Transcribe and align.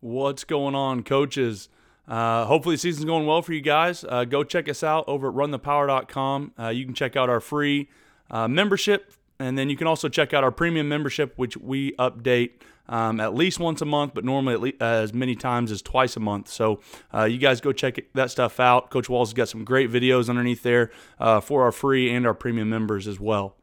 What's 0.00 0.44
going 0.44 0.74
on, 0.74 1.02
coaches? 1.02 1.68
Uh, 2.08 2.46
hopefully, 2.46 2.76
season's 2.78 3.04
going 3.04 3.26
well 3.26 3.42
for 3.42 3.52
you 3.52 3.60
guys. 3.60 4.02
Uh, 4.02 4.24
go 4.24 4.42
check 4.42 4.68
us 4.68 4.82
out 4.82 5.04
over 5.06 5.28
at 5.28 5.34
runthepower.com. 5.34 6.52
Uh, 6.58 6.68
you 6.68 6.86
can 6.86 6.94
check 6.94 7.16
out 7.16 7.28
our 7.28 7.40
free 7.40 7.88
uh, 8.30 8.48
membership, 8.48 9.12
and 9.38 9.58
then 9.58 9.68
you 9.68 9.76
can 9.76 9.86
also 9.86 10.08
check 10.08 10.32
out 10.32 10.42
our 10.42 10.50
premium 10.50 10.88
membership, 10.88 11.34
which 11.36 11.56
we 11.58 11.92
update 11.92 12.52
um, 12.88 13.20
at 13.20 13.34
least 13.34 13.60
once 13.60 13.82
a 13.82 13.84
month, 13.84 14.14
but 14.14 14.24
normally 14.24 14.56
least, 14.56 14.80
as 14.80 15.12
many 15.12 15.36
times 15.36 15.70
as 15.70 15.82
twice 15.82 16.16
a 16.16 16.20
month. 16.20 16.48
So 16.48 16.80
uh, 17.14 17.24
you 17.24 17.36
guys 17.38 17.60
go 17.60 17.70
check 17.70 17.98
that 18.14 18.30
stuff 18.30 18.58
out. 18.58 18.90
Coach 18.90 19.08
Walls 19.08 19.28
has 19.28 19.34
got 19.34 19.48
some 19.48 19.64
great 19.64 19.90
videos 19.90 20.28
underneath 20.28 20.62
there 20.62 20.90
uh, 21.18 21.40
for 21.40 21.62
our 21.62 21.72
free 21.72 22.12
and 22.12 22.26
our 22.26 22.34
premium 22.34 22.70
members 22.70 23.06
as 23.06 23.20
well. 23.20 23.54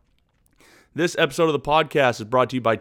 This 0.95 1.15
episode 1.17 1.47
of 1.47 1.53
the 1.53 1.59
podcast 1.59 2.21
is 2.21 2.25
brought 2.25 2.51
to 2.51 2.57
you 2.57 2.61
by 2.61 2.75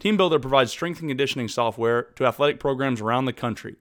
TeamBuildr. 0.00 0.16
TeamBuildr 0.18 0.42
provides 0.42 0.70
strength 0.70 1.00
and 1.00 1.10
conditioning 1.10 1.48
software 1.48 2.04
to 2.16 2.26
athletic 2.26 2.60
programs 2.60 3.00
around 3.00 3.24
the 3.24 3.32
country. 3.32 3.76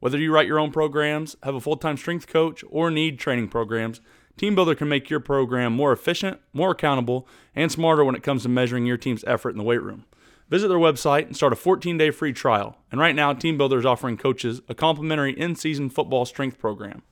Whether 0.00 0.18
you 0.18 0.32
write 0.32 0.46
your 0.46 0.58
own 0.58 0.72
programs, 0.72 1.36
have 1.42 1.54
a 1.54 1.60
full 1.60 1.76
time 1.76 1.96
strength 1.96 2.26
coach, 2.26 2.64
or 2.68 2.90
need 2.90 3.18
training 3.18 3.48
programs, 3.48 4.00
TeamBuildr 4.38 4.76
can 4.76 4.88
make 4.88 5.08
your 5.08 5.20
program 5.20 5.72
more 5.72 5.92
efficient, 5.92 6.40
more 6.52 6.72
accountable, 6.72 7.26
and 7.54 7.72
smarter 7.72 8.04
when 8.04 8.14
it 8.14 8.22
comes 8.22 8.42
to 8.42 8.48
measuring 8.48 8.84
your 8.84 8.98
team's 8.98 9.24
effort 9.26 9.50
in 9.50 9.58
the 9.58 9.64
weight 9.64 9.82
room. 9.82 10.04
Visit 10.50 10.68
their 10.68 10.78
website 10.78 11.26
and 11.26 11.34
start 11.34 11.52
a 11.52 11.56
14 11.56 11.98
day 11.98 12.10
free 12.10 12.32
trial. 12.32 12.76
And 12.92 13.00
right 13.00 13.14
now, 13.14 13.32
TeamBuildr 13.32 13.78
is 13.78 13.86
offering 13.86 14.16
coaches 14.16 14.60
a 14.68 14.74
complimentary 14.74 15.32
in 15.32 15.56
season 15.56 15.88
football 15.88 16.24
strength 16.24 16.58
program. 16.58 17.02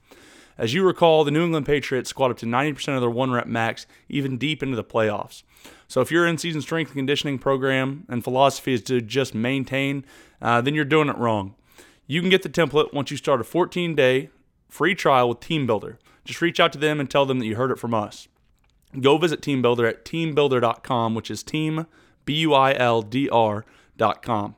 As 0.56 0.72
you 0.72 0.84
recall, 0.84 1.24
the 1.24 1.32
New 1.32 1.44
England 1.44 1.66
Patriots 1.66 2.10
squat 2.10 2.30
up 2.30 2.36
to 2.38 2.46
90% 2.46 2.94
of 2.94 3.00
their 3.00 3.10
one 3.10 3.32
rep 3.32 3.46
max, 3.46 3.86
even 4.08 4.38
deep 4.38 4.62
into 4.62 4.76
the 4.76 4.84
playoffs. 4.84 5.42
So 5.88 6.00
if 6.00 6.10
your 6.10 6.26
in 6.26 6.38
season 6.38 6.62
strength 6.62 6.88
and 6.88 6.96
conditioning 6.96 7.38
program 7.38 8.04
and 8.08 8.24
philosophy 8.24 8.74
is 8.74 8.82
to 8.84 9.00
just 9.00 9.34
maintain, 9.34 10.04
uh, 10.40 10.60
then 10.60 10.74
you're 10.74 10.84
doing 10.84 11.08
it 11.08 11.18
wrong. 11.18 11.54
You 12.06 12.20
can 12.20 12.30
get 12.30 12.42
the 12.42 12.48
template 12.48 12.92
once 12.92 13.10
you 13.10 13.16
start 13.16 13.40
a 13.40 13.44
14 13.44 13.94
day 13.94 14.30
free 14.68 14.94
trial 14.94 15.28
with 15.28 15.40
TeamBuildr. 15.40 15.98
Just 16.24 16.40
reach 16.40 16.58
out 16.58 16.72
to 16.72 16.78
them 16.78 17.00
and 17.00 17.10
tell 17.10 17.26
them 17.26 17.38
that 17.38 17.46
you 17.46 17.56
heard 17.56 17.70
it 17.70 17.78
from 17.78 17.94
us. 17.94 18.28
Go 19.00 19.18
visit 19.18 19.40
TeamBuildr 19.40 19.88
at 19.88 20.04
teambuildr.com, 20.04 21.14
which 21.14 21.30
is 21.30 21.42
team, 21.42 21.86
B 22.24 22.34
U 22.34 22.54
I 22.54 22.74
L 22.74 23.02
D 23.02 23.28
R.com. 23.28 24.56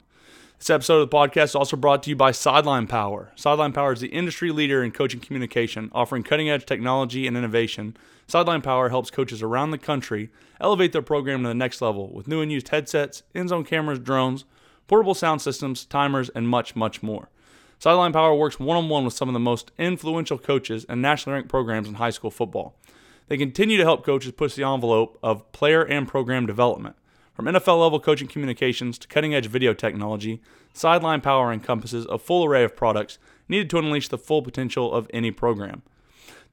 This 0.58 0.70
episode 0.70 1.02
of 1.02 1.10
the 1.10 1.16
podcast 1.16 1.44
is 1.44 1.54
also 1.54 1.76
brought 1.76 2.02
to 2.04 2.10
you 2.10 2.16
by 2.16 2.30
Sideline 2.30 2.86
Power. 2.86 3.30
Sideline 3.36 3.72
Power 3.72 3.92
is 3.92 4.00
the 4.00 4.08
industry 4.08 4.50
leader 4.50 4.82
in 4.82 4.90
coaching 4.90 5.20
communication, 5.20 5.90
offering 5.92 6.22
cutting 6.22 6.48
edge 6.48 6.64
technology 6.64 7.26
and 7.26 7.36
innovation. 7.36 7.94
Sideline 8.28 8.62
Power 8.62 8.88
helps 8.88 9.10
coaches 9.10 9.40
around 9.40 9.70
the 9.70 9.78
country 9.78 10.30
elevate 10.60 10.92
their 10.92 11.02
program 11.02 11.42
to 11.42 11.48
the 11.48 11.54
next 11.54 11.80
level 11.80 12.12
with 12.12 12.26
new 12.26 12.40
and 12.40 12.50
used 12.50 12.68
headsets, 12.68 13.22
in 13.34 13.46
zone 13.46 13.64
cameras, 13.64 14.00
drones, 14.00 14.44
portable 14.88 15.14
sound 15.14 15.40
systems, 15.40 15.84
timers, 15.84 16.28
and 16.30 16.48
much, 16.48 16.74
much 16.74 17.02
more. 17.02 17.28
Sideline 17.78 18.12
Power 18.12 18.34
works 18.34 18.58
one 18.58 18.76
on 18.76 18.88
one 18.88 19.04
with 19.04 19.14
some 19.14 19.28
of 19.28 19.32
the 19.32 19.38
most 19.38 19.70
influential 19.78 20.38
coaches 20.38 20.84
and 20.88 21.00
nationally 21.00 21.34
ranked 21.34 21.50
programs 21.50 21.86
in 21.86 21.94
high 21.94 22.10
school 22.10 22.30
football. 22.30 22.74
They 23.28 23.36
continue 23.36 23.76
to 23.76 23.84
help 23.84 24.04
coaches 24.04 24.32
push 24.32 24.54
the 24.54 24.64
envelope 24.64 25.18
of 25.22 25.50
player 25.52 25.82
and 25.82 26.08
program 26.08 26.46
development. 26.46 26.96
From 27.34 27.44
NFL 27.44 27.80
level 27.80 28.00
coaching 28.00 28.28
communications 28.28 28.98
to 28.98 29.08
cutting 29.08 29.34
edge 29.34 29.46
video 29.46 29.74
technology, 29.74 30.40
Sideline 30.72 31.20
Power 31.20 31.52
encompasses 31.52 32.06
a 32.06 32.18
full 32.18 32.44
array 32.44 32.64
of 32.64 32.74
products 32.74 33.18
needed 33.48 33.68
to 33.70 33.78
unleash 33.78 34.08
the 34.08 34.18
full 34.18 34.42
potential 34.42 34.92
of 34.92 35.08
any 35.12 35.30
program. 35.30 35.82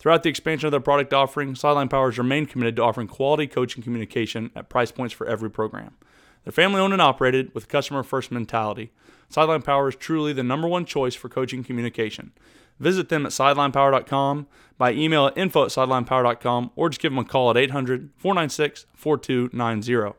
Throughout 0.03 0.23
the 0.23 0.29
expansion 0.29 0.67
of 0.67 0.71
their 0.71 0.81
product 0.81 1.13
offering, 1.13 1.55
Sideline 1.55 1.87
Power 1.87 2.11
has 2.11 2.17
remained 2.17 2.49
committed 2.49 2.75
to 2.75 2.83
offering 2.83 3.07
quality 3.07 3.47
coaching 3.47 3.81
communication 3.81 4.51
at 4.53 4.67
price 4.67 4.91
points 4.91 5.13
for 5.13 5.25
every 5.25 5.49
program. 5.49 5.95
They're 6.43 6.51
family 6.51 6.81
owned 6.81 6.91
and 6.91 7.01
operated 7.01 7.55
with 7.55 7.69
customer 7.69 8.03
first 8.03 8.29
mentality. 8.29 8.91
Sideline 9.29 9.61
Power 9.61 9.87
is 9.87 9.95
truly 9.95 10.33
the 10.33 10.43
number 10.43 10.67
one 10.67 10.83
choice 10.83 11.15
for 11.15 11.29
coaching 11.29 11.63
communication. 11.63 12.33
Visit 12.81 13.07
them 13.07 13.25
at 13.25 13.31
sidelinepower.com, 13.31 14.47
by 14.77 14.91
email 14.91 15.27
at 15.27 15.37
info 15.37 15.63
at 15.63 15.69
sidelinepower.com, 15.69 16.71
or 16.75 16.89
just 16.89 16.99
give 16.99 17.13
them 17.13 17.19
a 17.19 17.23
call 17.23 17.49
at 17.51 17.55
800 17.55 18.09
496 18.17 18.85
4290. 18.93 20.17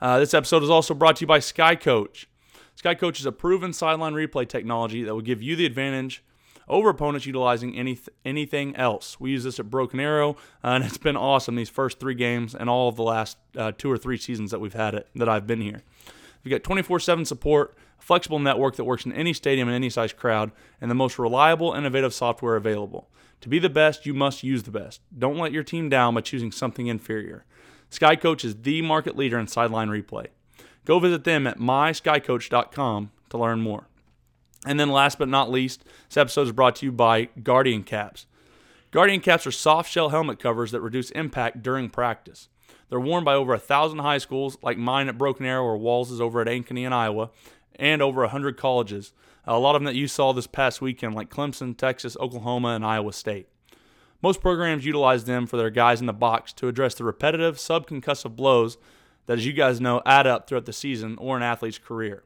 Uh, 0.00 0.20
this 0.20 0.34
episode 0.34 0.62
is 0.62 0.70
also 0.70 0.94
brought 0.94 1.16
to 1.16 1.22
you 1.22 1.26
by 1.26 1.40
SkyCoach. 1.40 2.26
SkyCoach 2.80 3.18
is 3.18 3.26
a 3.26 3.32
proven 3.32 3.72
sideline 3.72 4.14
replay 4.14 4.48
technology 4.48 5.02
that 5.02 5.12
will 5.12 5.20
give 5.20 5.42
you 5.42 5.56
the 5.56 5.66
advantage 5.66 6.22
over 6.68 6.90
opponents 6.90 7.26
utilizing 7.26 7.76
any, 7.76 7.98
anything 8.24 8.74
else. 8.76 9.18
We 9.20 9.30
use 9.30 9.44
this 9.44 9.58
at 9.58 9.70
Broken 9.70 10.00
Arrow, 10.00 10.36
uh, 10.64 10.68
and 10.68 10.84
it's 10.84 10.98
been 10.98 11.16
awesome 11.16 11.54
these 11.54 11.68
first 11.68 12.00
three 12.00 12.14
games 12.14 12.54
and 12.54 12.68
all 12.68 12.88
of 12.88 12.96
the 12.96 13.02
last 13.02 13.38
uh, 13.56 13.72
two 13.76 13.90
or 13.90 13.98
three 13.98 14.16
seasons 14.16 14.50
that 14.50 14.60
we've 14.60 14.74
had 14.74 14.94
it 14.94 15.08
that 15.14 15.28
I've 15.28 15.46
been 15.46 15.60
here. 15.60 15.82
We've 16.44 16.50
got 16.50 16.62
24/7 16.62 17.26
support, 17.26 17.76
a 17.98 18.02
flexible 18.02 18.38
network 18.38 18.76
that 18.76 18.84
works 18.84 19.06
in 19.06 19.12
any 19.12 19.32
stadium 19.32 19.68
and 19.68 19.74
any 19.74 19.90
size 19.90 20.12
crowd, 20.12 20.50
and 20.80 20.90
the 20.90 20.94
most 20.94 21.18
reliable, 21.18 21.72
innovative 21.72 22.12
software 22.12 22.56
available. 22.56 23.08
To 23.42 23.48
be 23.48 23.58
the 23.58 23.68
best, 23.68 24.06
you 24.06 24.14
must 24.14 24.42
use 24.42 24.62
the 24.62 24.70
best. 24.70 25.00
Don't 25.16 25.38
let 25.38 25.52
your 25.52 25.64
team 25.64 25.88
down 25.88 26.14
by 26.14 26.20
choosing 26.20 26.52
something 26.52 26.86
inferior. 26.86 27.44
SkyCoach 27.90 28.44
is 28.44 28.62
the 28.62 28.82
market 28.82 29.16
leader 29.16 29.38
in 29.38 29.46
sideline 29.46 29.88
replay. 29.88 30.28
Go 30.84 30.98
visit 30.98 31.24
them 31.24 31.46
at 31.46 31.58
myskycoach.com 31.58 33.10
to 33.30 33.38
learn 33.38 33.60
more. 33.60 33.88
And 34.66 34.78
then, 34.78 34.90
last 34.90 35.18
but 35.18 35.28
not 35.28 35.50
least, 35.50 35.84
this 36.08 36.16
episode 36.16 36.46
is 36.46 36.52
brought 36.52 36.76
to 36.76 36.86
you 36.86 36.92
by 36.92 37.28
Guardian 37.42 37.82
Caps. 37.82 38.26
Guardian 38.92 39.20
Caps 39.20 39.46
are 39.46 39.52
soft 39.52 39.90
shell 39.90 40.10
helmet 40.10 40.38
covers 40.38 40.70
that 40.70 40.80
reduce 40.80 41.10
impact 41.10 41.62
during 41.62 41.88
practice. 41.88 42.48
They're 42.88 43.00
worn 43.00 43.24
by 43.24 43.34
over 43.34 43.54
a 43.54 43.58
thousand 43.58 44.00
high 44.00 44.18
schools, 44.18 44.58
like 44.62 44.76
mine 44.76 45.08
at 45.08 45.16
Broken 45.16 45.46
Arrow 45.46 45.64
or 45.64 45.78
Walls 45.78 46.10
is 46.12 46.20
over 46.20 46.40
at 46.40 46.46
Ankeny 46.46 46.84
in 46.84 46.92
Iowa, 46.92 47.30
and 47.76 48.02
over 48.02 48.22
a 48.22 48.28
hundred 48.28 48.56
colleges. 48.56 49.12
A 49.46 49.58
lot 49.58 49.74
of 49.74 49.80
them 49.80 49.86
that 49.86 49.98
you 49.98 50.06
saw 50.06 50.32
this 50.32 50.46
past 50.46 50.80
weekend, 50.80 51.14
like 51.14 51.30
Clemson, 51.30 51.76
Texas, 51.76 52.16
Oklahoma, 52.20 52.68
and 52.68 52.84
Iowa 52.84 53.12
State. 53.12 53.48
Most 54.22 54.40
programs 54.40 54.86
utilize 54.86 55.24
them 55.24 55.46
for 55.46 55.56
their 55.56 55.70
guys 55.70 56.00
in 56.00 56.06
the 56.06 56.12
box 56.12 56.52
to 56.52 56.68
address 56.68 56.94
the 56.94 57.02
repetitive 57.02 57.56
subconcussive 57.56 58.36
blows 58.36 58.76
that, 59.26 59.38
as 59.38 59.46
you 59.46 59.52
guys 59.52 59.80
know, 59.80 60.00
add 60.06 60.26
up 60.26 60.46
throughout 60.46 60.66
the 60.66 60.72
season 60.72 61.16
or 61.18 61.36
an 61.36 61.42
athlete's 61.42 61.78
career. 61.78 62.22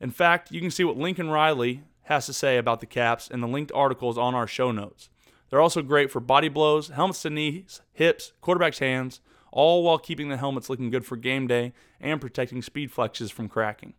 In 0.00 0.10
fact, 0.10 0.52
you 0.52 0.60
can 0.60 0.70
see 0.70 0.84
what 0.84 0.96
Lincoln 0.96 1.30
Riley 1.30 1.82
has 2.04 2.26
to 2.26 2.32
say 2.32 2.58
about 2.58 2.80
the 2.80 2.86
caps 2.86 3.28
in 3.28 3.40
the 3.40 3.48
linked 3.48 3.72
articles 3.74 4.18
on 4.18 4.34
our 4.34 4.46
show 4.46 4.70
notes. 4.70 5.08
They're 5.48 5.60
also 5.60 5.82
great 5.82 6.10
for 6.10 6.20
body 6.20 6.48
blows, 6.48 6.88
helmets 6.88 7.22
to 7.22 7.30
knees, 7.30 7.80
hips, 7.92 8.32
quarterback's 8.40 8.80
hands, 8.80 9.20
all 9.52 9.82
while 9.82 9.98
keeping 9.98 10.28
the 10.28 10.36
helmets 10.36 10.68
looking 10.68 10.90
good 10.90 11.06
for 11.06 11.16
game 11.16 11.46
day 11.46 11.72
and 12.00 12.20
protecting 12.20 12.60
SpeedFlexes 12.60 13.32
from 13.32 13.48
cracking. 13.48 13.94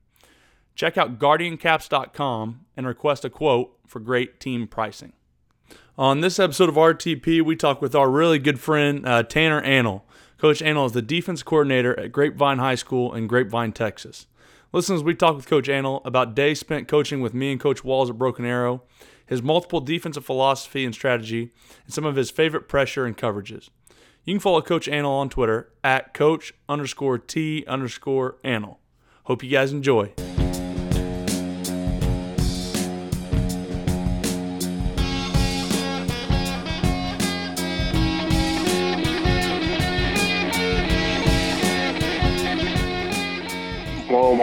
Check 0.76 0.98
out 0.98 1.18
guardiancaps.com 1.18 2.66
and 2.76 2.86
request 2.86 3.26
a 3.26 3.30
quote 3.30 3.76
for 3.88 4.00
great 4.00 4.40
team 4.40 4.68
pricing. 4.68 5.14
On 5.98 6.22
this 6.22 6.38
episode 6.38 6.70
of 6.70 6.76
RTP, 6.76 7.42
we 7.42 7.56
talk 7.56 7.82
with 7.82 7.96
our 7.96 8.10
really 8.10 8.38
good 8.38 8.60
friend, 8.60 9.04
uh, 9.08 9.24
Tanner 9.24 9.62
Annell. 9.64 10.04
Coach 10.38 10.60
Annell 10.60 10.86
is 10.86 10.92
the 10.92 11.02
defense 11.02 11.42
coordinator 11.42 12.00
at 12.00 12.12
Grapevine 12.12 12.60
High 12.60 12.76
School 12.76 13.16
in 13.16 13.26
Grapevine, 13.26 13.72
Texas. 13.72 14.28
Listen 14.74 14.96
as 14.96 15.04
we 15.04 15.16
talk 15.16 15.36
with 15.36 15.48
Coach 15.48 15.68
Annell 15.70 16.02
about 16.06 16.36
days 16.36 16.60
spent 16.60 16.90
coaching 16.90 17.22
with 17.22 17.34
me 17.34 17.52
and 17.52 17.60
Coach 17.60 17.86
Walls 17.86 18.10
at 18.10 18.18
Broken 18.18 18.44
Arrow, 18.44 18.84
his 19.26 19.42
multiple 19.42 19.80
defensive 19.80 20.26
philosophy 20.26 20.84
and 20.84 20.94
strategy, 20.94 21.52
and 21.86 21.94
some 21.94 22.04
of 22.04 22.18
his 22.18 22.30
favorite 22.30 22.68
pressure 22.68 23.06
and 23.06 23.18
coverages. 23.18 23.70
You 24.26 24.34
can 24.34 24.42
follow 24.42 24.62
Coach 24.62 24.88
Annell 24.88 25.10
on 25.10 25.30
Twitter 25.30 25.72
at 25.86 26.14
coach 26.14 26.54
underscore 26.68 27.18
T 27.18 27.64
underscore 27.66 28.38
Annell. 28.44 28.78
Hope 29.24 29.42
you 29.42 29.50
guys 29.50 29.72
enjoy. 29.72 30.12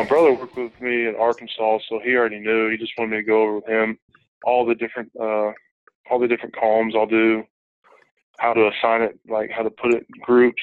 My 0.05 0.09
brother 0.09 0.35
worked 0.35 0.57
with 0.57 0.81
me 0.81 1.07
in 1.07 1.15
Arkansas, 1.19 1.79
so 1.89 1.99
he 2.05 2.15
already 2.15 2.39
knew. 2.39 2.71
He 2.71 2.77
just 2.77 2.93
wanted 2.99 3.13
me 3.13 3.17
to 3.19 3.23
go 3.23 3.43
over 3.43 3.55
with 3.57 3.67
him 3.67 3.99
all 4.45 4.67
the 4.67 4.75
different 4.75 5.11
uh, 5.19 5.53
all 6.11 6.19
the 6.21 6.29
different 6.29 6.55
columns 6.55 6.95
I'll 6.95 7.07
do, 7.07 7.43
how 8.39 8.53
to 8.53 8.69
assign 8.69 9.03
it, 9.03 9.19
like 9.29 9.51
how 9.51 9.63
to 9.63 9.71
put 9.71 9.95
it 9.95 10.07
in 10.15 10.21
groups, 10.23 10.63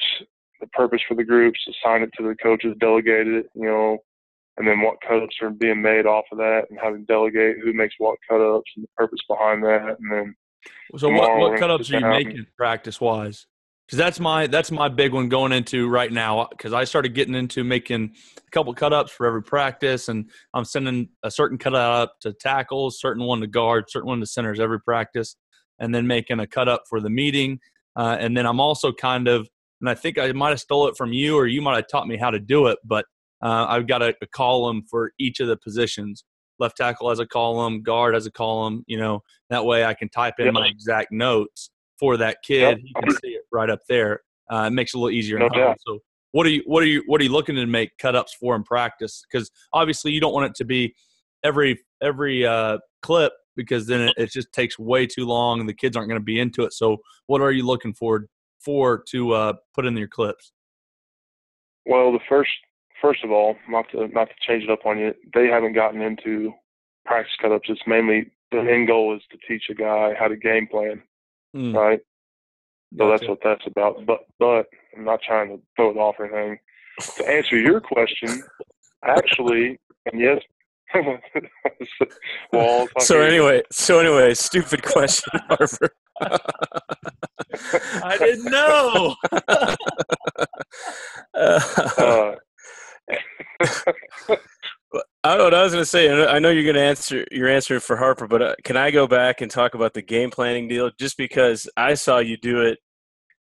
the 0.60 0.68
purpose 0.68 1.00
for 1.08 1.16
the 1.16 1.24
groups, 1.24 1.58
assign 1.68 2.02
it 2.02 2.10
to 2.16 2.22
the 2.22 2.36
coaches, 2.36 2.76
delegate 2.78 3.26
it, 3.26 3.46
you 3.54 3.64
know, 3.64 3.98
and 4.56 4.68
then 4.68 4.80
what 4.80 4.98
cut-ups 5.06 5.34
are 5.42 5.50
being 5.50 5.82
made 5.82 6.06
off 6.06 6.24
of 6.30 6.38
that, 6.38 6.66
and 6.70 6.78
how 6.80 6.90
to 6.90 6.98
delegate 6.98 7.56
who 7.64 7.72
makes 7.72 7.94
what 7.98 8.18
cut-ups 8.28 8.70
and 8.76 8.84
the 8.84 8.88
purpose 8.96 9.20
behind 9.28 9.64
that, 9.64 9.96
and 9.98 10.12
then. 10.12 10.34
So 10.96 11.08
what, 11.08 11.36
what 11.38 11.58
cut-ups 11.58 11.90
are 11.92 11.98
you 11.98 12.06
making 12.06 12.46
practice 12.56 13.00
wise? 13.00 13.46
Because 13.92 14.06
that's 14.06 14.20
my 14.20 14.46
that's 14.46 14.70
my 14.70 14.88
big 14.88 15.12
one 15.12 15.28
going 15.28 15.52
into 15.52 15.86
right 15.86 16.10
now 16.10 16.48
because 16.50 16.72
I 16.72 16.84
started 16.84 17.10
getting 17.14 17.34
into 17.34 17.62
making 17.62 18.14
a 18.38 18.50
couple 18.50 18.72
cut 18.72 18.94
ups 18.94 19.12
for 19.12 19.26
every 19.26 19.42
practice 19.42 20.08
and 20.08 20.30
I'm 20.54 20.64
sending 20.64 21.10
a 21.22 21.30
certain 21.30 21.58
cut 21.58 21.74
up 21.74 22.14
to 22.20 22.32
tackles, 22.32 22.98
certain 22.98 23.24
one 23.24 23.42
to 23.42 23.46
guard, 23.46 23.90
certain 23.90 24.08
one 24.08 24.20
to 24.20 24.26
centers 24.26 24.60
every 24.60 24.80
practice, 24.80 25.36
and 25.78 25.94
then 25.94 26.06
making 26.06 26.40
a 26.40 26.46
cut 26.46 26.70
up 26.70 26.84
for 26.88 27.02
the 27.02 27.10
meeting. 27.10 27.60
Uh, 27.94 28.16
and 28.18 28.34
then 28.34 28.46
I'm 28.46 28.60
also 28.60 28.92
kind 28.92 29.28
of 29.28 29.46
and 29.82 29.90
I 29.90 29.94
think 29.94 30.18
I 30.18 30.32
might 30.32 30.50
have 30.50 30.60
stole 30.60 30.88
it 30.88 30.96
from 30.96 31.12
you 31.12 31.36
or 31.36 31.46
you 31.46 31.60
might 31.60 31.76
have 31.76 31.88
taught 31.88 32.08
me 32.08 32.16
how 32.16 32.30
to 32.30 32.40
do 32.40 32.68
it, 32.68 32.78
but 32.86 33.04
uh, 33.42 33.66
I've 33.68 33.86
got 33.86 34.00
a, 34.00 34.14
a, 34.22 34.26
column 34.26 34.84
for 34.88 35.12
each 35.18 35.40
of 35.40 35.48
the 35.48 35.58
positions. 35.58 36.24
Left 36.58 36.78
tackle 36.78 37.10
as 37.10 37.18
a 37.18 37.26
column, 37.26 37.82
guard 37.82 38.14
as 38.14 38.24
a 38.24 38.30
column. 38.30 38.84
You 38.86 38.96
know, 38.96 39.20
that 39.50 39.66
way 39.66 39.84
I 39.84 39.92
can 39.92 40.08
type 40.08 40.34
in 40.38 40.46
yep. 40.46 40.54
my 40.54 40.66
exact 40.66 41.12
notes 41.12 41.68
for 42.02 42.16
that 42.16 42.38
kid. 42.42 42.60
Yep. 42.60 42.78
He 42.82 42.92
can 42.94 43.10
see 43.22 43.28
it 43.28 43.42
right 43.52 43.70
up 43.70 43.78
there. 43.88 44.22
Uh, 44.50 44.64
it 44.66 44.70
makes 44.70 44.92
it 44.92 44.96
a 44.96 45.00
little 45.00 45.16
easier. 45.16 45.38
No 45.38 45.48
so, 45.86 46.00
what 46.32 46.44
are 46.46 46.50
you 46.50 46.62
what 46.66 46.82
are 46.82 46.86
you 46.86 47.04
what 47.06 47.20
are 47.20 47.24
you 47.24 47.30
looking 47.30 47.54
to 47.54 47.64
make 47.64 47.96
cut 47.98 48.16
ups 48.16 48.34
for 48.34 48.56
in 48.56 48.64
practice? 48.64 49.24
Because 49.30 49.52
obviously 49.72 50.10
you 50.10 50.20
don't 50.20 50.32
want 50.32 50.46
it 50.46 50.56
to 50.56 50.64
be 50.64 50.96
every 51.44 51.78
every 52.02 52.44
uh, 52.44 52.78
clip 53.02 53.32
because 53.54 53.86
then 53.86 54.00
it, 54.00 54.14
it, 54.16 54.32
just 54.32 54.52
takes 54.52 54.78
way 54.78 55.06
too 55.06 55.26
long 55.26 55.60
and 55.60 55.68
the 55.68 55.74
kids 55.74 55.96
aren't 55.96 56.08
going 56.08 56.20
to 56.20 56.24
be 56.24 56.40
into 56.40 56.64
it. 56.64 56.72
So, 56.72 56.96
what 57.26 57.40
are 57.40 57.52
you 57.52 57.64
looking 57.64 57.94
for 57.94 58.26
for 58.58 59.04
to 59.10 59.32
uh, 59.32 59.52
put 59.72 59.86
in 59.86 59.96
your 59.96 60.08
clips? 60.08 60.52
Well, 61.86 62.10
the 62.10 62.20
first 62.28 62.50
first 63.00 63.22
of 63.22 63.30
all, 63.30 63.54
not 63.68 63.84
to 63.92 64.08
not 64.08 64.28
to 64.28 64.34
change 64.44 64.64
it 64.64 64.70
up 64.70 64.84
on 64.86 64.98
you, 64.98 65.14
they 65.34 65.46
haven't 65.46 65.74
gotten 65.74 66.02
into 66.02 66.52
practice 67.06 67.34
cut-ups. 67.40 67.68
It's 67.68 67.80
mainly 67.86 68.32
the 68.50 68.58
end 68.58 68.88
goal 68.88 69.14
is 69.14 69.22
to 69.30 69.38
teach 69.46 69.64
a 69.70 69.74
guy 69.74 70.14
how 70.18 70.26
to 70.26 70.36
game 70.36 70.66
plan, 70.66 71.00
mm. 71.54 71.74
right? 71.74 72.00
So 72.98 73.08
that's 73.08 73.26
what 73.26 73.38
that's 73.42 73.66
about. 73.66 74.04
But 74.06 74.20
but 74.38 74.66
I'm 74.96 75.04
not 75.04 75.22
trying 75.22 75.48
to 75.48 75.60
throw 75.76 75.90
it 75.90 75.96
off 75.96 76.16
or 76.18 76.26
anything. 76.26 76.58
To 77.16 77.28
answer 77.28 77.58
your 77.58 77.80
question, 77.80 78.42
actually, 79.04 79.78
and 80.10 80.20
yes. 80.20 80.40
well, 82.52 82.86
so 82.98 83.22
anyway, 83.22 83.62
so 83.70 83.98
anyway, 83.98 84.34
stupid 84.34 84.82
question, 84.82 85.40
Harper. 85.48 85.94
I 88.04 88.18
didn't 88.18 88.50
know. 88.50 89.16
uh, 91.34 92.34
I 95.24 95.36
don't 95.36 95.50
know 95.50 95.60
I 95.60 95.62
was 95.62 95.72
going 95.72 95.82
to 95.82 95.88
say. 95.88 96.10
I 96.26 96.38
know 96.38 96.50
you're 96.50 96.64
going 96.64 96.74
to 96.74 96.82
answer. 96.82 97.24
You're 97.30 97.48
answering 97.48 97.80
for 97.80 97.96
Harper, 97.96 98.26
but 98.26 98.42
uh, 98.42 98.54
can 98.64 98.76
I 98.76 98.90
go 98.90 99.06
back 99.06 99.40
and 99.40 99.50
talk 99.50 99.74
about 99.74 99.94
the 99.94 100.02
game 100.02 100.30
planning 100.30 100.68
deal? 100.68 100.90
Just 100.98 101.16
because 101.16 101.68
I 101.76 101.94
saw 101.94 102.18
you 102.18 102.36
do 102.36 102.60
it, 102.60 102.78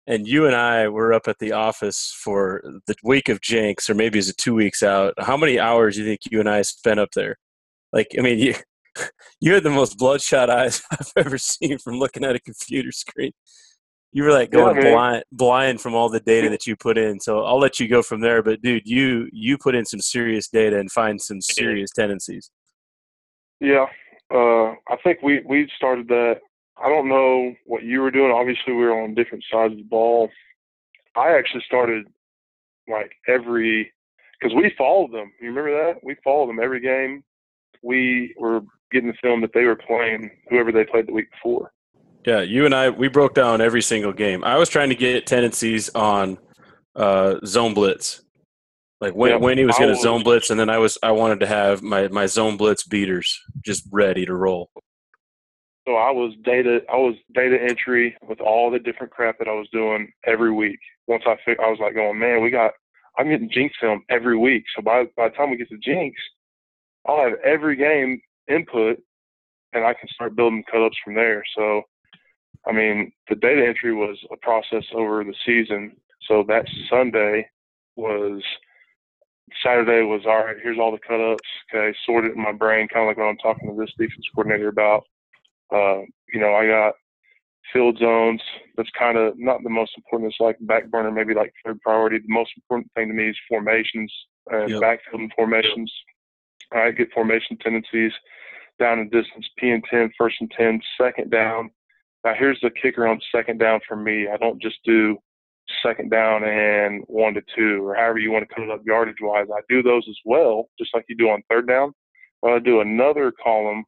and 0.06 0.26
you 0.26 0.46
and 0.46 0.56
I 0.56 0.88
were 0.88 1.12
up 1.12 1.28
at 1.28 1.38
the 1.38 1.52
office 1.52 2.12
for 2.22 2.62
the 2.86 2.94
week 3.04 3.28
of 3.28 3.40
Jenks, 3.40 3.88
or 3.88 3.94
maybe 3.94 4.18
is 4.18 4.28
it 4.28 4.36
two 4.36 4.54
weeks 4.54 4.82
out? 4.82 5.14
How 5.18 5.36
many 5.36 5.58
hours 5.58 5.94
do 5.94 6.02
you 6.02 6.08
think 6.08 6.20
you 6.30 6.40
and 6.40 6.48
I 6.48 6.62
spent 6.62 6.98
up 6.98 7.10
there? 7.14 7.36
Like, 7.92 8.08
I 8.18 8.22
mean, 8.22 8.38
you 8.38 8.54
you 9.40 9.54
had 9.54 9.62
the 9.62 9.70
most 9.70 9.98
bloodshot 9.98 10.50
eyes 10.50 10.82
I've 10.90 11.12
ever 11.16 11.38
seen 11.38 11.78
from 11.78 11.98
looking 11.98 12.24
at 12.24 12.36
a 12.36 12.40
computer 12.40 12.92
screen. 12.92 13.32
You 14.12 14.24
were 14.24 14.32
like 14.32 14.50
going 14.50 14.76
yeah, 14.76 14.90
blind, 14.90 15.24
blind 15.30 15.80
from 15.80 15.94
all 15.94 16.08
the 16.08 16.20
data 16.20 16.48
that 16.50 16.66
you 16.66 16.74
put 16.74 16.98
in. 16.98 17.20
So 17.20 17.44
I'll 17.44 17.60
let 17.60 17.78
you 17.78 17.86
go 17.86 18.02
from 18.02 18.20
there. 18.20 18.42
But 18.42 18.60
dude, 18.60 18.82
you 18.84 19.28
you 19.32 19.56
put 19.56 19.74
in 19.74 19.84
some 19.84 20.00
serious 20.00 20.48
data 20.48 20.78
and 20.78 20.90
find 20.90 21.20
some 21.20 21.40
serious 21.40 21.90
tendencies. 21.92 22.50
Yeah, 23.60 23.86
uh, 24.34 24.70
I 24.88 24.96
think 25.04 25.22
we 25.22 25.42
we 25.46 25.70
started 25.76 26.08
that. 26.08 26.40
I 26.82 26.88
don't 26.88 27.08
know 27.08 27.54
what 27.66 27.84
you 27.84 28.00
were 28.00 28.10
doing. 28.10 28.32
Obviously, 28.32 28.72
we 28.72 28.84
were 28.84 29.00
on 29.00 29.14
different 29.14 29.44
sides 29.50 29.72
of 29.72 29.78
the 29.78 29.84
ball. 29.84 30.28
I 31.16 31.36
actually 31.36 31.62
started 31.66 32.06
like 32.88 33.12
every 33.28 33.92
because 34.40 34.56
we 34.56 34.72
followed 34.76 35.12
them. 35.12 35.30
You 35.40 35.48
remember 35.48 35.92
that? 35.92 36.00
We 36.02 36.16
followed 36.24 36.48
them 36.48 36.60
every 36.60 36.80
game. 36.80 37.22
We 37.82 38.34
were 38.38 38.62
getting 38.90 39.08
the 39.08 39.16
film 39.22 39.40
that 39.42 39.52
they 39.54 39.64
were 39.64 39.76
playing 39.76 40.30
whoever 40.48 40.72
they 40.72 40.84
played 40.84 41.06
the 41.06 41.12
week 41.12 41.30
before. 41.30 41.72
Yeah, 42.24 42.42
you 42.42 42.66
and 42.66 42.74
I 42.74 42.90
we 42.90 43.08
broke 43.08 43.34
down 43.34 43.60
every 43.60 43.82
single 43.82 44.12
game. 44.12 44.44
I 44.44 44.58
was 44.58 44.68
trying 44.68 44.90
to 44.90 44.94
get 44.94 45.26
tendencies 45.26 45.88
on 45.94 46.38
uh, 46.94 47.36
zone 47.46 47.72
blitz, 47.72 48.22
like 49.00 49.14
when 49.14 49.30
yeah, 49.30 49.36
when 49.36 49.56
he 49.56 49.64
was 49.64 49.78
going 49.78 49.94
to 49.94 50.00
zone 50.00 50.22
blitz, 50.22 50.50
and 50.50 50.60
then 50.60 50.68
I 50.68 50.78
was 50.78 50.98
I 51.02 51.12
wanted 51.12 51.40
to 51.40 51.46
have 51.46 51.82
my 51.82 52.08
my 52.08 52.26
zone 52.26 52.56
blitz 52.56 52.84
beaters 52.84 53.40
just 53.64 53.86
ready 53.90 54.26
to 54.26 54.34
roll. 54.34 54.70
So 55.88 55.94
I 55.94 56.10
was 56.10 56.34
data 56.44 56.80
I 56.92 56.96
was 56.96 57.14
data 57.34 57.58
entry 57.60 58.14
with 58.28 58.40
all 58.40 58.70
the 58.70 58.78
different 58.78 59.12
crap 59.12 59.38
that 59.38 59.48
I 59.48 59.54
was 59.54 59.68
doing 59.72 60.12
every 60.26 60.52
week. 60.52 60.78
Once 61.06 61.22
I 61.26 61.36
fig- 61.44 61.58
I 61.58 61.70
was 61.70 61.78
like 61.80 61.94
going, 61.94 62.18
man, 62.18 62.42
we 62.42 62.50
got 62.50 62.72
I'm 63.18 63.30
getting 63.30 63.50
Jenks 63.50 63.76
film 63.80 64.02
every 64.10 64.36
week. 64.36 64.64
So 64.76 64.82
by 64.82 65.04
by 65.16 65.28
the 65.30 65.34
time 65.34 65.50
we 65.50 65.56
get 65.56 65.70
to 65.70 65.78
Jenks, 65.78 66.20
I'll 67.06 67.22
have 67.22 67.38
every 67.42 67.76
game 67.76 68.20
input, 68.46 68.98
and 69.72 69.84
I 69.84 69.94
can 69.94 70.08
start 70.10 70.36
building 70.36 70.64
cut-ups 70.70 70.96
from 71.02 71.14
there. 71.14 71.42
So 71.56 71.82
I 72.66 72.72
mean, 72.72 73.12
the 73.28 73.36
data 73.36 73.66
entry 73.66 73.94
was 73.94 74.18
a 74.30 74.36
process 74.36 74.84
over 74.94 75.24
the 75.24 75.34
season. 75.46 75.96
So 76.28 76.44
that 76.48 76.66
Sunday 76.88 77.48
was 77.96 78.42
Saturday 79.64 80.02
was 80.02 80.22
all 80.26 80.44
right. 80.44 80.56
Here's 80.62 80.78
all 80.78 80.92
the 80.92 80.98
cut 80.98 81.20
ups. 81.20 81.48
Okay, 81.74 81.96
sort 82.06 82.24
it 82.24 82.34
in 82.34 82.42
my 82.42 82.52
brain, 82.52 82.88
kind 82.88 83.04
of 83.04 83.08
like 83.08 83.16
what 83.16 83.24
I'm 83.24 83.38
talking 83.38 83.68
to 83.68 83.80
this 83.80 83.92
defense 83.98 84.26
coordinator 84.34 84.68
about. 84.68 85.04
Uh, 85.72 86.02
you 86.32 86.40
know, 86.40 86.54
I 86.54 86.66
got 86.66 86.94
field 87.72 87.98
zones. 87.98 88.42
That's 88.76 88.90
kind 88.98 89.16
of 89.16 89.38
not 89.38 89.62
the 89.62 89.70
most 89.70 89.92
important. 89.96 90.32
It's 90.32 90.40
like 90.40 90.56
back 90.60 90.90
burner, 90.90 91.10
maybe 91.10 91.34
like 91.34 91.52
third 91.64 91.80
priority. 91.80 92.18
The 92.18 92.24
most 92.28 92.50
important 92.56 92.90
thing 92.94 93.08
to 93.08 93.14
me 93.14 93.30
is 93.30 93.36
formations 93.48 94.12
and 94.50 94.70
yep. 94.70 94.80
backfield 94.80 95.22
and 95.22 95.32
formations. 95.36 95.92
All 96.72 96.80
right, 96.80 96.96
get 96.96 97.12
formation 97.12 97.56
tendencies, 97.58 98.12
down 98.78 99.00
and 99.00 99.10
distance, 99.10 99.48
P 99.58 99.70
and 99.70 99.84
10, 99.90 100.12
first 100.16 100.36
and 100.40 100.50
10, 100.56 100.80
second 101.00 101.30
down, 101.30 101.70
now, 102.24 102.34
here's 102.38 102.60
the 102.62 102.70
kicker 102.70 103.06
on 103.06 103.18
second 103.34 103.58
down 103.58 103.80
for 103.88 103.96
me. 103.96 104.28
I 104.28 104.36
don't 104.36 104.60
just 104.60 104.76
do 104.84 105.16
second 105.82 106.10
down 106.10 106.44
and 106.44 107.02
one 107.06 107.34
to 107.34 107.42
two, 107.56 107.86
or 107.86 107.94
however 107.94 108.18
you 108.18 108.30
want 108.30 108.46
to 108.46 108.54
cut 108.54 108.64
it 108.64 108.70
up 108.70 108.82
yardage 108.84 109.20
wise. 109.20 109.46
I 109.54 109.60
do 109.68 109.82
those 109.82 110.04
as 110.08 110.16
well, 110.24 110.68
just 110.78 110.94
like 110.94 111.04
you 111.08 111.16
do 111.16 111.30
on 111.30 111.42
third 111.48 111.66
down. 111.66 111.92
But 112.42 112.52
I 112.52 112.58
do 112.58 112.80
another 112.80 113.32
column 113.42 113.84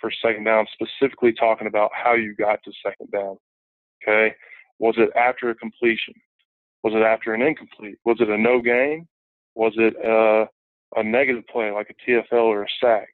for 0.00 0.10
second 0.22 0.44
down, 0.44 0.66
specifically 0.72 1.32
talking 1.32 1.66
about 1.66 1.90
how 1.94 2.14
you 2.14 2.34
got 2.34 2.62
to 2.64 2.72
second 2.84 3.10
down. 3.12 3.36
Okay. 4.02 4.34
Was 4.78 4.94
it 4.98 5.10
after 5.16 5.50
a 5.50 5.54
completion? 5.54 6.14
Was 6.82 6.92
it 6.94 7.02
after 7.02 7.34
an 7.34 7.42
incomplete? 7.42 7.98
Was 8.04 8.18
it 8.20 8.28
a 8.28 8.36
no 8.38 8.60
gain? 8.60 9.06
Was 9.54 9.72
it 9.76 9.94
a, 10.04 10.46
a 10.98 11.02
negative 11.02 11.44
play 11.50 11.70
like 11.70 11.90
a 11.90 12.10
TFL 12.10 12.42
or 12.42 12.62
a 12.62 12.68
sack? 12.80 13.08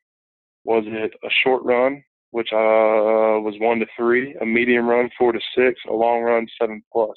Was 0.65 0.85
it 0.87 1.13
a 1.25 1.29
short 1.43 1.63
run? 1.63 2.03
Which 2.33 2.49
uh, 2.53 3.39
was 3.41 3.55
one 3.59 3.79
to 3.79 3.87
three, 3.97 4.35
a 4.41 4.47
medium 4.47 4.89
run 4.89 5.11
four 5.19 5.33
to 5.33 5.41
six, 5.57 5.81
a 5.89 5.93
long 5.93 6.23
run 6.23 6.47
seven 6.61 6.83
plus. 6.93 7.17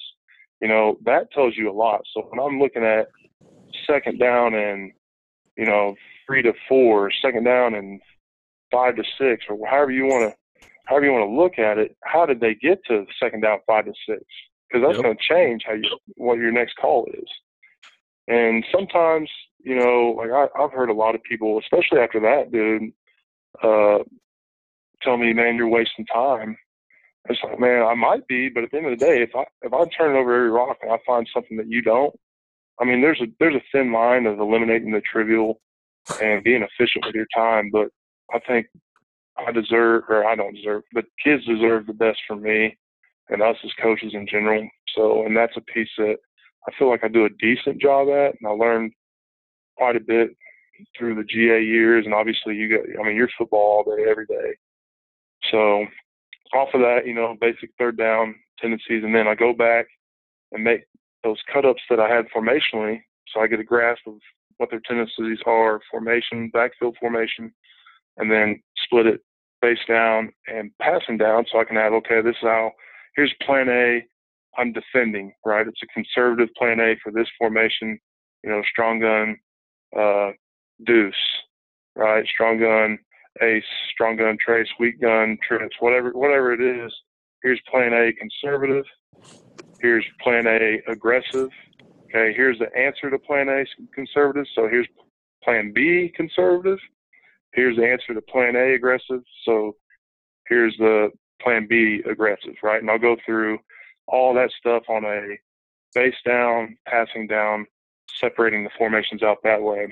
You 0.61 0.67
know 0.67 0.97
that 1.05 1.31
tells 1.31 1.55
you 1.57 1.71
a 1.71 1.73
lot. 1.73 2.01
So 2.13 2.21
when 2.29 2.45
I'm 2.45 2.59
looking 2.59 2.83
at 2.83 3.07
second 3.87 4.19
down 4.19 4.53
and 4.53 4.91
you 5.57 5.65
know 5.65 5.95
three 6.27 6.41
to 6.43 6.53
four, 6.67 7.11
second 7.21 7.45
down 7.45 7.75
and 7.75 8.01
five 8.71 8.97
to 8.97 9.03
six, 9.17 9.45
or 9.49 9.57
however 9.67 9.91
you 9.91 10.05
want 10.05 10.31
to 10.31 10.67
however 10.85 11.05
you 11.05 11.13
want 11.13 11.29
to 11.29 11.35
look 11.35 11.59
at 11.59 11.77
it, 11.77 11.95
how 12.03 12.25
did 12.25 12.41
they 12.41 12.53
get 12.53 12.79
to 12.87 13.05
second 13.21 13.41
down 13.41 13.59
five 13.65 13.85
to 13.85 13.93
six? 14.07 14.21
Because 14.69 14.85
that's 14.85 14.97
yep. 14.97 15.03
going 15.03 15.17
to 15.17 15.33
change 15.33 15.63
how 15.65 15.73
you 15.73 15.97
what 16.15 16.37
your 16.37 16.51
next 16.51 16.75
call 16.75 17.07
is. 17.13 17.29
And 18.27 18.65
sometimes, 18.69 19.29
you 19.63 19.75
know, 19.75 20.15
like 20.17 20.31
I, 20.31 20.61
I've 20.61 20.71
heard 20.73 20.89
a 20.89 20.93
lot 20.93 21.15
of 21.15 21.23
people, 21.23 21.59
especially 21.59 21.99
after 21.99 22.19
that, 22.21 22.51
dude, 22.51 22.91
uh, 23.63 24.03
tell 25.05 25.17
me, 25.17 25.31
man, 25.33 25.55
you're 25.55 25.69
wasting 25.69 26.05
time. 26.07 26.57
It's 27.29 27.39
like, 27.43 27.59
man, 27.59 27.83
I 27.83 27.93
might 27.95 28.27
be, 28.27 28.49
but 28.49 28.63
at 28.63 28.71
the 28.71 28.77
end 28.77 28.87
of 28.87 28.99
the 28.99 29.05
day, 29.05 29.23
if 29.23 29.31
I 29.35 29.45
if 29.61 29.73
I 29.73 29.85
turn 29.97 30.15
over 30.15 30.35
every 30.35 30.49
rock 30.49 30.77
and 30.81 30.91
I 30.91 30.97
find 31.07 31.27
something 31.33 31.57
that 31.57 31.69
you 31.69 31.81
don't, 31.81 32.13
I 32.79 32.85
mean, 32.85 33.01
there's 33.01 33.21
a 33.21 33.27
there's 33.39 33.55
a 33.55 33.63
thin 33.71 33.91
line 33.91 34.25
of 34.25 34.39
eliminating 34.39 34.91
the 34.91 35.01
trivial 35.01 35.59
and 36.21 36.43
being 36.43 36.63
efficient 36.63 37.05
with 37.05 37.15
your 37.15 37.27
time. 37.35 37.69
But 37.71 37.87
I 38.33 38.39
think 38.39 38.67
I 39.37 39.51
deserve, 39.51 40.03
or 40.09 40.25
I 40.25 40.35
don't 40.35 40.55
deserve, 40.55 40.83
but 40.93 41.05
kids 41.23 41.45
deserve 41.45 41.87
the 41.87 41.93
best 41.93 42.19
from 42.27 42.41
me 42.41 42.77
and 43.29 43.41
us 43.41 43.57
as 43.63 43.71
coaches 43.81 44.11
in 44.13 44.27
general. 44.27 44.67
So, 44.95 45.25
and 45.25 45.35
that's 45.35 45.57
a 45.57 45.61
piece 45.61 45.89
that 45.97 46.17
I 46.67 46.71
feel 46.77 46.89
like 46.89 47.03
I 47.03 47.07
do 47.07 47.25
a 47.25 47.29
decent 47.39 47.81
job 47.81 48.07
at, 48.09 48.35
and 48.39 48.47
I 48.47 48.51
learned 48.51 48.91
quite 49.77 49.95
a 49.95 49.99
bit 49.99 50.29
through 50.97 51.15
the 51.15 51.23
GA 51.23 51.61
years. 51.63 52.05
And 52.05 52.13
obviously, 52.13 52.55
you 52.55 52.69
get, 52.69 52.81
I 52.99 53.03
mean, 53.03 53.15
you're 53.15 53.29
football 53.37 53.83
all 53.85 53.95
day, 53.95 54.09
every 54.09 54.25
day. 54.25 54.55
So 55.51 55.85
off 56.53 56.69
of 56.73 56.81
that, 56.81 57.01
you 57.05 57.13
know, 57.13 57.35
basic 57.39 57.71
third 57.77 57.97
down 57.97 58.35
tendencies, 58.59 59.03
and 59.03 59.13
then 59.13 59.27
I 59.27 59.35
go 59.35 59.53
back 59.53 59.87
and 60.51 60.63
make 60.63 60.81
those 61.23 61.39
cut 61.51 61.65
ups 61.65 61.81
that 61.89 61.99
I 61.99 62.09
had 62.09 62.25
formationally, 62.35 63.01
so 63.33 63.41
I 63.41 63.47
get 63.47 63.59
a 63.59 63.63
grasp 63.63 64.01
of 64.07 64.15
what 64.57 64.69
their 64.69 64.81
tendencies 64.87 65.39
are, 65.45 65.81
formation, 65.91 66.49
backfield 66.53 66.95
formation, 66.99 67.53
and 68.17 68.31
then 68.31 68.61
split 68.83 69.07
it 69.07 69.21
face 69.61 69.79
down 69.87 70.31
and 70.47 70.71
passing 70.81 71.17
down, 71.17 71.45
so 71.51 71.59
I 71.59 71.65
can 71.65 71.77
add, 71.77 71.91
okay, 71.93 72.21
this 72.21 72.35
is 72.35 72.41
how 72.43 72.71
here's 73.15 73.33
plan 73.41 73.67
A. 73.69 74.01
I'm 74.57 74.71
defending, 74.71 75.33
right? 75.45 75.67
It's 75.67 75.81
a 75.83 75.87
conservative 75.87 76.53
plan 76.57 76.79
A 76.79 76.95
for 77.03 77.11
this 77.11 77.27
formation, 77.37 77.99
you 78.43 78.49
know, 78.49 78.61
strong 78.69 78.99
gun, 78.99 79.37
uh, 79.99 80.31
deuce, 80.85 81.13
right? 81.95 82.25
Strong 82.25 82.59
gun, 82.59 82.97
ace, 83.41 83.63
strong 83.91 84.15
gun 84.15 84.37
trace, 84.43 84.67
weak 84.79 85.01
gun 85.01 85.37
trips, 85.47 85.75
whatever 85.79 86.11
whatever 86.11 86.53
it 86.53 86.61
is. 86.61 86.93
Here's 87.43 87.61
plan 87.69 87.93
A 87.93 88.11
conservative. 88.13 88.85
Here's 89.81 90.05
plan 90.21 90.47
A 90.47 90.81
aggressive. 90.87 91.49
Okay, 92.05 92.33
here's 92.33 92.59
the 92.59 92.73
answer 92.77 93.09
to 93.09 93.19
plan 93.19 93.49
A 93.49 93.65
conservative. 93.93 94.45
So 94.55 94.67
here's 94.67 94.87
plan 95.43 95.71
B 95.73 96.11
conservative. 96.15 96.79
Here's 97.53 97.77
the 97.77 97.85
answer 97.85 98.13
to 98.13 98.21
plan 98.21 98.55
A 98.55 98.73
aggressive. 98.73 99.21
So 99.45 99.75
here's 100.47 100.75
the 100.77 101.09
plan 101.41 101.67
B 101.69 102.01
aggressive, 102.09 102.55
right? 102.63 102.81
And 102.81 102.89
I'll 102.89 102.99
go 102.99 103.15
through 103.25 103.59
all 104.07 104.33
that 104.33 104.51
stuff 104.59 104.83
on 104.89 105.03
a 105.05 105.37
base 105.93 106.15
down, 106.25 106.77
passing 106.87 107.27
down, 107.27 107.65
separating 108.19 108.63
the 108.63 108.69
formations 108.77 109.23
out 109.23 109.37
that 109.43 109.61
way. 109.61 109.87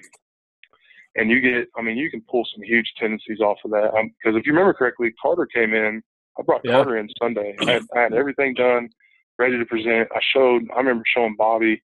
And 1.15 1.29
you 1.29 1.41
get, 1.41 1.67
I 1.77 1.82
mean, 1.82 1.98
you 1.98 2.10
can 2.10 2.22
pull 2.29 2.46
some 2.53 2.63
huge 2.63 2.91
tendencies 3.00 3.39
off 3.39 3.58
of 3.63 3.72
that. 3.72 3.91
Because 3.93 4.36
um, 4.36 4.38
if 4.38 4.46
you 4.46 4.53
remember 4.53 4.74
correctly, 4.74 5.13
Carter 5.22 5.46
came 5.46 5.74
in. 5.74 6.01
I 6.39 6.41
brought 6.41 6.62
yeah. 6.63 6.72
Carter 6.72 6.98
in 6.98 7.08
Sunday. 7.22 7.55
I 7.62 7.72
had, 7.72 7.84
I 7.96 8.00
had, 8.01 8.13
everything 8.13 8.55
done, 8.55 8.89
ready 9.38 9.58
to 9.60 9.65
present. 9.65 10.10
I 10.15 10.20
showed, 10.34 10.63
I 10.74 10.79
remember 10.79 11.03
showing 11.13 11.36
Bobby 11.38 11.82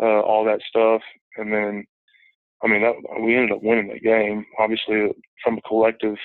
uh, 0.00 0.20
all 0.20 0.44
that 0.44 0.60
stuff. 0.68 1.02
And 1.36 1.52
then, 1.52 1.84
I 2.62 2.68
mean, 2.68 2.82
that, 2.82 2.94
we 3.20 3.34
ended 3.34 3.50
up 3.50 3.62
winning 3.62 3.88
the 3.88 3.98
game, 3.98 4.46
obviously, 4.60 5.10
from 5.42 5.58
a 5.58 5.62
collective 5.62 6.16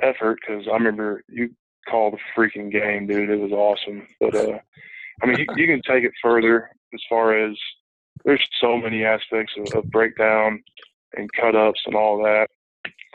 effort. 0.00 0.38
Because 0.40 0.66
I 0.68 0.74
remember 0.74 1.24
you 1.28 1.50
called 1.90 2.14
the 2.14 2.18
freaking 2.40 2.70
game, 2.70 3.08
dude. 3.08 3.30
It 3.30 3.40
was 3.40 3.50
awesome. 3.50 4.06
But, 4.20 4.36
uh, 4.36 4.58
I 5.22 5.26
mean, 5.26 5.38
you, 5.40 5.46
you 5.56 5.66
can 5.66 5.82
take 5.82 6.04
it 6.04 6.12
further 6.22 6.70
as 6.94 7.00
far 7.08 7.36
as 7.36 7.56
there's 8.24 8.46
so 8.60 8.76
many 8.76 9.04
aspects 9.04 9.52
of, 9.58 9.78
of 9.84 9.90
breakdown 9.90 10.62
and 11.16 11.30
cut 11.32 11.54
ups 11.54 11.80
and 11.86 11.94
all 11.94 12.18
that, 12.22 12.48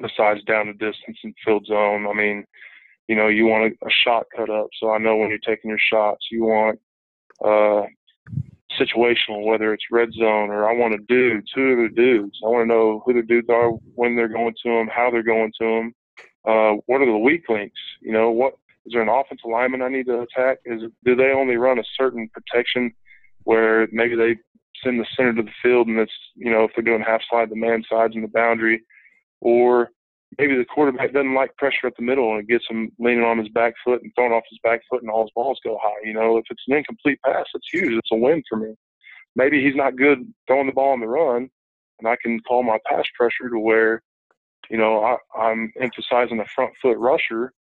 besides 0.01 0.44
down 0.44 0.68
the 0.68 0.74
distance 0.74 1.18
and 1.24 1.34
field 1.44 1.65
zone. 1.65 2.08
I 2.08 2.13
mean, 2.13 2.46
you 3.08 3.15
know, 3.15 3.27
you 3.27 3.46
want 3.46 3.74
a, 3.74 3.88
a 3.88 3.89
shot 3.89 4.25
cut 4.36 4.50
up. 4.50 4.68
So 4.79 4.91
I 4.91 4.98
know 4.98 5.18
when 5.18 5.29
you're 5.29 5.39
taking 5.39 5.70
your 5.70 5.79
shots, 5.79 6.27
you 6.32 6.44
want 6.44 6.79
uh, 7.44 7.86
situational, 8.79 9.46
whether 9.46 9.74
it's 9.74 9.86
red 9.91 10.10
zone 10.13 10.50
or 10.50 10.70
I 10.70 10.74
want 10.74 10.94
a 10.94 11.00
dude, 11.08 11.44
two 11.53 11.72
of 11.72 11.77
the 11.77 11.96
dudes. 11.96 12.39
I 12.44 12.48
want 12.48 12.63
to 12.63 12.74
know 12.74 13.01
who 13.06 13.13
the 13.13 13.24
dudes 13.24 13.50
are, 13.50 13.72
when 13.96 14.15
they're 14.15 14.27
going 14.27 14.53
to 14.63 14.70
them, 14.70 14.88
how 14.88 15.10
they're 15.12 15.24
going 15.24 15.51
to 15.60 15.65
them. 15.65 15.94
Uh, 16.46 16.77
what 16.86 17.01
are 17.01 17.06
the 17.06 17.18
weak 17.18 17.50
links? 17.50 17.79
You 18.01 18.13
know, 18.13 18.32
what 18.32 18.53
is 18.86 18.94
there 18.94 19.01
an 19.01 19.10
offensive 19.10 19.50
lineman 19.50 19.82
I 19.82 19.89
need 19.89 20.06
to 20.06 20.22
attack? 20.22 20.60
Is 20.65 20.84
do 21.03 21.15
they 21.15 21.32
only 21.32 21.58
run 21.58 21.79
a 21.79 21.84
certain 21.98 22.29
protection 22.29 22.91
where 23.44 23.88
maybe 23.91 24.15
they 24.15 24.36
send 24.83 24.99
the 24.99 25.05
center 25.15 25.33
to 25.33 25.43
the 25.43 25.51
field 25.61 25.88
and 25.88 25.99
it's 25.99 26.13
you 26.35 26.51
know 26.51 26.63
if 26.63 26.71
they're 26.75 26.83
doing 26.83 27.01
half 27.01 27.21
slide 27.29 27.49
the 27.49 27.55
man 27.55 27.83
sides 27.89 28.15
and 28.15 28.23
the 28.23 28.29
boundary, 28.29 28.81
or 29.41 29.89
maybe 30.38 30.55
the 30.55 30.65
quarterback 30.65 31.11
doesn't 31.13 31.33
like 31.33 31.55
pressure 31.57 31.88
at 31.88 31.95
the 31.97 32.03
middle 32.03 32.31
and 32.31 32.41
it 32.41 32.47
gets 32.47 32.65
him 32.69 32.91
leaning 32.99 33.23
on 33.23 33.38
his 33.38 33.49
back 33.49 33.73
foot 33.83 34.01
and 34.03 34.11
throwing 34.15 34.31
off 34.31 34.43
his 34.49 34.59
back 34.63 34.81
foot 34.89 35.01
and 35.01 35.09
all 35.09 35.23
his 35.23 35.31
balls 35.35 35.59
go 35.63 35.79
high. 35.81 36.01
You 36.03 36.13
know, 36.13 36.38
if 36.38 36.45
it's 36.49 36.63
an 36.67 36.77
incomplete 36.77 37.19
pass, 37.25 37.45
it's 37.53 37.67
huge. 37.71 37.93
It's 37.93 38.11
a 38.11 38.15
win 38.15 38.43
for 38.47 38.57
me. 38.57 38.75
Maybe 39.35 39.63
he's 39.63 39.75
not 39.75 39.95
good 39.95 40.19
throwing 40.47 40.67
the 40.67 40.73
ball 40.73 40.91
on 40.91 40.99
the 40.99 41.07
run, 41.07 41.49
and 41.99 42.07
I 42.07 42.15
can 42.21 42.39
call 42.41 42.63
my 42.63 42.77
pass 42.85 43.05
pressure 43.15 43.49
to 43.49 43.59
where, 43.59 44.01
you 44.69 44.77
know, 44.77 45.03
I, 45.03 45.17
I'm 45.39 45.71
emphasizing 45.79 46.39
a 46.39 46.45
front 46.45 46.73
foot 46.81 46.97
rusher 46.97 47.53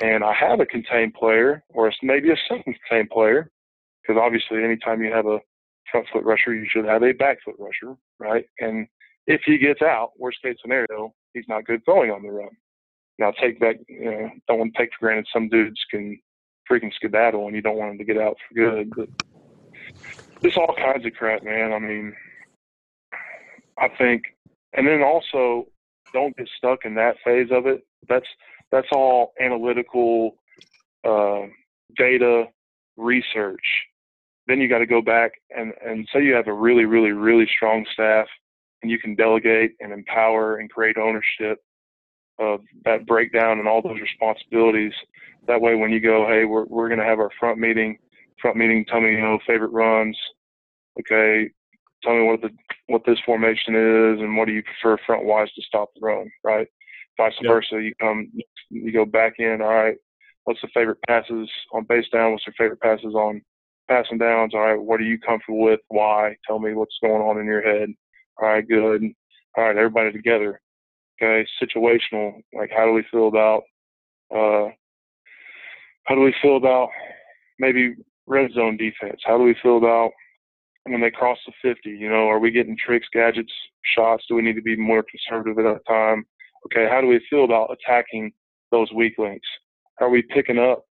and 0.00 0.22
I 0.22 0.34
have 0.34 0.60
a 0.60 0.66
contained 0.66 1.14
player 1.14 1.64
or 1.70 1.88
it's 1.88 1.96
maybe 2.02 2.30
a 2.30 2.36
second 2.48 2.76
contained 2.88 3.10
player, 3.10 3.50
because 4.02 4.20
obviously 4.20 4.62
anytime 4.62 5.02
you 5.02 5.12
have 5.12 5.26
a 5.26 5.38
front 5.90 6.06
foot 6.12 6.24
rusher, 6.24 6.54
you 6.54 6.66
should 6.68 6.84
have 6.84 7.02
a 7.02 7.12
back 7.12 7.38
foot 7.44 7.56
rusher, 7.58 7.96
right? 8.18 8.44
And 8.60 8.86
if 9.26 9.42
he 9.44 9.58
gets 9.58 9.82
out, 9.82 10.12
worst 10.18 10.38
case 10.42 10.56
scenario, 10.60 11.14
he's 11.34 11.48
not 11.48 11.64
good 11.64 11.84
throwing 11.84 12.10
on 12.10 12.22
the 12.22 12.30
run. 12.30 12.50
Now 13.18 13.32
take 13.32 13.60
that, 13.60 13.76
you 13.88 14.10
know, 14.10 14.30
don't 14.46 14.58
want 14.58 14.74
to 14.74 14.78
take 14.78 14.90
for 14.98 15.06
granted 15.06 15.26
some 15.32 15.48
dudes 15.48 15.80
can 15.90 16.18
freaking 16.70 16.92
skedaddle 16.92 17.46
and 17.46 17.56
you 17.56 17.62
don't 17.62 17.76
want 17.76 17.90
them 17.90 17.98
to 17.98 18.04
get 18.04 18.20
out 18.20 18.36
for 18.48 18.54
good, 18.54 18.90
but 18.94 19.08
all 20.56 20.74
kinds 20.76 21.06
of 21.06 21.12
crap, 21.14 21.42
man. 21.42 21.72
I 21.72 21.78
mean, 21.78 22.14
I 23.78 23.88
think, 23.96 24.24
and 24.74 24.86
then 24.86 25.02
also 25.02 25.66
don't 26.12 26.36
get 26.36 26.48
stuck 26.56 26.84
in 26.84 26.94
that 26.94 27.16
phase 27.24 27.48
of 27.50 27.66
it. 27.66 27.86
That's 28.08 28.26
that's 28.70 28.88
all 28.92 29.32
analytical 29.40 30.36
uh, 31.04 31.42
data 31.96 32.44
research. 32.96 33.86
Then 34.46 34.60
you 34.60 34.68
got 34.68 34.78
to 34.78 34.86
go 34.86 35.02
back 35.02 35.32
and, 35.56 35.72
and 35.84 36.08
say 36.12 36.24
you 36.24 36.34
have 36.34 36.46
a 36.46 36.52
really, 36.52 36.84
really, 36.84 37.12
really 37.12 37.48
strong 37.56 37.84
staff 37.92 38.26
and 38.82 38.90
you 38.90 38.98
can 38.98 39.14
delegate 39.14 39.72
and 39.80 39.92
empower 39.92 40.58
and 40.58 40.70
create 40.70 40.96
ownership 40.96 41.58
of 42.38 42.60
that 42.84 43.06
breakdown 43.06 43.58
and 43.58 43.66
all 43.66 43.82
those 43.82 44.00
responsibilities. 44.00 44.92
That 45.46 45.60
way, 45.60 45.74
when 45.74 45.90
you 45.90 46.00
go, 46.00 46.26
hey, 46.28 46.44
we're, 46.44 46.66
we're 46.66 46.88
going 46.88 47.00
to 47.00 47.06
have 47.06 47.18
our 47.18 47.30
front 47.40 47.58
meeting, 47.58 47.98
front 48.40 48.56
meeting, 48.56 48.84
tell 48.84 49.00
me, 49.00 49.12
you 49.12 49.20
know, 49.20 49.38
favorite 49.46 49.72
runs. 49.72 50.16
Okay, 50.98 51.50
tell 52.02 52.14
me 52.14 52.22
what 52.24 52.40
the 52.40 52.50
what 52.86 53.02
this 53.04 53.18
formation 53.26 53.74
is 53.74 54.20
and 54.20 54.36
what 54.36 54.46
do 54.46 54.52
you 54.52 54.62
prefer 54.62 54.96
front 55.04 55.24
wise 55.24 55.52
to 55.54 55.62
stop 55.62 55.88
the 55.94 56.06
run, 56.06 56.30
right? 56.44 56.66
Vice 57.16 57.34
versa, 57.44 57.82
you 57.82 57.92
come 58.00 58.30
you 58.70 58.92
go 58.92 59.04
back 59.04 59.34
in. 59.38 59.60
All 59.60 59.74
right, 59.74 59.96
what's 60.44 60.60
the 60.60 60.68
favorite 60.72 60.98
passes 61.06 61.50
on 61.72 61.84
base 61.88 62.08
down? 62.12 62.32
What's 62.32 62.46
your 62.46 62.54
favorite 62.56 62.80
passes 62.80 63.14
on 63.14 63.42
passing 63.88 64.18
downs? 64.18 64.54
All 64.54 64.60
right, 64.60 64.80
what 64.80 65.00
are 65.00 65.04
you 65.04 65.18
comfortable 65.18 65.60
with? 65.60 65.80
Why? 65.88 66.36
Tell 66.46 66.58
me 66.58 66.74
what's 66.74 66.98
going 67.02 67.22
on 67.22 67.38
in 67.38 67.46
your 67.46 67.62
head. 67.62 67.90
All 68.40 68.48
right, 68.48 68.66
good. 68.66 69.02
All 69.56 69.64
right, 69.64 69.76
everybody 69.76 70.12
together. 70.12 70.60
Okay, 71.20 71.46
situational. 71.62 72.42
Like, 72.52 72.70
how 72.76 72.84
do 72.84 72.92
we 72.92 73.04
feel 73.10 73.28
about? 73.28 73.62
Uh, 74.34 74.70
how 76.04 76.14
do 76.14 76.20
we 76.20 76.34
feel 76.42 76.56
about 76.56 76.90
maybe 77.58 77.94
red 78.26 78.52
zone 78.52 78.76
defense? 78.76 79.20
How 79.24 79.38
do 79.38 79.44
we 79.44 79.56
feel 79.62 79.78
about 79.78 80.10
when 80.84 81.00
they 81.00 81.10
cross 81.10 81.38
the 81.46 81.52
50? 81.62 81.90
You 81.90 82.08
know, 82.08 82.28
are 82.28 82.38
we 82.38 82.50
getting 82.50 82.76
tricks, 82.76 83.08
gadgets, 83.12 83.52
shots? 83.94 84.24
Do 84.28 84.34
we 84.34 84.42
need 84.42 84.54
to 84.54 84.62
be 84.62 84.76
more 84.76 85.04
conservative 85.04 85.58
at 85.58 85.72
that 85.72 85.86
time? 85.86 86.24
Okay, 86.66 86.88
how 86.90 87.00
do 87.00 87.06
we 87.06 87.24
feel 87.30 87.44
about 87.44 87.70
attacking 87.72 88.32
those 88.70 88.92
weak 88.92 89.14
links? 89.18 89.48
Are 90.00 90.10
we 90.10 90.22
picking 90.22 90.58
up 90.58 90.85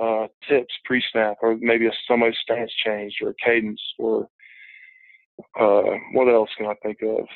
uh, 0.00 0.26
tips 0.48 0.74
pre-snap, 0.84 1.36
or 1.42 1.56
maybe 1.60 1.86
a 1.86 1.90
somebody's 2.08 2.36
stance 2.42 2.72
change, 2.84 3.14
or 3.22 3.34
cadence, 3.44 3.80
or 3.98 4.28
uh, 5.58 5.96
what 6.12 6.28
else 6.28 6.50
can 6.56 6.66
I 6.66 6.74
think 6.82 6.98
of? 7.02 7.26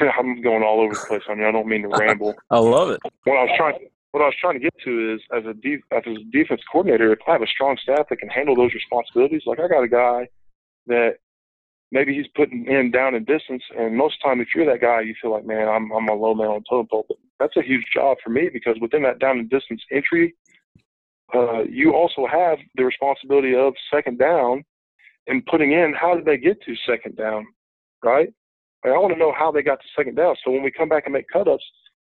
I'm 0.18 0.42
going 0.42 0.62
all 0.62 0.80
over 0.80 0.94
the 0.94 1.04
place. 1.08 1.22
I 1.28 1.34
mean, 1.34 1.44
I 1.44 1.52
don't 1.52 1.68
mean 1.68 1.82
to 1.82 1.88
ramble. 1.98 2.34
I 2.50 2.58
love 2.58 2.90
it. 2.90 3.00
What 3.24 3.36
I 3.36 3.44
was 3.44 3.54
trying, 3.56 3.88
what 4.12 4.22
I 4.22 4.26
was 4.26 4.34
trying 4.40 4.54
to 4.54 4.60
get 4.60 4.74
to 4.84 5.14
is, 5.14 5.20
as 5.36 5.44
a 5.46 5.54
def, 5.54 5.80
as 5.92 6.02
a 6.06 6.16
defense 6.30 6.60
coordinator, 6.70 7.12
if 7.12 7.20
I 7.26 7.32
have 7.32 7.42
a 7.42 7.46
strong 7.46 7.76
staff 7.82 8.06
that 8.10 8.18
can 8.18 8.28
handle 8.28 8.56
those 8.56 8.74
responsibilities, 8.74 9.42
like 9.46 9.60
I 9.60 9.68
got 9.68 9.82
a 9.82 9.88
guy 9.88 10.28
that 10.86 11.16
maybe 11.92 12.14
he's 12.14 12.26
putting 12.34 12.66
in 12.66 12.90
down 12.90 13.14
in 13.14 13.24
distance. 13.24 13.62
And 13.76 13.96
most 13.96 14.14
of 14.14 14.18
the 14.22 14.28
time, 14.28 14.40
if 14.40 14.48
you're 14.54 14.66
that 14.66 14.80
guy, 14.80 15.00
you 15.02 15.14
feel 15.20 15.32
like, 15.32 15.46
man, 15.46 15.68
I'm 15.68 15.90
I'm 15.92 16.08
a 16.08 16.14
low 16.14 16.34
man 16.34 16.48
on 16.48 16.60
the 16.60 16.64
totem 16.68 16.88
pole. 16.90 17.06
But 17.08 17.18
that's 17.38 17.56
a 17.56 17.66
huge 17.66 17.84
job 17.94 18.18
for 18.22 18.30
me 18.30 18.50
because 18.52 18.76
within 18.80 19.02
that 19.02 19.18
down 19.18 19.38
and 19.38 19.50
distance 19.50 19.82
entry, 19.92 20.34
uh, 21.34 21.62
you 21.62 21.94
also 21.94 22.26
have 22.26 22.58
the 22.76 22.84
responsibility 22.84 23.54
of 23.54 23.74
second 23.92 24.18
down 24.18 24.64
and 25.26 25.44
putting 25.46 25.72
in 25.72 25.94
how 25.98 26.14
did 26.14 26.24
they 26.24 26.36
get 26.36 26.60
to 26.62 26.74
second 26.86 27.16
down, 27.16 27.46
right? 28.04 28.28
Like, 28.84 28.94
I 28.94 28.98
want 28.98 29.12
to 29.12 29.18
know 29.18 29.32
how 29.36 29.52
they 29.52 29.62
got 29.62 29.80
to 29.80 29.86
second 29.96 30.16
down. 30.16 30.34
So 30.44 30.50
when 30.50 30.62
we 30.62 30.70
come 30.70 30.88
back 30.88 31.04
and 31.06 31.12
make 31.12 31.26
cutups, 31.34 31.58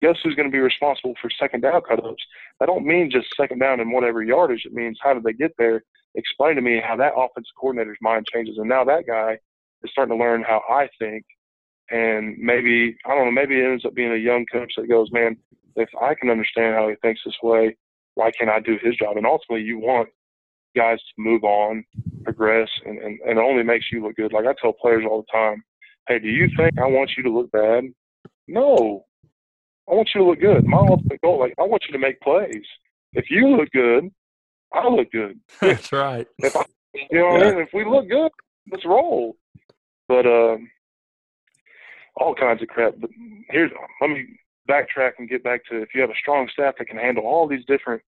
guess 0.03 0.17
who's 0.23 0.35
going 0.35 0.49
to 0.49 0.53
be 0.53 0.59
responsible 0.59 1.15
for 1.21 1.31
second 1.41 1.63
down 1.63 1.81
cutups? 1.81 2.23
I 2.61 2.67
don't 2.67 2.87
mean 2.87 3.11
just 3.11 3.29
second 3.37 3.59
down 3.59 3.81
in 3.81 3.91
whatever 3.91 4.23
yardage. 4.23 4.65
It 4.65 4.73
means 4.73 4.99
how 5.03 5.15
did 5.15 5.25
they 5.25 5.33
get 5.33 5.53
there? 5.59 5.83
Explain 6.15 6.57
to 6.57 6.63
me 6.63 6.81
how 6.85 6.97
that 6.97 7.15
offensive 7.17 7.53
coordinator's 7.59 7.99
mind 8.01 8.27
changes. 8.33 8.59
And 8.59 8.69
now 8.69 8.85
that 8.85 9.07
guy 9.07 9.39
is 9.83 9.91
starting 9.91 10.17
to 10.17 10.23
learn 10.23 10.43
how 10.43 10.63
I 10.69 10.89
think 10.99 11.25
and 11.91 12.37
maybe 12.39 12.97
I 13.07 13.15
don't 13.15 13.27
know, 13.27 13.31
maybe 13.31 13.59
it 13.59 13.65
ends 13.65 13.85
up 13.85 13.95
being 13.95 14.13
a 14.13 14.17
young 14.17 14.45
coach 14.53 14.73
that 14.77 14.89
goes, 14.89 15.11
man, 15.13 15.37
if 15.77 15.89
I 16.01 16.15
can 16.15 16.31
understand 16.31 16.75
how 16.75 16.89
he 16.89 16.97
thinks 16.97 17.21
this 17.25 17.37
way, 17.43 17.77
why 18.19 18.33
can't 18.33 18.51
I 18.51 18.59
do 18.59 18.77
his 18.83 18.97
job? 18.97 19.17
And 19.17 19.25
ultimately, 19.25 19.65
you 19.65 19.79
want 19.79 20.09
guys 20.77 20.99
to 20.99 21.23
move 21.23 21.45
on, 21.45 21.85
progress, 22.25 22.69
and, 22.85 22.99
and, 22.99 23.21
and 23.21 23.39
it 23.39 23.43
only 23.43 23.63
makes 23.63 23.87
you 23.93 24.03
look 24.03 24.17
good. 24.17 24.33
Like 24.33 24.45
I 24.45 24.55
tell 24.61 24.73
players 24.73 25.05
all 25.09 25.23
the 25.23 25.39
time, 25.39 25.63
hey, 26.09 26.19
do 26.19 26.29
you 26.29 26.49
think 26.57 26.77
I 26.79 26.87
want 26.87 27.13
you 27.17 27.23
to 27.23 27.31
look 27.31 27.51
bad? 27.53 27.85
No, 28.49 29.05
I 29.89 29.95
want 29.95 30.09
you 30.15 30.23
to 30.23 30.27
look 30.27 30.41
good. 30.41 30.67
My 30.67 30.79
ultimate 30.79 31.21
goal, 31.21 31.39
like 31.39 31.55
I 31.61 31.63
want 31.63 31.85
you 31.89 31.93
to 31.93 31.99
make 31.99 32.21
plays. 32.21 32.65
If 33.13 33.31
you 33.31 33.57
look 33.57 33.71
good, 33.71 34.11
I 34.73 34.89
look 34.89 35.13
good. 35.13 35.39
That's 35.61 35.93
right. 35.93 36.27
If 36.39 36.57
I, 36.57 36.65
you 36.95 37.21
know, 37.21 37.37
yeah. 37.37 37.45
I 37.45 37.51
mean? 37.53 37.61
if 37.61 37.69
we 37.73 37.85
look 37.85 38.09
good, 38.09 38.33
let's 38.73 38.85
roll. 38.85 39.37
But 40.09 40.27
um, 40.27 40.69
all 42.17 42.35
kinds 42.35 42.63
of 42.63 42.69
crap. 42.69 42.95
But 42.99 43.11
here's 43.49 43.71
let 44.01 44.11
me 44.11 44.27
backtrack 44.69 45.13
and 45.19 45.29
get 45.29 45.43
back 45.43 45.65
to 45.67 45.83
if 45.83 45.89
you 45.95 46.01
have 46.01 46.11
a 46.11 46.21
strong 46.21 46.49
staff 46.53 46.75
that 46.79 46.87
can 46.87 46.99
handle 46.99 47.25
all 47.25 47.49
these 47.49 47.65
different 47.67 48.03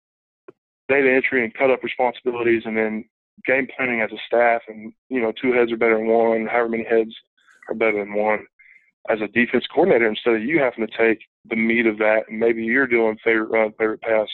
data 0.90 1.12
entry 1.12 1.44
and 1.44 1.54
cut 1.54 1.70
up 1.70 1.84
responsibilities 1.84 2.64
and 2.66 2.78
then 2.78 3.06
game 3.46 3.68
planning 3.76 4.02
as 4.02 4.12
a 4.12 4.18
staff 4.26 4.62
and 4.68 4.92
you 5.10 5.22
know 5.22 5.32
two 5.42 5.54
heads 5.54 5.72
are 5.72 5.78
better 5.78 5.98
than 5.98 6.08
one 6.08 6.48
however 6.48 6.70
many 6.70 6.84
heads 6.84 7.14
are 7.70 7.76
better 7.76 8.00
than 8.00 8.14
one. 8.14 8.40
As 9.10 9.20
a 9.22 9.28
defense 9.28 9.66
coordinator 9.74 10.10
instead 10.10 10.36
of 10.36 10.44
you 10.44 10.60
having 10.60 10.86
to 10.86 10.98
take 10.98 11.20
the 11.50 11.56
meat 11.56 11.86
of 11.86 11.98
that 12.00 12.24
and 12.28 12.40
maybe 12.40 12.64
you're 12.64 12.88
doing 12.88 13.18
favorite 13.24 13.50
run 13.50 13.72
favorite 13.78 14.02
pass 14.02 14.28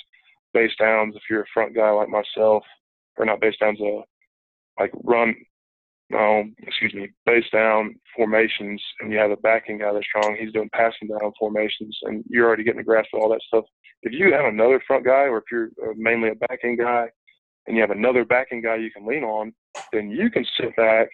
base 0.54 0.72
downs 0.80 1.16
if 1.16 1.24
you're 1.30 1.42
a 1.42 1.54
front 1.54 1.76
guy 1.76 1.90
like 1.92 2.10
myself 2.10 2.64
or 3.18 3.26
not 3.26 3.42
base 3.42 3.56
downs 3.60 3.80
uh 3.82 4.02
like 4.80 4.92
run 5.04 5.36
um, 6.16 6.56
excuse 6.60 6.94
me, 6.94 7.10
base 7.26 7.46
down 7.52 7.96
formations, 8.16 8.82
and 9.00 9.12
you 9.12 9.18
have 9.18 9.32
a 9.32 9.38
backing 9.38 9.80
guy 9.80 9.92
that's 9.94 10.06
strong. 10.06 10.36
He's 10.40 10.54
doing 10.54 10.70
passing 10.74 11.08
down 11.08 11.32
formations, 11.40 11.98
and 12.04 12.24
you're 12.28 12.48
already 12.48 12.64
getting 12.64 12.80
the 12.80 12.84
grasp 12.84 13.10
of 13.14 13.22
all 13.22 13.30
that 13.30 13.42
stuff. 13.48 13.66
If 14.04 14.14
you 14.14 14.34
have 14.34 14.46
another 14.46 14.82
front 14.86 15.06
guy, 15.06 15.26
or 15.28 15.38
if 15.38 15.46
you're 15.52 15.70
uh, 15.84 15.94
mainly 15.96 16.30
a 16.30 16.48
backing 16.48 16.78
guy, 16.78 17.08
and 17.68 17.76
you 17.76 17.82
have 17.82 17.92
another 17.92 18.26
backing 18.26 18.62
guy 18.62 18.76
you 18.76 18.92
can 18.92 19.08
lean 19.08 19.24
on, 19.24 19.54
then 19.92 20.10
you 20.10 20.30
can 20.30 20.46
sit 20.60 20.76
back 20.76 21.08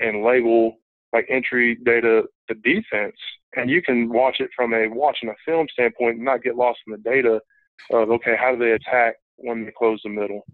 and 0.00 0.22
label 0.24 0.76
like 1.12 1.26
entry 1.30 1.76
data 1.84 2.22
the 2.48 2.54
defense, 2.56 3.16
and 3.56 3.70
you 3.70 3.82
can 3.82 4.08
watch 4.10 4.36
it 4.40 4.50
from 4.54 4.74
a 4.74 4.88
watching 4.88 5.28
a 5.28 5.34
film 5.44 5.66
standpoint, 5.72 6.16
and 6.16 6.24
not 6.24 6.42
get 6.42 6.56
lost 6.56 6.78
in 6.86 6.92
the 6.92 6.98
data 6.98 7.40
of 7.92 8.10
okay, 8.10 8.36
how 8.38 8.52
do 8.52 8.58
they 8.58 8.72
attack 8.72 9.14
when 9.36 9.64
they 9.64 9.72
close 9.76 10.00
the 10.04 10.10
middle? 10.10 10.44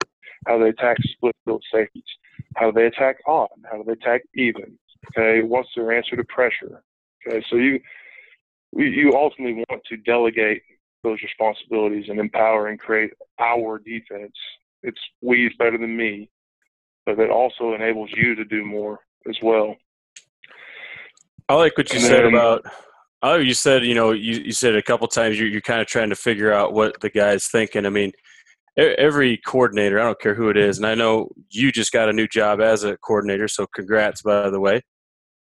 How 0.47 0.59
do 0.59 0.65
they 0.65 0.71
attack 0.71 0.97
split 1.03 1.35
field 1.45 1.65
safeties? 1.73 2.03
How 2.57 2.71
do 2.71 2.81
they 2.81 2.87
attack 2.87 3.17
on, 3.27 3.49
How 3.71 3.79
do 3.79 3.85
they 3.87 3.93
attack 3.93 4.23
even? 4.35 4.79
Okay, 5.17 5.43
what's 5.43 5.69
their 5.77 5.93
answer 5.93 6.17
to 6.17 6.25
pressure? 6.25 6.83
Okay, 7.27 7.45
so 7.51 7.57
you 7.57 7.81
you 8.77 9.13
ultimately 9.15 9.65
want 9.71 9.83
to 9.89 9.97
delegate 9.99 10.63
those 11.03 11.23
responsibilities 11.23 12.07
and 12.09 12.19
empower 12.19 12.69
and 12.69 12.79
create 12.79 13.11
our 13.39 13.79
defense. 13.79 14.33
It's 14.83 14.99
we's 15.23 15.53
better 15.59 15.79
than 15.79 15.97
me, 15.97 16.31
but 17.07 17.19
it 17.19 17.31
also 17.31 17.75
enables 17.75 18.11
you 18.17 18.35
to 18.35 18.45
do 18.45 18.65
more 18.65 19.01
as 19.29 19.37
well. 19.43 19.77
I 21.49 21.55
like 21.55 21.77
what 21.77 21.91
you 21.91 21.99
and 21.99 22.07
said 22.07 22.25
then, 22.25 22.35
about. 22.35 22.65
Oh, 23.23 23.37
you 23.37 23.55
said 23.55 23.85
you 23.85 23.95
know 23.95 24.13
you, 24.13 24.41
you 24.41 24.53
said 24.53 24.75
a 24.75 24.83
couple 24.83 25.07
times 25.09 25.39
you're, 25.39 25.49
you're 25.49 25.61
kind 25.61 25.81
of 25.81 25.87
trying 25.87 26.11
to 26.11 26.17
figure 26.17 26.53
out 26.53 26.73
what 26.73 27.01
the 27.01 27.11
guy's 27.11 27.47
thinking. 27.47 27.87
I 27.87 27.91
mean, 27.91 28.13
every 28.77 29.39
coordinator, 29.39 30.01
I 30.01 30.05
don't 30.05 30.21
care 30.21 30.35
who 30.35 30.49
it 30.49 30.57
is, 30.57 30.79
and 30.79 30.87
I 30.87 30.95
know 30.95 31.31
you 31.51 31.73
just 31.73 31.93
got 31.93 32.09
a 32.09 32.13
new 32.13 32.27
job 32.27 32.61
as 32.61 32.85
a 32.85 32.97
coordinator, 32.97 33.49
so 33.49 33.67
congrats 33.75 34.23
by 34.23 34.51
the 34.51 34.61
way 34.61 34.83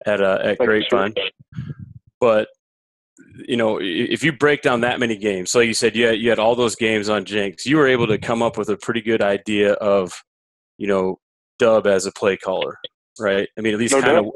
at 0.06 0.20
uh, 0.20 0.38
at 0.42 0.58
Grapevine. 0.58 1.14
But 2.20 2.48
you 3.46 3.56
know, 3.56 3.78
if 3.80 4.22
you 4.22 4.32
break 4.32 4.62
down 4.62 4.80
that 4.82 5.00
many 5.00 5.16
games, 5.16 5.50
so 5.50 5.58
like 5.58 5.68
you 5.68 5.74
said, 5.74 5.96
you 5.96 6.06
had, 6.06 6.18
you 6.18 6.30
had 6.30 6.38
all 6.38 6.54
those 6.54 6.76
games 6.76 7.08
on 7.08 7.24
Jenks, 7.24 7.66
you 7.66 7.76
were 7.76 7.88
able 7.88 8.06
to 8.06 8.18
come 8.18 8.42
up 8.42 8.56
with 8.56 8.68
a 8.68 8.76
pretty 8.76 9.00
good 9.00 9.22
idea 9.22 9.72
of, 9.74 10.12
you 10.78 10.86
know, 10.86 11.18
Dub 11.58 11.86
as 11.86 12.06
a 12.06 12.12
play 12.12 12.36
caller, 12.36 12.78
right? 13.18 13.48
I 13.56 13.60
mean, 13.60 13.74
at 13.74 13.80
least 13.80 13.94
no 13.94 14.02
kind 14.02 14.18
of 14.18 14.32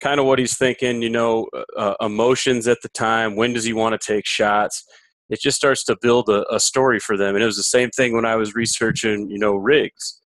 kind 0.00 0.20
of 0.20 0.26
what 0.26 0.38
he's 0.38 0.56
thinking. 0.56 1.02
You 1.02 1.10
know, 1.10 1.48
uh, 1.76 1.94
emotions 2.00 2.68
at 2.68 2.78
the 2.82 2.88
time. 2.90 3.36
When 3.36 3.52
does 3.52 3.64
he 3.64 3.72
want 3.72 4.00
to 4.00 4.06
take 4.06 4.26
shots? 4.26 4.84
It 5.30 5.40
just 5.40 5.56
starts 5.56 5.84
to 5.84 5.96
build 6.02 6.28
a, 6.28 6.44
a 6.52 6.60
story 6.60 6.98
for 6.98 7.16
them. 7.16 7.34
And 7.34 7.42
it 7.42 7.46
was 7.46 7.56
the 7.56 7.62
same 7.62 7.90
thing 7.90 8.14
when 8.14 8.26
I 8.26 8.36
was 8.36 8.54
researching, 8.54 9.30
you 9.30 9.38
know, 9.38 9.54
Riggs. 9.54 10.20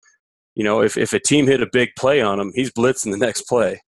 You 0.55 0.65
know, 0.65 0.81
if, 0.81 0.97
if 0.97 1.13
a 1.13 1.21
team 1.21 1.47
hit 1.47 1.63
a 1.63 1.69
big 1.71 1.91
play 1.97 2.21
on 2.21 2.41
him, 2.41 2.53
he's 2.55 2.73
blitzing 2.73 3.13
the 3.13 3.19
next 3.19 3.43
play. 3.43 3.83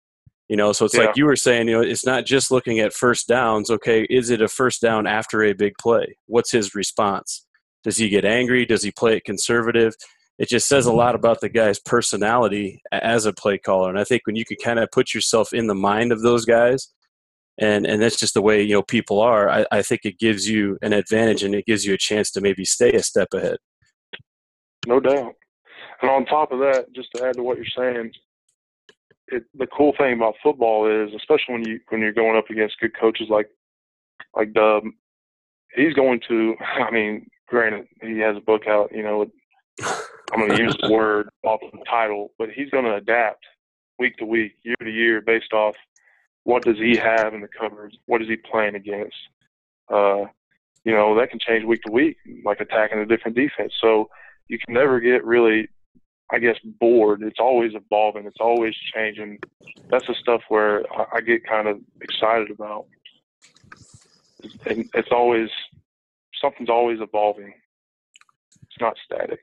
You 0.50 0.58
know, 0.58 0.74
so 0.74 0.86
it's 0.86 0.96
yeah. 0.96 1.06
like 1.06 1.18
you 1.18 1.26
were 1.26 1.36
saying, 1.36 1.68
you 1.68 1.76
know, 1.76 1.82
it's 1.82 2.06
not 2.06 2.26
just 2.26 2.52
looking 2.52 2.80
at 2.80 2.94
first 2.94 3.28
downs. 3.28 3.70
Okay, 3.70 4.04
is 4.10 4.30
it 4.30 4.42
a 4.42 4.48
first 4.48 4.82
down 4.82 5.08
after 5.08 5.44
a 5.44 5.54
big 5.54 5.74
play? 5.80 6.18
What's 6.26 6.52
his 6.52 6.76
response? 6.76 7.46
Does 7.84 7.98
he 7.98 8.10
get 8.10 8.26
angry? 8.26 8.66
Does 8.66 8.84
he 8.84 8.92
play 8.92 9.18
it 9.18 9.26
conservative? 9.26 9.94
It 10.40 10.50
just 10.50 10.68
says 10.68 10.86
a 10.86 10.90
mm-hmm. 10.90 10.98
lot 10.98 11.16
about 11.16 11.42
the 11.42 11.50
guy's 11.50 11.80
personality 11.80 12.82
as 12.92 13.26
a 13.26 13.34
play 13.34 13.58
caller. 13.58 13.90
And 13.90 14.00
I 14.00 14.04
think 14.04 14.26
when 14.26 14.36
you 14.36 14.46
can 14.46 14.58
kind 14.64 14.80
of 14.80 14.90
put 14.92 15.14
yourself 15.14 15.54
in 15.54 15.68
the 15.68 15.76
mind 15.76 16.12
of 16.12 16.22
those 16.22 16.46
guys, 16.46 16.92
and 17.60 17.86
and 17.86 18.02
that's 18.02 18.20
just 18.20 18.34
the 18.34 18.42
way 18.42 18.62
you 18.62 18.74
know 18.74 18.84
people 18.84 19.20
are. 19.20 19.50
I, 19.50 19.66
I 19.72 19.82
think 19.82 20.02
it 20.04 20.20
gives 20.20 20.50
you 20.50 20.78
an 20.82 20.94
advantage 20.94 21.44
and 21.44 21.54
it 21.54 21.66
gives 21.66 21.86
you 21.86 21.94
a 21.94 21.98
chance 21.98 22.32
to 22.32 22.42
maybe 22.42 22.66
stay 22.66 22.92
a 22.94 23.04
step 23.04 23.30
ahead. 23.34 23.58
No 24.88 25.00
doubt. 25.00 25.36
And 26.02 26.12
on 26.12 26.26
top 26.26 26.52
of 26.52 26.60
that 26.60 26.88
just 26.94 27.10
to 27.16 27.26
add 27.26 27.36
to 27.36 27.44
what 27.44 27.58
you're 27.58 27.66
saying 27.78 28.12
it, 29.28 29.44
the 29.56 29.68
cool 29.68 29.94
thing 29.98 30.14
about 30.14 30.36
football 30.44 30.88
is 30.88 31.14
especially 31.16 31.54
when 31.54 31.68
you 31.68 31.80
when 31.90 32.02
you're 32.02 32.14
going 32.14 32.38
up 32.38 32.50
against 32.50 32.80
good 32.80 32.98
coaches 33.00 33.28
like 33.30 33.50
like 34.36 34.54
dub 34.54 34.84
he's 35.76 35.94
going 35.94 36.20
to 36.28 36.56
i 36.80 36.92
mean 36.92 37.26
granted 37.48 37.86
he 38.02 38.20
has 38.20 38.38
a 38.38 38.42
book 38.42 38.68
out 38.68 38.92
you 38.94 39.04
know 39.04 39.26
i'm 40.34 40.40
going 40.40 40.56
to 40.56 40.64
use 40.64 40.76
the 40.82 40.90
word 40.92 41.30
off 41.44 41.60
the 41.62 41.84
title 41.90 42.32
but 42.38 42.50
he's 42.50 42.70
going 42.70 42.86
to 42.86 42.96
adapt 42.96 43.44
week 44.00 44.16
to 44.18 44.26
week 44.26 44.54
year 44.64 44.76
to 44.82 44.92
year 44.92 45.22
based 45.22 45.54
off 45.54 45.76
what 46.44 46.64
does 46.64 46.78
he 46.78 46.96
have 46.98 47.34
in 47.34 47.42
the 47.42 47.48
cupboard? 47.48 47.96
What 48.06 48.22
is 48.22 48.28
he 48.28 48.36
playing 48.36 48.76
against? 48.76 49.16
Uh, 49.90 50.26
you 50.84 50.92
know, 50.92 51.16
that 51.18 51.30
can 51.30 51.40
change 51.40 51.64
week 51.64 51.82
to 51.84 51.92
week, 51.92 52.18
like 52.44 52.60
attacking 52.60 53.00
a 53.00 53.06
different 53.06 53.38
defense. 53.38 53.74
So 53.80 54.10
you 54.48 54.60
can 54.60 54.74
never 54.74 55.00
get 55.00 55.24
really, 55.26 55.70
I 56.32 56.40
guess, 56.40 56.58
bored. 56.80 57.22
It's 57.24 57.40
always 57.40 57.74
evolving. 57.74 58.26
It's 58.26 58.42
always 58.42 58.76
changing. 58.94 59.40
That's 59.90 60.08
the 60.08 60.16
stuff 60.16 60.42
where 60.50 60.84
I 61.14 61.22
get 61.22 61.48
kind 61.48 61.68
of 61.68 61.80
excited 62.02 62.52
about. 62.52 62.88
And 64.66 64.90
it's 64.94 65.12
always 65.12 65.50
something's 66.42 66.70
always 66.70 67.00
evolving. 67.00 67.54
It's 68.64 68.82
not 68.82 68.98
static. 69.06 69.40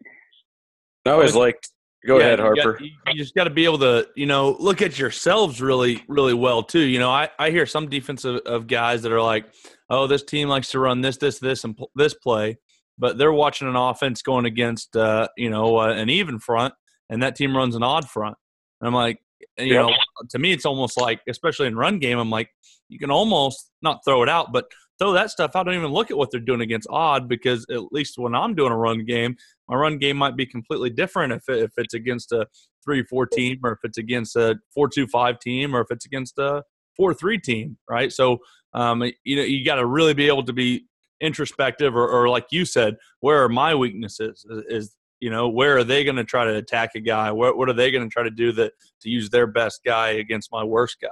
I 1.07 1.11
always 1.11 1.35
liked 1.35 1.71
Go 2.07 2.19
yeah, 2.19 2.25
ahead, 2.25 2.39
Harper. 2.39 2.79
You, 2.81 2.91
got, 3.05 3.15
you 3.15 3.21
just 3.21 3.35
got 3.35 3.45
to 3.45 3.51
be 3.51 3.67
able 3.67 3.79
to, 3.81 4.09
you 4.15 4.25
know, 4.25 4.57
look 4.59 4.81
at 4.81 4.99
yourselves 4.99 5.61
really, 5.61 6.03
really 6.09 6.33
well 6.33 6.63
too. 6.63 6.81
You 6.81 6.99
know, 6.99 7.11
I, 7.11 7.29
I 7.39 7.51
hear 7.51 7.67
some 7.67 7.89
defensive 7.89 8.41
of 8.47 8.67
guys 8.67 9.03
that 9.03 9.13
are 9.13 9.21
like, 9.21 9.45
oh, 9.91 10.07
this 10.07 10.23
team 10.23 10.49
likes 10.49 10.71
to 10.71 10.79
run 10.79 11.03
this, 11.03 11.19
this, 11.19 11.39
this, 11.39 11.65
and 11.65 11.77
pl- 11.77 11.91
this 11.95 12.15
play, 12.15 12.59
but 12.99 13.19
they're 13.19 13.33
watching 13.33 13.69
an 13.69 13.77
offense 13.77 14.23
going 14.23 14.47
against, 14.47 14.97
uh, 14.97 15.29
you 15.37 15.51
know, 15.51 15.79
uh, 15.79 15.93
an 15.93 16.09
even 16.09 16.39
front, 16.39 16.73
and 17.11 17.23
that 17.23 17.37
team 17.37 17.55
runs 17.55 17.77
an 17.77 17.83
odd 17.83 18.09
front. 18.09 18.37
And 18.81 18.89
I'm 18.89 18.95
like, 18.95 19.19
you 19.59 19.75
yep. 19.75 19.87
know, 19.87 19.95
to 20.31 20.39
me, 20.39 20.53
it's 20.53 20.65
almost 20.65 20.99
like, 20.99 21.21
especially 21.29 21.67
in 21.67 21.77
run 21.77 21.99
game, 21.99 22.19
I'm 22.19 22.31
like, 22.31 22.49
you 22.89 22.99
can 22.99 23.11
almost 23.11 23.71
not 23.83 24.05
throw 24.07 24.23
it 24.23 24.29
out, 24.29 24.53
but 24.53 24.65
throw 25.01 25.13
that 25.13 25.31
stuff 25.31 25.53
out. 25.57 25.65
Don't 25.65 25.75
even 25.75 25.91
look 25.91 26.11
at 26.11 26.17
what 26.17 26.31
they're 26.31 26.41
doing 26.41 26.61
against 26.61 26.87
odd 26.91 27.29
because 27.29 27.67
at 27.71 27.93
least 27.93 28.19
when 28.19 28.35
I'm 28.35 28.55
doing 28.55 28.71
a 28.71 28.77
run 28.77 29.05
game, 29.05 29.37
my 29.69 29.77
run 29.77 29.99
game 29.99 30.17
might 30.17 30.37
be 30.37 30.47
completely 30.47 30.91
different 30.91 31.33
if, 31.33 31.43
if 31.49 31.73
it's 31.79 31.95
against 31.95 32.33
a 32.33 32.47
3 32.85 33.03
4 33.05 33.27
team 33.27 33.61
or 33.65 33.73
if 33.73 33.79
it's 33.83 33.99
against 33.99 34.37
a 34.37 34.57
4 34.75 34.89
2 34.89 35.07
5 35.07 35.39
team 35.41 35.75
or 35.75 35.81
if 35.81 35.87
it's 35.91 36.05
against 36.05 36.39
a 36.39 36.63
4 36.97 37.15
3 37.15 37.39
team, 37.39 37.79
right? 37.89 38.13
So, 38.13 38.39
um, 38.75 39.03
you 39.25 39.37
know, 39.37 39.43
you 39.43 39.65
got 39.65 39.77
to 39.77 39.87
really 39.87 40.15
be 40.15 40.29
able 40.29 40.45
to 40.45 40.53
be 40.53 40.87
introspective 41.21 41.97
or, 41.97 42.09
or, 42.09 42.29
like 42.29 42.47
you 42.51 42.65
said, 42.65 42.97
where 43.21 43.43
are 43.43 43.49
my 43.49 43.75
weaknesses? 43.75 44.45
Is, 44.49 44.65
is 44.69 44.97
you 45.21 45.31
know, 45.31 45.49
where 45.49 45.77
are 45.77 45.85
they 45.85 46.05
going 46.05 46.17
to 46.17 46.25
try 46.25 46.45
to 46.45 46.55
attack 46.57 46.91
a 46.95 47.01
guy? 47.01 47.31
What, 47.31 47.59
what 47.59 47.69
are 47.69 47.75
they 47.75 47.91
going 47.91 48.09
to 48.09 48.13
try 48.13 48.23
to 48.23 48.31
do 48.31 48.53
that 48.53 48.73
to 49.03 49.11
use 49.11 49.29
their 49.29 49.47
best 49.47 49.81
guy 49.85 50.11
against 50.11 50.51
my 50.51 50.65
worst 50.65 50.97
guy? 51.01 51.09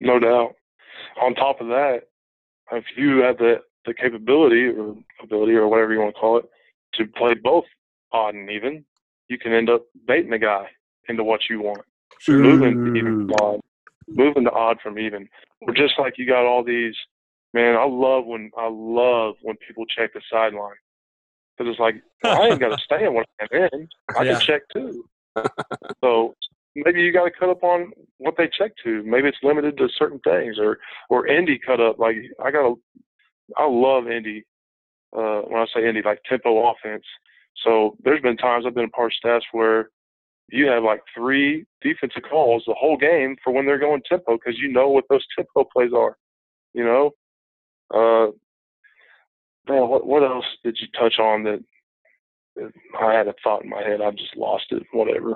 No 0.00 0.18
doubt. 0.18 0.54
On 1.22 1.34
top 1.34 1.60
of 1.60 1.68
that, 1.68 2.02
if 2.72 2.84
you 2.96 3.18
have 3.18 3.38
the 3.38 3.60
the 3.86 3.94
capability 3.94 4.66
or 4.66 4.94
ability 5.22 5.52
or 5.54 5.66
whatever 5.68 5.92
you 5.92 6.00
want 6.00 6.14
to 6.14 6.20
call 6.20 6.38
it 6.38 6.44
to 6.94 7.06
play 7.06 7.34
both 7.34 7.64
odd 8.12 8.34
and 8.34 8.50
even, 8.50 8.84
you 9.28 9.38
can 9.38 9.52
end 9.52 9.70
up 9.70 9.84
baiting 10.06 10.30
the 10.30 10.38
guy 10.38 10.66
into 11.08 11.24
what 11.24 11.40
you 11.48 11.60
want. 11.62 11.82
Sure. 12.18 12.38
Moving 12.38 12.84
to 12.84 12.98
even 12.98 13.30
odd, 13.40 13.60
moving 14.08 14.44
to 14.44 14.50
odd 14.50 14.78
from 14.82 14.98
even. 14.98 15.28
Or 15.62 15.72
just 15.72 15.94
like 15.98 16.18
you 16.18 16.26
got 16.26 16.44
all 16.44 16.62
these, 16.62 16.94
man. 17.54 17.76
I 17.76 17.84
love 17.84 18.26
when 18.26 18.50
I 18.56 18.68
love 18.70 19.36
when 19.42 19.56
people 19.66 19.86
check 19.86 20.12
the 20.12 20.20
sideline 20.30 20.74
because 21.56 21.70
it's 21.70 21.80
like 21.80 21.96
I 22.24 22.48
ain't 22.48 22.60
got 22.60 22.76
to 22.76 22.78
stand 22.84 23.14
when 23.14 23.24
I'm 23.40 23.68
in. 23.72 23.88
I 24.16 24.22
yeah. 24.22 24.32
can 24.32 24.40
check 24.40 24.62
too. 24.72 25.04
so 26.02 26.34
maybe 26.74 27.00
you 27.00 27.12
got 27.12 27.24
to 27.24 27.30
cut 27.30 27.48
up 27.48 27.62
on 27.62 27.92
what 28.18 28.34
they 28.36 28.48
check 28.56 28.72
to. 28.84 29.02
Maybe 29.04 29.28
it's 29.28 29.38
limited 29.42 29.76
to 29.78 29.88
certain 29.96 30.20
things, 30.20 30.56
or 30.58 30.78
or 31.08 31.26
Indy 31.26 31.58
cut 31.64 31.80
up. 31.80 31.98
Like 31.98 32.16
I 32.42 32.50
got 32.50 32.62
to, 32.62 32.80
I 33.56 33.66
love 33.66 34.08
Indy. 34.08 34.44
Uh, 35.16 35.42
when 35.42 35.60
I 35.60 35.66
say 35.74 35.88
Indy, 35.88 36.02
like 36.04 36.20
tempo 36.28 36.70
offense. 36.70 37.04
So 37.64 37.96
there's 38.04 38.22
been 38.22 38.36
times 38.36 38.64
I've 38.66 38.74
been 38.74 38.84
a 38.84 38.88
part 38.88 39.12
of 39.12 39.14
staffs 39.14 39.44
where 39.52 39.90
you 40.48 40.66
have 40.66 40.82
like 40.82 41.00
three 41.16 41.64
defensive 41.82 42.22
calls 42.28 42.62
the 42.66 42.74
whole 42.78 42.96
game 42.96 43.36
for 43.42 43.52
when 43.52 43.66
they're 43.66 43.78
going 43.78 44.02
tempo 44.08 44.34
because 44.36 44.58
you 44.58 44.70
know 44.72 44.88
what 44.88 45.04
those 45.10 45.24
tempo 45.36 45.68
plays 45.72 45.90
are. 45.96 46.16
You 46.74 46.84
know, 46.84 47.10
uh, 47.92 48.30
man, 49.70 49.88
what 49.88 50.06
what 50.06 50.22
else 50.22 50.44
did 50.64 50.78
you 50.80 50.86
touch 50.98 51.18
on 51.18 51.42
that 51.44 51.60
I 53.00 53.12
had 53.12 53.28
a 53.28 53.34
thought 53.42 53.64
in 53.64 53.70
my 53.70 53.82
head. 53.82 54.00
I 54.00 54.10
just 54.10 54.36
lost 54.36 54.66
it. 54.70 54.82
Whatever. 54.92 55.34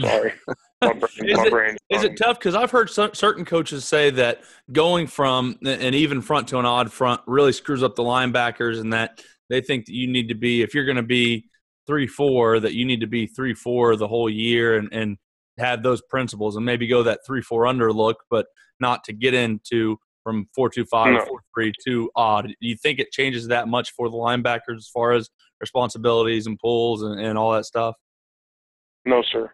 Sorry. 0.00 0.32
my 0.82 0.92
brain, 0.92 1.28
is, 1.28 1.36
my 1.36 1.46
it, 1.46 1.50
brain 1.50 1.76
is 1.90 2.04
it 2.04 2.16
tough? 2.16 2.38
Because 2.38 2.54
I've 2.54 2.70
heard 2.70 2.90
some, 2.90 3.14
certain 3.14 3.44
coaches 3.44 3.84
say 3.84 4.10
that 4.10 4.42
going 4.72 5.06
from 5.06 5.58
an 5.62 5.94
even 5.94 6.22
front 6.22 6.48
to 6.48 6.58
an 6.58 6.66
odd 6.66 6.92
front 6.92 7.20
really 7.26 7.52
screws 7.52 7.82
up 7.82 7.96
the 7.96 8.02
linebackers, 8.02 8.80
and 8.80 8.92
that 8.92 9.22
they 9.48 9.60
think 9.60 9.86
that 9.86 9.94
you 9.94 10.06
need 10.06 10.28
to 10.28 10.34
be 10.34 10.62
if 10.62 10.74
you're 10.74 10.84
going 10.84 10.96
to 10.96 11.02
be 11.02 11.46
three 11.86 12.06
four 12.06 12.60
that 12.60 12.74
you 12.74 12.84
need 12.84 13.00
to 13.00 13.06
be 13.06 13.26
three 13.26 13.54
four 13.54 13.96
the 13.96 14.08
whole 14.08 14.30
year 14.30 14.76
and 14.76 14.88
and 14.92 15.18
have 15.58 15.82
those 15.82 16.00
principles 16.08 16.56
and 16.56 16.64
maybe 16.64 16.86
go 16.86 17.02
that 17.02 17.20
three 17.26 17.42
four 17.42 17.66
under 17.66 17.92
look, 17.92 18.18
but 18.30 18.46
not 18.78 19.04
to 19.04 19.12
get 19.12 19.34
into 19.34 19.98
from 20.22 20.48
four 20.54 20.68
two 20.68 20.84
five 20.84 21.12
no. 21.14 21.24
four 21.26 21.40
three 21.54 21.72
two 21.84 22.10
odd. 22.16 22.46
Do 22.48 22.54
you 22.68 22.76
think 22.76 22.98
it 22.98 23.10
changes 23.12 23.48
that 23.48 23.68
much 23.68 23.92
for 23.92 24.08
the 24.08 24.16
linebackers 24.16 24.76
as 24.76 24.88
far 24.88 25.12
as 25.12 25.28
responsibilities 25.60 26.46
and 26.46 26.58
pulls 26.58 27.02
and, 27.02 27.20
and 27.20 27.38
all 27.38 27.52
that 27.52 27.64
stuff? 27.64 27.94
No, 29.04 29.22
sir. 29.32 29.50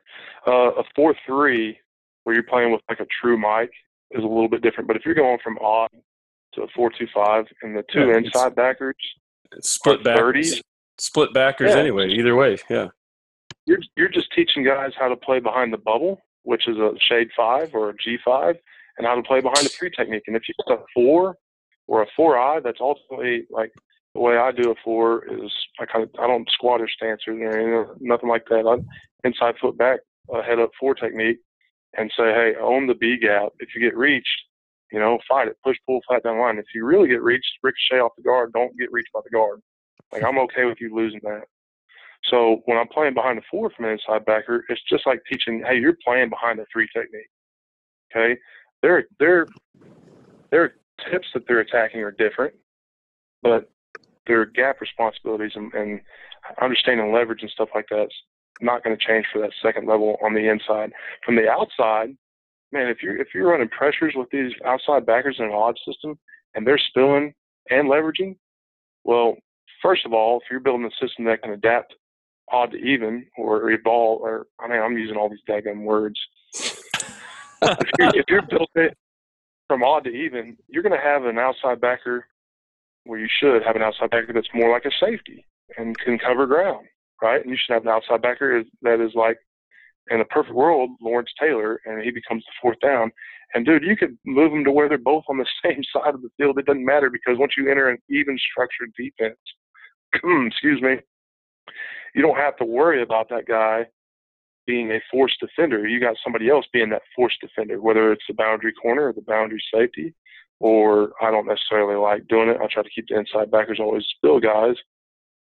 Uh, 0.46 0.72
a 0.72 0.84
four 0.94 1.14
three 1.26 1.78
where 2.24 2.34
you're 2.34 2.42
playing 2.44 2.72
with 2.72 2.80
like 2.88 3.00
a 3.00 3.06
true 3.20 3.36
mic 3.38 3.70
is 4.12 4.22
a 4.22 4.26
little 4.26 4.48
bit 4.48 4.62
different. 4.62 4.88
But 4.88 4.96
if 4.96 5.04
you're 5.04 5.14
going 5.14 5.38
from 5.42 5.58
odd 5.58 5.90
to 6.54 6.62
a 6.62 6.66
four 6.74 6.90
two 6.96 7.06
five 7.14 7.44
and 7.62 7.76
the 7.76 7.84
two 7.92 8.00
Yeah, 8.00 8.16
it's- 8.16 8.24
inside 8.26 8.54
backers, 8.54 8.96
It's 9.52 9.70
split 9.70 10.00
Or 10.00 10.02
backers. 10.04 10.54
30s. 10.56 10.60
Split 10.98 11.32
backers 11.34 11.72
Yeah. 11.74 11.80
anyway. 11.80 12.08
Either 12.08 12.34
way, 12.34 12.56
yeah. 12.70 12.88
you're 13.66 13.78
you're 13.96 14.08
just 14.08 14.32
teaching 14.34 14.64
guys 14.64 14.92
how 14.98 15.08
to 15.08 15.16
play 15.16 15.40
behind 15.40 15.72
the 15.72 15.76
bubble, 15.78 16.20
which 16.42 16.66
is 16.68 16.78
a 16.78 16.92
shade 17.08 17.28
five 17.36 17.74
or 17.74 17.90
a 17.90 17.96
G 17.96 18.16
five, 18.24 18.56
and 18.98 19.06
how 19.06 19.14
to 19.14 19.22
play 19.22 19.40
behind 19.40 19.64
the 19.64 19.68
three 19.68 19.90
technique. 19.90 20.24
And 20.26 20.36
if 20.36 20.42
you 20.48 20.54
got 20.66 20.78
a 20.78 20.84
four 20.94 21.36
or 21.86 22.02
a 22.02 22.06
four 22.16 22.38
eye, 22.38 22.60
that's 22.60 22.80
ultimately 22.80 23.46
like 23.50 23.72
the 24.14 24.20
way 24.20 24.36
I 24.36 24.52
do 24.52 24.70
a 24.70 24.74
four 24.82 25.24
is 25.26 25.52
I 25.78 25.86
kind 25.86 26.04
of 26.04 26.10
I 26.18 26.26
don't 26.26 26.50
squat 26.50 26.80
or 26.80 26.88
stance 26.88 27.22
or 27.26 27.34
anything, 27.34 27.86
nothing 28.00 28.28
like 28.28 28.44
that. 28.48 28.66
I 28.66 29.26
inside 29.26 29.56
foot 29.60 29.76
back, 29.76 30.00
uh, 30.34 30.42
head 30.42 30.58
up 30.58 30.70
four 30.78 30.94
technique, 30.94 31.38
and 31.96 32.10
say, 32.16 32.32
hey, 32.32 32.54
own 32.60 32.86
the 32.86 32.94
B 32.94 33.18
gap. 33.18 33.52
If 33.58 33.70
you 33.74 33.80
get 33.80 33.96
reached, 33.96 34.28
you 34.92 34.98
know, 34.98 35.18
fight 35.28 35.48
it, 35.48 35.56
push, 35.64 35.76
pull, 35.86 36.00
flat 36.08 36.22
down 36.22 36.38
line. 36.38 36.58
If 36.58 36.66
you 36.74 36.84
really 36.84 37.08
get 37.08 37.22
reached, 37.22 37.46
ricochet 37.62 38.00
off 38.00 38.12
the 38.16 38.22
guard. 38.22 38.52
Don't 38.52 38.76
get 38.78 38.92
reached 38.92 39.12
by 39.12 39.20
the 39.24 39.30
guard. 39.30 39.60
Like 40.12 40.24
I'm 40.24 40.38
okay 40.38 40.64
with 40.64 40.80
you 40.80 40.94
losing 40.94 41.20
that. 41.24 41.44
So 42.30 42.62
when 42.64 42.78
I'm 42.78 42.88
playing 42.88 43.14
behind 43.14 43.38
the 43.38 43.42
four 43.50 43.70
from 43.70 43.84
an 43.84 43.92
inside 43.92 44.24
backer, 44.24 44.64
it's 44.68 44.82
just 44.88 45.06
like 45.06 45.20
teaching, 45.30 45.62
hey, 45.66 45.78
you're 45.78 45.96
playing 46.04 46.30
behind 46.30 46.58
the 46.58 46.66
three 46.72 46.88
technique. 46.94 47.28
Okay, 48.14 48.38
their 48.86 49.04
their 49.18 49.46
their 50.52 50.74
tips 51.10 51.26
that 51.34 51.42
they're 51.48 51.60
attacking 51.60 52.00
are 52.00 52.12
different, 52.12 52.54
but 53.42 53.68
their 54.28 54.46
gap 54.46 54.80
responsibilities 54.80 55.52
and, 55.56 55.72
and 55.74 56.00
understanding 56.62 57.12
leverage 57.12 57.42
and 57.42 57.50
stuff 57.50 57.68
like 57.74 57.86
that's 57.90 58.14
not 58.60 58.84
going 58.84 58.96
to 58.96 59.04
change 59.04 59.26
for 59.32 59.40
that 59.40 59.50
second 59.60 59.88
level 59.88 60.16
on 60.24 60.34
the 60.34 60.48
inside. 60.48 60.92
From 61.24 61.34
the 61.34 61.48
outside, 61.48 62.16
man, 62.72 62.88
if 62.88 62.98
you're 63.02 63.16
if 63.16 63.28
you're 63.34 63.50
running 63.50 63.68
pressures 63.68 64.14
with 64.14 64.30
these 64.30 64.52
outside 64.64 65.04
backers 65.04 65.36
in 65.40 65.46
an 65.46 65.52
odd 65.52 65.76
system 65.84 66.16
and 66.54 66.64
they're 66.64 66.78
spilling 66.78 67.34
and 67.70 67.88
leveraging, 67.88 68.36
well, 69.02 69.34
first 69.82 70.06
of 70.06 70.12
all, 70.12 70.38
if 70.38 70.44
you're 70.48 70.60
building 70.60 70.86
a 70.86 71.04
system 71.04 71.24
that 71.24 71.42
can 71.42 71.52
adapt 71.52 71.92
odd 72.52 72.70
to 72.70 72.76
even 72.76 73.26
or 73.36 73.68
evolve, 73.72 74.20
or 74.20 74.46
I 74.60 74.68
mean, 74.68 74.80
I'm 74.80 74.96
using 74.96 75.16
all 75.16 75.28
these 75.28 75.40
daggum 75.48 75.82
words. 75.82 76.18
If, 77.62 77.88
you're, 77.98 78.16
if 78.16 78.24
you're 78.28 78.42
building 78.42 78.66
it 78.76 78.96
from 79.68 79.82
odd 79.82 80.04
to 80.04 80.10
even, 80.10 80.56
you're 80.68 80.82
going 80.82 80.98
to 80.98 81.04
have 81.04 81.24
an 81.24 81.38
outside 81.38 81.80
backer 81.80 82.26
where 83.04 83.18
you 83.18 83.28
should 83.40 83.62
have 83.62 83.76
an 83.76 83.82
outside 83.82 84.10
backer 84.10 84.32
that's 84.32 84.48
more 84.54 84.70
like 84.70 84.84
a 84.84 84.90
safety 85.00 85.44
and 85.76 85.98
can 85.98 86.18
cover 86.18 86.46
ground, 86.46 86.86
right? 87.22 87.40
And 87.40 87.50
you 87.50 87.56
should 87.56 87.74
have 87.74 87.82
an 87.82 87.88
outside 87.88 88.22
backer 88.22 88.62
that 88.82 89.00
is 89.00 89.12
like, 89.14 89.38
in 90.10 90.20
a 90.20 90.24
perfect 90.26 90.54
world, 90.54 90.90
Lawrence 91.00 91.30
Taylor, 91.40 91.80
and 91.84 92.02
he 92.02 92.10
becomes 92.10 92.44
the 92.44 92.52
fourth 92.62 92.78
down. 92.80 93.10
And 93.54 93.66
dude, 93.66 93.82
you 93.82 93.96
could 93.96 94.16
move 94.24 94.52
them 94.52 94.64
to 94.64 94.70
where 94.70 94.88
they're 94.88 94.98
both 94.98 95.24
on 95.28 95.38
the 95.38 95.46
same 95.64 95.82
side 95.92 96.14
of 96.14 96.22
the 96.22 96.30
field. 96.36 96.58
It 96.58 96.66
doesn't 96.66 96.84
matter 96.84 97.10
because 97.10 97.38
once 97.38 97.54
you 97.56 97.70
enter 97.70 97.88
an 97.88 97.98
even 98.08 98.38
structured 98.52 98.92
defense, 98.96 99.38
excuse 100.46 100.80
me, 100.80 100.96
you 102.14 102.22
don't 102.22 102.36
have 102.36 102.56
to 102.58 102.64
worry 102.64 103.02
about 103.02 103.28
that 103.30 103.46
guy 103.46 103.86
being 104.66 104.90
a 104.90 105.00
forced 105.10 105.40
defender. 105.40 105.86
You 105.86 106.00
got 106.00 106.16
somebody 106.22 106.48
else 106.48 106.66
being 106.72 106.90
that 106.90 107.02
forced 107.14 107.40
defender, 107.40 107.80
whether 107.80 108.12
it's 108.12 108.24
the 108.28 108.34
boundary 108.34 108.72
corner 108.72 109.08
or 109.08 109.12
the 109.12 109.22
boundary 109.22 109.62
safety, 109.72 110.14
or 110.60 111.12
I 111.22 111.30
don't 111.30 111.46
necessarily 111.46 111.96
like 111.96 112.26
doing 112.28 112.48
it. 112.48 112.58
I 112.60 112.66
try 112.66 112.82
to 112.82 112.90
keep 112.90 113.06
the 113.08 113.18
inside 113.18 113.50
backers 113.50 113.80
always 113.80 114.04
spill 114.16 114.40
guys. 114.40 114.74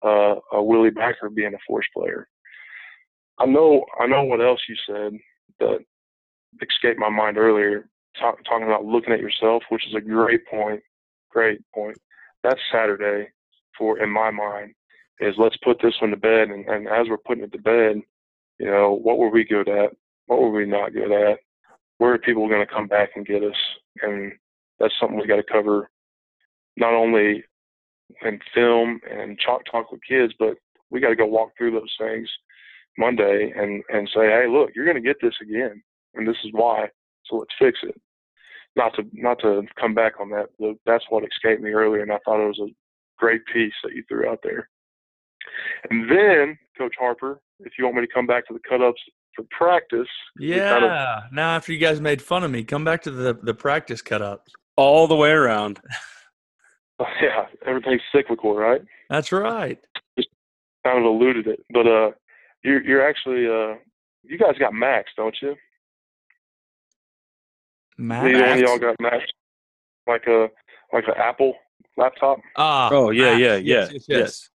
Uh, 0.02 0.34
a 0.52 0.62
Willie 0.62 0.90
Backer 0.90 1.30
being 1.30 1.54
a 1.54 1.58
force 1.66 1.86
player. 1.96 2.28
I 3.38 3.46
know, 3.46 3.84
I 3.98 4.06
know 4.06 4.24
what 4.24 4.42
else 4.42 4.60
you 4.68 4.76
said 4.86 5.18
that 5.60 5.78
escaped 6.62 6.98
my 6.98 7.08
mind 7.08 7.38
earlier, 7.38 7.88
talk, 8.20 8.36
talking 8.44 8.66
about 8.66 8.84
looking 8.84 9.14
at 9.14 9.20
yourself, 9.20 9.62
which 9.70 9.86
is 9.86 9.94
a 9.94 10.00
great 10.00 10.46
point. 10.46 10.82
Great 11.30 11.60
point. 11.74 11.96
That's 12.42 12.60
Saturday 12.70 13.28
for, 13.76 13.98
in 13.98 14.10
my 14.10 14.30
mind, 14.30 14.74
is 15.20 15.34
let's 15.38 15.56
put 15.64 15.78
this 15.82 15.94
one 16.00 16.10
to 16.10 16.16
bed. 16.16 16.48
And, 16.50 16.68
and 16.68 16.86
as 16.86 17.08
we're 17.08 17.16
putting 17.16 17.44
it 17.44 17.52
to 17.52 17.58
bed, 17.58 18.02
you 18.58 18.66
know, 18.66 18.98
what 19.02 19.18
were 19.18 19.30
we 19.30 19.44
good 19.44 19.68
at? 19.68 19.90
What 20.26 20.40
were 20.40 20.50
we 20.50 20.66
not 20.66 20.92
good 20.92 21.12
at? 21.12 21.38
Where 21.98 22.14
are 22.14 22.18
people 22.18 22.48
going 22.48 22.66
to 22.66 22.72
come 22.72 22.86
back 22.86 23.10
and 23.14 23.26
get 23.26 23.42
us? 23.42 23.56
And 24.02 24.32
that's 24.78 24.94
something 25.00 25.18
we 25.18 25.26
got 25.26 25.36
to 25.36 25.52
cover, 25.52 25.90
not 26.76 26.92
only 26.92 27.44
in 28.22 28.40
film 28.54 29.00
and 29.10 29.38
chalk 29.38 29.62
talk 29.70 29.90
with 29.90 30.00
kids, 30.08 30.32
but 30.38 30.54
we 30.90 31.00
got 31.00 31.08
to 31.08 31.16
go 31.16 31.26
walk 31.26 31.50
through 31.56 31.72
those 31.72 31.94
things 31.98 32.28
Monday 32.98 33.52
and 33.56 33.82
and 33.88 34.08
say, 34.14 34.26
hey, 34.26 34.46
look, 34.48 34.70
you're 34.74 34.84
going 34.84 34.96
to 34.96 35.00
get 35.00 35.16
this 35.20 35.34
again, 35.42 35.82
and 36.14 36.26
this 36.26 36.36
is 36.44 36.50
why. 36.52 36.88
So 37.26 37.36
let's 37.36 37.50
fix 37.58 37.78
it. 37.82 38.00
Not 38.76 38.94
to 38.96 39.02
not 39.12 39.38
to 39.40 39.62
come 39.80 39.94
back 39.94 40.14
on 40.20 40.30
that, 40.30 40.46
but 40.58 40.74
that's 40.86 41.04
what 41.08 41.24
escaped 41.24 41.62
me 41.62 41.70
earlier, 41.70 42.02
and 42.02 42.12
I 42.12 42.18
thought 42.24 42.42
it 42.42 42.46
was 42.46 42.60
a 42.60 42.74
great 43.18 43.42
piece 43.52 43.74
that 43.82 43.94
you 43.94 44.04
threw 44.08 44.28
out 44.28 44.40
there. 44.42 44.68
And 45.90 46.10
then, 46.10 46.58
Coach 46.76 46.94
Harper, 46.98 47.40
if 47.60 47.72
you 47.78 47.84
want 47.84 47.96
me 47.96 48.06
to 48.06 48.12
come 48.12 48.26
back 48.26 48.46
to 48.48 48.52
the 48.52 48.60
cut 48.68 48.82
ups 48.82 49.00
for 49.34 49.44
practice, 49.56 50.08
Yeah. 50.38 50.70
kind 50.70 50.84
of- 50.84 51.32
now 51.32 51.54
after 51.56 51.72
you 51.72 51.78
guys 51.78 52.00
made 52.00 52.20
fun 52.22 52.44
of 52.44 52.50
me, 52.50 52.64
come 52.64 52.84
back 52.84 53.02
to 53.02 53.10
the 53.10 53.34
the 53.34 53.54
practice 53.54 54.02
cut 54.02 54.22
ups. 54.22 54.52
All 54.76 55.06
the 55.06 55.14
way 55.16 55.30
around. 55.30 55.80
yeah, 57.22 57.46
everything's 57.64 58.02
cyclical, 58.12 58.56
right? 58.56 58.82
That's 59.08 59.30
right. 59.32 59.78
Just 60.16 60.28
Kind 60.84 60.98
of 60.98 61.04
alluded 61.04 61.46
it, 61.46 61.60
but 61.70 61.86
uh, 61.86 62.10
you're 62.62 62.82
you're 62.82 63.08
actually 63.08 63.46
uh, 63.46 63.76
you 64.24 64.36
guys 64.38 64.56
got 64.58 64.74
Max, 64.74 65.10
don't 65.16 65.36
you? 65.40 65.54
Matt. 67.96 68.24
Neither 68.24 68.40
one 68.42 68.52
of 68.52 68.58
y'all 68.58 68.78
got 68.78 68.96
Max, 69.00 69.24
like 70.06 70.26
a 70.26 70.48
like 70.92 71.04
an 71.06 71.14
Apple 71.16 71.54
laptop. 71.96 72.38
Ah. 72.56 72.90
Oh 72.92 73.10
yeah, 73.10 73.30
Max. 73.30 73.40
yeah, 73.40 73.54
yeah, 73.56 73.56
Yes, 73.56 73.92
yes, 73.92 74.04
yes. 74.08 74.50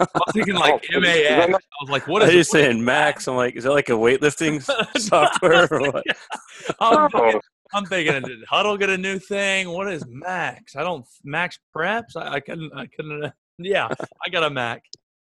I 0.00 0.06
was 0.14 0.32
thinking 0.32 0.54
like 0.54 0.74
Oh, 0.74 0.78
is 0.78 0.96
M 0.96 1.04
A 1.04 1.22
that 1.22 1.32
X. 1.32 1.44
I 1.44 1.46
not- 1.50 1.62
was 1.82 1.90
like, 1.90 2.06
what 2.08 2.22
Are 2.22 2.26
is 2.26 2.28
was 2.28 2.34
what 2.34 2.40
is 2.40 2.50
saying 2.50 2.84
Max. 2.84 3.28
I'm 3.28 3.36
like, 3.36 3.56
is 3.56 3.64
that 3.64 3.72
like 3.72 3.88
a 3.88 3.92
weightlifting 3.92 4.62
software 5.00 5.68
or 5.72 5.80
what? 5.92 6.04
I'm, 6.80 7.10
thinking, 7.10 7.34
Oh, 7.34 7.40
I'm 7.74 7.84
thinking, 7.86 8.22
did 8.22 8.44
Hudl 8.50 8.78
get 8.78 8.90
a 8.90 8.98
new 8.98 9.18
thing? 9.18 9.70
What 9.70 9.92
is 9.92 10.04
Max? 10.08 10.74
I 10.76 10.82
don't 10.82 11.06
Max 11.24 11.58
Preps. 11.76 12.16
I, 12.16 12.34
I 12.34 12.40
couldn't. 12.40 12.72
I 12.74 12.86
couldn't. 12.86 13.24
uh, 13.24 13.30
Yeah, 13.58 13.88
I 14.24 14.28
got 14.30 14.42
a 14.44 14.50
Mac. 14.50 14.82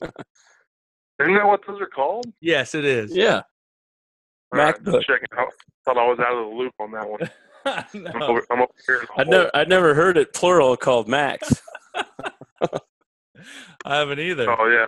isn't 0.01 0.13
that 1.35 1.45
what 1.45 1.61
those 1.67 1.81
are 1.81 1.87
called? 1.87 2.25
Yes, 2.41 2.75
it 2.75 2.85
is. 2.85 3.15
Yeah. 3.15 3.41
All 4.53 4.59
right, 4.59 4.75
MacBook. 4.75 5.01
checking 5.03 5.27
out. 5.37 5.47
Thought 5.85 5.97
I 5.97 6.07
was 6.07 6.19
out 6.19 6.33
of 6.37 6.49
the 6.49 6.55
loop 6.55 6.73
on 6.79 6.91
that 6.91 7.09
one. 7.09 7.19
I'm 7.65 8.19
No. 8.19 8.27
over, 8.27 8.45
I'm 8.49 8.61
over 8.61 8.71
here. 8.87 9.03
I'd 9.17 9.27
never, 9.27 9.51
I'd 9.53 9.69
never 9.69 9.93
heard 9.93 10.17
it 10.17 10.33
plural 10.33 10.75
called 10.77 11.07
Max. 11.07 11.61
I 13.85 13.97
haven't 13.97 14.19
either. 14.19 14.49
Oh 14.49 14.67
yeah. 14.67 14.85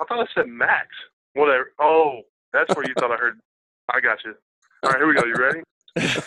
I 0.00 0.04
thought 0.04 0.20
I 0.20 0.26
said 0.34 0.48
Max. 0.48 0.88
Whatever. 1.34 1.72
Oh, 1.80 2.20
that's 2.52 2.74
where 2.74 2.86
you 2.86 2.94
thought 2.98 3.12
I 3.12 3.16
heard. 3.16 3.38
I 3.92 4.00
got 4.00 4.18
you. 4.24 4.34
All 4.82 4.90
right, 4.90 4.98
here 4.98 5.06
we 5.06 5.14
go. 5.14 5.24
You 5.24 5.34
ready? 5.34 5.62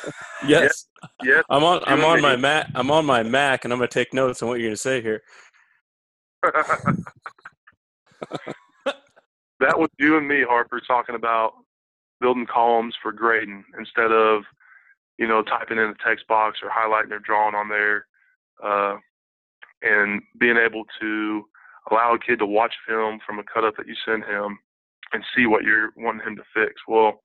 Yes, 0.48 0.86
Yes. 1.22 1.44
I'm 1.50 1.66
on. 1.66 1.82
I'm 1.86 2.04
on 2.04 2.22
my. 2.22 2.38
Mac. 2.38 2.68
I'm 2.74 2.90
on 2.92 3.06
my 3.06 3.24
Mac, 3.24 3.66
and 3.66 3.74
I'm 3.74 3.80
gonna 3.80 3.90
take 3.90 4.14
notes 4.14 4.42
on 4.42 4.48
what 4.48 4.60
you're 4.60 4.70
gonna 4.70 4.78
say 4.78 5.02
here. 5.02 5.22
that 9.60 9.78
was 9.78 9.90
you 10.00 10.18
and 10.18 10.26
me, 10.28 10.44
Harper, 10.48 10.82
talking 10.88 11.16
about 11.16 11.54
building 12.22 12.46
columns 12.46 12.96
for 13.02 13.12
grading 13.12 13.64
instead 13.78 14.12
of, 14.12 14.44
you 15.18 15.28
know, 15.28 15.42
typing 15.44 15.78
in 15.78 15.90
the 15.90 15.96
text 16.06 16.26
box 16.28 16.60
or 16.64 16.70
highlighting 16.70 17.12
or 17.12 17.20
drawing 17.20 17.56
on 17.56 17.68
there, 17.70 18.06
uh, 18.64 18.96
and 19.90 20.22
being 20.40 20.58
able 20.58 20.84
to 21.02 21.46
allow 21.92 22.14
a 22.14 22.20
kid 22.20 22.40
to 22.40 22.46
watch 22.46 22.74
film 22.88 23.20
from 23.26 23.40
a 23.40 23.44
cut 23.44 23.64
up 23.64 23.76
that 23.78 23.88
you 23.88 23.96
send 24.06 24.24
him 24.24 24.60
and 25.12 25.24
see 25.36 25.48
what 25.48 25.64
you're 25.64 25.90
wanting 25.98 26.26
him 26.26 26.36
to 26.36 26.44
fix. 26.54 26.74
Well, 26.88 27.22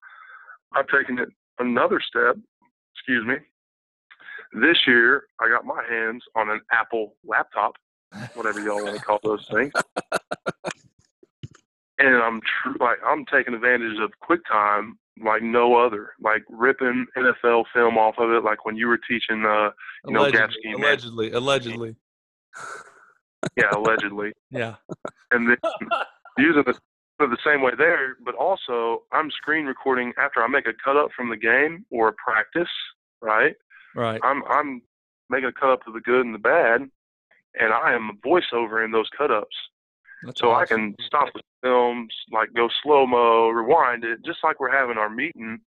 I've 0.74 0.88
taken 0.88 1.18
it 1.18 1.29
another 1.59 2.00
step. 2.00 2.37
Excuse 2.94 3.27
me. 3.27 3.35
This 4.61 4.79
year, 4.87 5.24
I 5.40 5.48
got 5.48 5.64
my 5.64 5.83
hands 5.88 6.22
on 6.37 6.48
an 6.48 6.61
Apple 6.72 7.14
laptop, 7.24 7.74
whatever 8.35 8.61
y'all 8.61 8.83
want 8.83 8.96
to 8.96 9.03
call 9.03 9.18
those 9.22 9.46
things 9.53 9.72
and 11.98 12.16
I'm 12.16 12.40
tr- 12.40 12.83
like 12.83 12.98
I'm 13.05 13.24
taking 13.27 13.55
advantage 13.55 13.98
of 14.00 14.12
QuickTime 14.29 14.92
like 15.24 15.42
no 15.42 15.77
other, 15.77 16.11
like 16.20 16.42
ripping 16.48 17.07
NFL 17.16 17.64
film 17.72 17.96
off 17.96 18.16
of 18.18 18.31
it, 18.31 18.42
like 18.42 18.64
when 18.64 18.77
you 18.77 18.88
were 18.88 18.98
teaching, 18.98 19.44
uh, 19.46 19.70
you 20.07 20.14
know, 20.14 20.22
allegedly, 20.22 20.55
scheme, 20.61 20.81
man. 20.81 20.90
allegedly, 20.90 21.33
allegedly. 21.33 21.96
Yeah, 23.57 23.71
allegedly, 23.75 24.33
Yeah. 24.51 24.77
and 25.31 25.49
then 25.49 25.57
using 26.38 26.64
it 26.67 26.77
the 27.19 27.37
same 27.45 27.62
way 27.62 27.73
there, 27.77 28.17
but 28.25 28.35
also 28.35 29.05
I'm 29.12 29.31
screen 29.31 29.67
recording 29.67 30.12
after 30.19 30.43
I 30.43 30.49
make 30.49 30.67
a 30.67 30.73
cut 30.85 30.97
up 30.97 31.11
from 31.17 31.31
the 31.31 31.37
game 31.37 31.85
or 31.90 32.09
a 32.09 32.12
practice, 32.12 32.69
right? 33.21 33.55
Right. 33.95 34.21
I'm 34.25 34.43
I'm 34.51 34.83
making 35.31 35.49
a 35.49 35.53
cut 35.53 35.71
up 35.71 35.87
of 35.87 35.95
the 35.95 36.01
good 36.01 36.25
and 36.25 36.35
the 36.35 36.38
bad, 36.38 36.83
and 37.55 37.73
I 37.73 37.93
am 37.95 38.11
a 38.11 38.27
voiceover 38.27 38.85
in 38.85 38.90
those 38.90 39.09
cut 39.17 39.31
ups. 39.31 39.57
That's 40.25 40.40
So 40.40 40.53
I 40.53 40.64
can 40.67 40.95
stop 41.07 41.29
the 41.35 41.43
films, 41.62 42.12
like 42.33 42.53
go 42.55 42.69
slow 42.83 43.07
mo, 43.07 43.49
rewind 43.51 44.05
it, 44.05 44.25
just 44.25 44.38
like 44.43 44.59
we're 44.59 44.77
having 44.77 44.97
our 44.99 45.11
meeting 45.11 45.61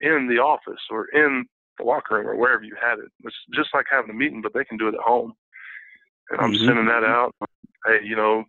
in 0.00 0.28
the 0.28 0.38
office 0.42 0.80
or 0.90 1.06
in 1.08 1.46
the 1.78 1.84
locker 1.84 2.16
room 2.16 2.26
or 2.26 2.36
wherever 2.36 2.64
you 2.64 2.76
have 2.82 2.98
it. 2.98 3.06
It's 3.24 3.36
just 3.54 3.70
like 3.74 3.86
having 3.90 4.10
a 4.10 4.14
meeting, 4.14 4.42
but 4.42 4.52
they 4.54 4.64
can 4.64 4.76
do 4.76 4.88
it 4.88 4.94
at 4.94 5.00
home. 5.00 5.34
And 6.30 6.40
I'm 6.40 6.52
Mhm. 6.52 6.66
sending 6.66 6.86
that 6.86 7.04
out. 7.04 7.34
Hey, 7.84 8.02
you 8.02 8.16
know, 8.16 8.44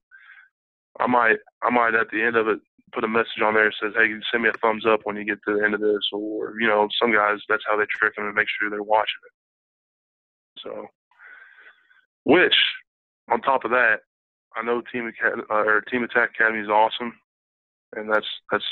I 0.99 1.07
might 1.07 1.37
I 1.61 1.69
might 1.69 1.93
at 1.93 2.09
the 2.09 2.21
end 2.23 2.35
of 2.35 2.47
it 2.47 2.59
put 2.91 3.03
a 3.03 3.07
message 3.07 3.41
on 3.41 3.53
there 3.53 3.65
that 3.65 3.75
says, 3.79 3.93
Hey, 3.95 4.13
send 4.31 4.43
me 4.43 4.49
a 4.49 4.53
thumbs 4.53 4.85
up 4.85 5.01
when 5.03 5.15
you 5.15 5.23
get 5.25 5.39
to 5.43 5.57
the 5.57 5.63
end 5.63 5.73
of 5.73 5.81
this 5.81 6.09
or 6.11 6.59
you 6.59 6.67
know, 6.67 6.87
some 6.99 7.11
guys 7.13 7.39
that's 7.47 7.63
how 7.67 7.77
they 7.77 7.85
trick 7.85 8.15
them 8.15 8.25
and 8.25 8.35
make 8.35 8.47
sure 8.49 8.69
they're 8.69 8.81
watching 8.83 9.19
it. 9.25 10.61
So 10.61 10.87
which 12.23 12.55
on 13.29 13.41
top 13.41 13.63
of 13.63 13.71
that, 13.71 14.01
I 14.55 14.63
know 14.63 14.81
Team 14.81 15.07
Acad- 15.07 15.45
uh, 15.49 15.63
or 15.63 15.81
Team 15.81 16.03
Attack 16.03 16.31
Academy 16.31 16.59
is 16.59 16.69
awesome, 16.69 17.19
and 17.95 18.11
that's 18.11 18.27
that's 18.51 18.65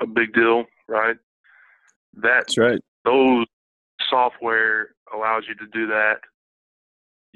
a 0.00 0.06
big 0.06 0.32
deal, 0.32 0.66
right? 0.88 1.16
That 2.14 2.46
That's 2.46 2.58
right. 2.58 2.80
those 3.04 3.46
software 4.08 4.94
allows 5.12 5.44
you 5.48 5.54
to 5.56 5.66
do 5.66 5.86
that 5.88 6.20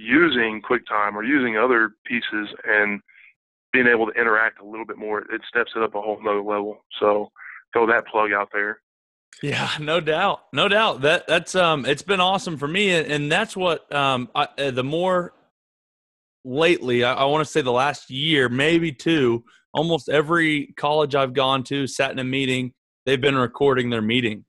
using 0.01 0.63
QuickTime 0.63 1.15
or 1.15 1.25
using 1.25 1.57
other 1.57 1.93
pieces 2.07 2.49
and 2.67 3.01
being 3.73 3.87
able 3.87 4.07
to 4.07 4.13
interact 4.21 4.61
a 4.61 4.65
little 4.65 4.87
bit 4.87 4.99
more. 4.99 5.21
It 5.21 5.43
steps 5.49 5.73
it 5.77 5.83
up 5.83 5.95
a 5.95 6.01
whole 6.01 6.19
nother 6.23 6.43
level. 6.43 6.85
So 6.99 7.31
throw 7.73 7.87
that 7.87 8.07
plug 8.07 8.33
out 8.33 8.49
there. 8.53 8.81
Yeah, 9.43 9.71
no 9.81 10.01
doubt, 10.01 10.41
no 10.53 10.69
doubt. 10.69 11.03
That 11.03 11.27
that's 11.27 11.55
um, 11.55 11.85
it's 11.87 12.03
been 12.03 12.21
awesome 12.21 12.57
for 12.57 12.69
me, 12.69 12.91
and, 12.91 13.11
and 13.11 13.33
that's 13.33 13.57
what 13.57 13.93
um, 13.95 14.29
I, 14.35 14.49
uh, 14.59 14.71
the 14.71 14.85
more 14.85 15.33
lately, 16.45 17.05
I, 17.05 17.15
I 17.15 17.25
want 17.27 17.47
to 17.47 17.51
say 17.51 17.61
the 17.61 17.73
last 17.73 18.11
year, 18.11 18.49
maybe 18.49 18.93
two, 18.93 19.45
almost 19.73 20.09
every 20.09 20.69
college 20.77 21.15
I've 21.15 21.35
gone 21.35 21.63
to, 21.65 21.87
sat 21.87 22.11
in 22.11 22.19
a 22.19 22.25
meeting, 22.25 22.73
they've 23.07 23.21
been 23.21 23.37
recording 23.37 23.91
their 23.91 24.03
meeting. 24.03 24.45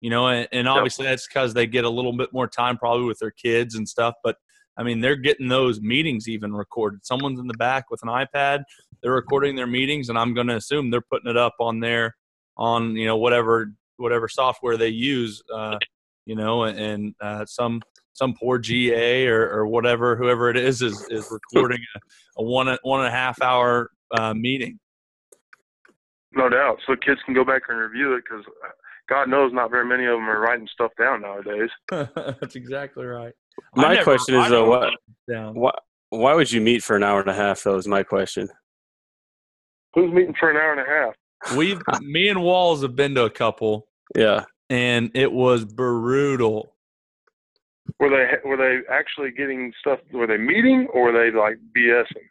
You 0.00 0.10
know, 0.10 0.28
and, 0.28 0.46
and 0.52 0.68
obviously 0.68 1.06
that's 1.06 1.26
because 1.26 1.54
they 1.54 1.66
get 1.66 1.86
a 1.86 1.90
little 1.90 2.12
bit 2.12 2.30
more 2.30 2.46
time 2.46 2.76
probably 2.76 3.06
with 3.06 3.18
their 3.20 3.30
kids 3.30 3.74
and 3.74 3.88
stuff. 3.88 4.14
But 4.22 4.36
I 4.76 4.82
mean, 4.82 5.00
they're 5.00 5.16
getting 5.16 5.48
those 5.48 5.80
meetings 5.80 6.28
even 6.28 6.52
recorded. 6.52 7.04
Someone's 7.04 7.38
in 7.38 7.46
the 7.46 7.54
back 7.54 7.90
with 7.90 8.02
an 8.02 8.08
iPad, 8.08 8.64
they're 9.02 9.12
recording 9.12 9.54
their 9.54 9.66
meetings, 9.66 10.08
and 10.08 10.18
I'm 10.18 10.34
going 10.34 10.46
to 10.46 10.56
assume 10.56 10.90
they're 10.90 11.00
putting 11.00 11.30
it 11.30 11.36
up 11.36 11.54
on 11.60 11.80
their 11.80 12.16
on 12.56 12.96
you 12.96 13.06
know 13.06 13.16
whatever 13.16 13.72
whatever 13.96 14.28
software 14.28 14.76
they 14.76 14.88
use, 14.88 15.42
uh, 15.52 15.76
you 16.26 16.34
know, 16.34 16.64
and 16.64 17.14
uh, 17.20 17.44
some 17.44 17.82
some 18.14 18.34
poor 18.34 18.58
GA 18.58 19.26
or, 19.26 19.48
or 19.50 19.66
whatever 19.66 20.16
whoever 20.16 20.48
it 20.48 20.56
is 20.56 20.82
is 20.82 21.06
is 21.10 21.30
recording 21.30 21.80
a, 21.94 22.42
a 22.42 22.44
one 22.44 22.76
one 22.82 23.00
and 23.00 23.08
a 23.08 23.12
half 23.12 23.40
hour 23.42 23.90
uh, 24.12 24.32
meeting. 24.34 24.78
No 26.32 26.48
doubt. 26.48 26.78
So 26.86 26.96
kids 26.96 27.20
can 27.24 27.34
go 27.34 27.44
back 27.44 27.62
and 27.68 27.78
review 27.78 28.14
it 28.14 28.24
because 28.24 28.44
God 29.08 29.28
knows 29.28 29.52
not 29.52 29.70
very 29.70 29.84
many 29.84 30.04
of 30.06 30.12
them 30.12 30.28
are 30.28 30.40
writing 30.40 30.68
stuff 30.72 30.92
down 30.98 31.22
nowadays. 31.22 31.70
That's 31.90 32.56
exactly 32.56 33.04
right. 33.04 33.34
I 33.76 33.80
My 33.82 33.88
never- 33.94 34.04
question 34.04 34.34
is 34.36 34.48
though, 34.50 34.68
what 34.68 34.82
wrote 34.82 34.92
it 34.92 35.32
down. 35.32 35.54
why 35.54 35.72
why 36.10 36.34
would 36.34 36.50
you 36.52 36.60
meet 36.60 36.82
for 36.82 36.96
an 36.96 37.02
hour 37.02 37.20
and 37.20 37.28
a 37.30 37.34
half? 37.34 37.62
Though 37.62 37.76
is 37.76 37.88
my 37.88 38.02
question. 38.02 38.48
Who's 39.94 40.12
meeting 40.12 40.34
for 40.38 40.50
an 40.50 40.56
hour 40.56 40.72
and 40.72 40.80
a 40.80 40.84
half? 40.84 41.56
We've 41.56 41.80
me 42.02 42.28
and 42.28 42.42
Walls 42.42 42.82
have 42.82 42.94
been 42.96 43.14
to 43.16 43.24
a 43.24 43.30
couple, 43.30 43.86
Yeah. 44.16 44.44
and 44.70 45.10
it 45.14 45.30
was 45.32 45.64
brutal. 45.64 46.74
Were 48.00 48.08
they 48.10 48.48
were 48.48 48.56
they 48.56 48.80
actually 48.92 49.30
getting 49.32 49.72
stuff? 49.80 49.98
Were 50.12 50.26
they 50.26 50.38
meeting 50.38 50.86
or 50.92 51.12
were 51.12 51.12
they 51.12 51.36
like 51.36 51.58
BSing? 51.76 52.28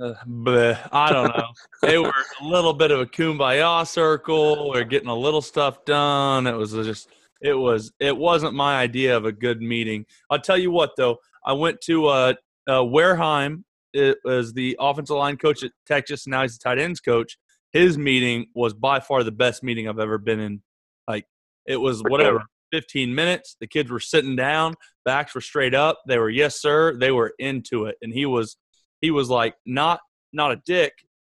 Uh, 0.00 0.14
bleh, 0.26 0.88
I 0.90 1.12
don't 1.12 1.36
know. 1.36 1.48
they 1.82 1.98
were 1.98 2.12
a 2.40 2.44
little 2.44 2.72
bit 2.72 2.90
of 2.90 2.98
a 3.00 3.06
kumbaya 3.06 3.86
circle. 3.86 4.70
We're 4.70 4.84
getting 4.84 5.08
a 5.10 5.14
little 5.14 5.42
stuff 5.42 5.84
done. 5.84 6.46
It 6.46 6.54
was 6.54 6.72
just, 6.72 7.08
it 7.40 7.54
was, 7.54 7.92
it 8.00 8.16
wasn't 8.16 8.54
my 8.54 8.76
idea 8.76 9.16
of 9.16 9.24
a 9.24 9.32
good 9.32 9.60
meeting. 9.60 10.06
I'll 10.30 10.40
tell 10.40 10.58
you 10.58 10.70
what, 10.70 10.90
though. 10.96 11.18
I 11.44 11.52
went 11.52 11.80
to 11.82 12.06
uh, 12.06 12.34
uh, 12.70 12.84
Warehime. 12.84 13.64
It 13.92 14.18
was 14.24 14.52
the 14.52 14.76
offensive 14.80 15.16
line 15.16 15.36
coach 15.36 15.62
at 15.62 15.70
Texas. 15.86 16.26
And 16.26 16.32
now 16.32 16.42
he's 16.42 16.58
the 16.58 16.62
tight 16.62 16.78
ends 16.78 17.00
coach. 17.00 17.36
His 17.72 17.98
meeting 17.98 18.46
was 18.54 18.72
by 18.72 19.00
far 19.00 19.22
the 19.24 19.32
best 19.32 19.62
meeting 19.62 19.88
I've 19.88 19.98
ever 19.98 20.18
been 20.18 20.40
in. 20.40 20.62
Like 21.06 21.26
it 21.66 21.76
was 21.76 22.02
whatever, 22.02 22.38
sure. 22.38 22.46
15 22.72 23.14
minutes. 23.14 23.56
The 23.60 23.66
kids 23.66 23.90
were 23.90 24.00
sitting 24.00 24.36
down, 24.36 24.74
backs 25.04 25.34
were 25.34 25.40
straight 25.40 25.74
up. 25.74 26.00
They 26.06 26.18
were 26.18 26.30
yes 26.30 26.60
sir. 26.60 26.96
They 26.98 27.10
were 27.10 27.32
into 27.38 27.86
it, 27.86 27.96
and 28.02 28.12
he 28.12 28.26
was 28.26 28.56
he 29.00 29.10
was 29.10 29.28
like 29.28 29.54
not 29.66 30.00
not 30.32 30.52
a 30.52 30.60
dick. 30.64 30.92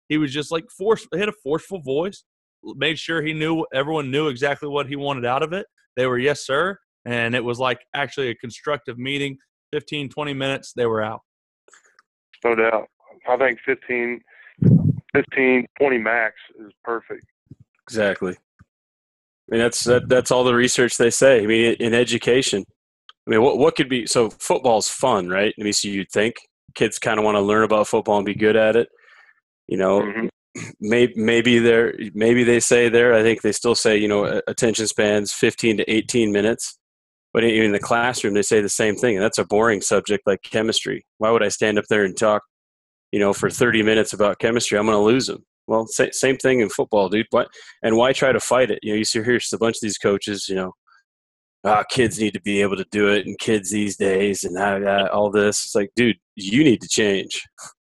He 0.08 0.18
was 0.18 0.32
just 0.32 0.50
like 0.50 0.64
force 0.70 1.06
he 1.12 1.18
had 1.18 1.28
a 1.28 1.34
forceful 1.42 1.80
voice. 1.80 2.24
Made 2.64 2.98
sure 2.98 3.22
he 3.22 3.34
knew 3.34 3.66
everyone 3.72 4.10
knew 4.10 4.28
exactly 4.28 4.68
what 4.68 4.88
he 4.88 4.96
wanted 4.96 5.24
out 5.24 5.42
of 5.42 5.52
it. 5.52 5.66
They 5.98 6.06
were 6.06 6.18
yes 6.18 6.46
sir, 6.46 6.78
and 7.04 7.34
it 7.34 7.42
was 7.42 7.58
like 7.58 7.80
actually 7.92 8.28
a 8.28 8.34
constructive 8.36 8.98
meeting. 8.98 9.36
15 9.72 10.08
20 10.08 10.32
minutes 10.32 10.72
they 10.72 10.86
were 10.86 11.02
out. 11.02 11.22
No 12.44 12.54
doubt. 12.54 12.86
I 13.28 13.36
think 13.36 13.58
15, 13.66 14.20
15 15.12 15.66
20 15.76 15.98
max 15.98 16.36
is 16.64 16.72
perfect. 16.84 17.26
Exactly. 17.82 18.32
I 18.32 18.36
mean, 19.48 19.60
that's 19.60 19.82
that, 19.84 20.08
that's 20.08 20.30
all 20.30 20.44
the 20.44 20.54
research 20.54 20.96
they 20.98 21.10
say. 21.10 21.42
I 21.42 21.46
mean, 21.46 21.74
in 21.80 21.94
education, 21.94 22.64
I 23.26 23.30
mean, 23.30 23.42
what 23.42 23.58
what 23.58 23.74
could 23.74 23.88
be 23.88 24.06
so 24.06 24.30
football's 24.30 24.88
fun, 24.88 25.28
right? 25.28 25.52
I 25.58 25.62
mean, 25.64 25.72
so 25.72 25.88
you'd 25.88 26.12
think 26.12 26.36
kids 26.76 27.00
kind 27.00 27.18
of 27.18 27.24
want 27.24 27.34
to 27.34 27.40
learn 27.40 27.64
about 27.64 27.88
football 27.88 28.18
and 28.18 28.24
be 28.24 28.36
good 28.36 28.54
at 28.54 28.76
it. 28.76 28.88
You 29.66 29.78
know, 29.78 30.02
Mhm. 30.02 30.28
Maybe 30.80 31.12
maybe 31.16 31.58
they're 31.58 31.94
maybe 32.14 32.44
they 32.44 32.60
say 32.60 32.88
there. 32.88 33.14
I 33.14 33.22
think 33.22 33.42
they 33.42 33.52
still 33.52 33.74
say 33.74 33.96
you 33.96 34.08
know 34.08 34.40
attention 34.46 34.86
spans 34.86 35.32
fifteen 35.32 35.76
to 35.78 35.90
eighteen 35.90 36.32
minutes. 36.32 36.78
But 37.34 37.44
in 37.44 37.72
the 37.72 37.78
classroom, 37.78 38.34
they 38.34 38.42
say 38.42 38.62
the 38.62 38.70
same 38.70 38.96
thing, 38.96 39.16
and 39.16 39.24
that's 39.24 39.38
a 39.38 39.44
boring 39.44 39.82
subject 39.82 40.26
like 40.26 40.42
chemistry. 40.42 41.04
Why 41.18 41.30
would 41.30 41.42
I 41.42 41.48
stand 41.48 41.78
up 41.78 41.84
there 41.90 42.02
and 42.02 42.16
talk, 42.16 42.42
you 43.12 43.20
know, 43.20 43.32
for 43.32 43.50
thirty 43.50 43.82
minutes 43.82 44.12
about 44.12 44.38
chemistry? 44.38 44.78
I'm 44.78 44.86
going 44.86 44.96
to 44.96 45.02
lose 45.02 45.26
them. 45.26 45.44
Well, 45.66 45.86
sa- 45.86 46.06
same 46.10 46.38
thing 46.38 46.60
in 46.60 46.70
football, 46.70 47.10
dude. 47.10 47.26
What 47.30 47.48
and 47.82 47.96
why 47.96 48.12
try 48.12 48.32
to 48.32 48.40
fight 48.40 48.70
it? 48.70 48.80
You 48.82 48.92
know, 48.92 48.98
you 48.98 49.04
see 49.04 49.22
here's 49.22 49.52
a 49.52 49.58
bunch 49.58 49.76
of 49.76 49.82
these 49.82 49.98
coaches, 49.98 50.48
you 50.48 50.54
know, 50.54 50.72
ah, 51.64 51.84
kids 51.90 52.18
need 52.18 52.34
to 52.34 52.40
be 52.40 52.62
able 52.62 52.76
to 52.76 52.86
do 52.90 53.08
it, 53.08 53.26
and 53.26 53.38
kids 53.38 53.70
these 53.70 53.96
days, 53.96 54.44
and 54.44 54.58
all 55.10 55.30
this. 55.30 55.64
It's 55.66 55.74
like, 55.74 55.90
dude, 55.94 56.16
you 56.36 56.64
need 56.64 56.80
to 56.80 56.88
change, 56.88 57.42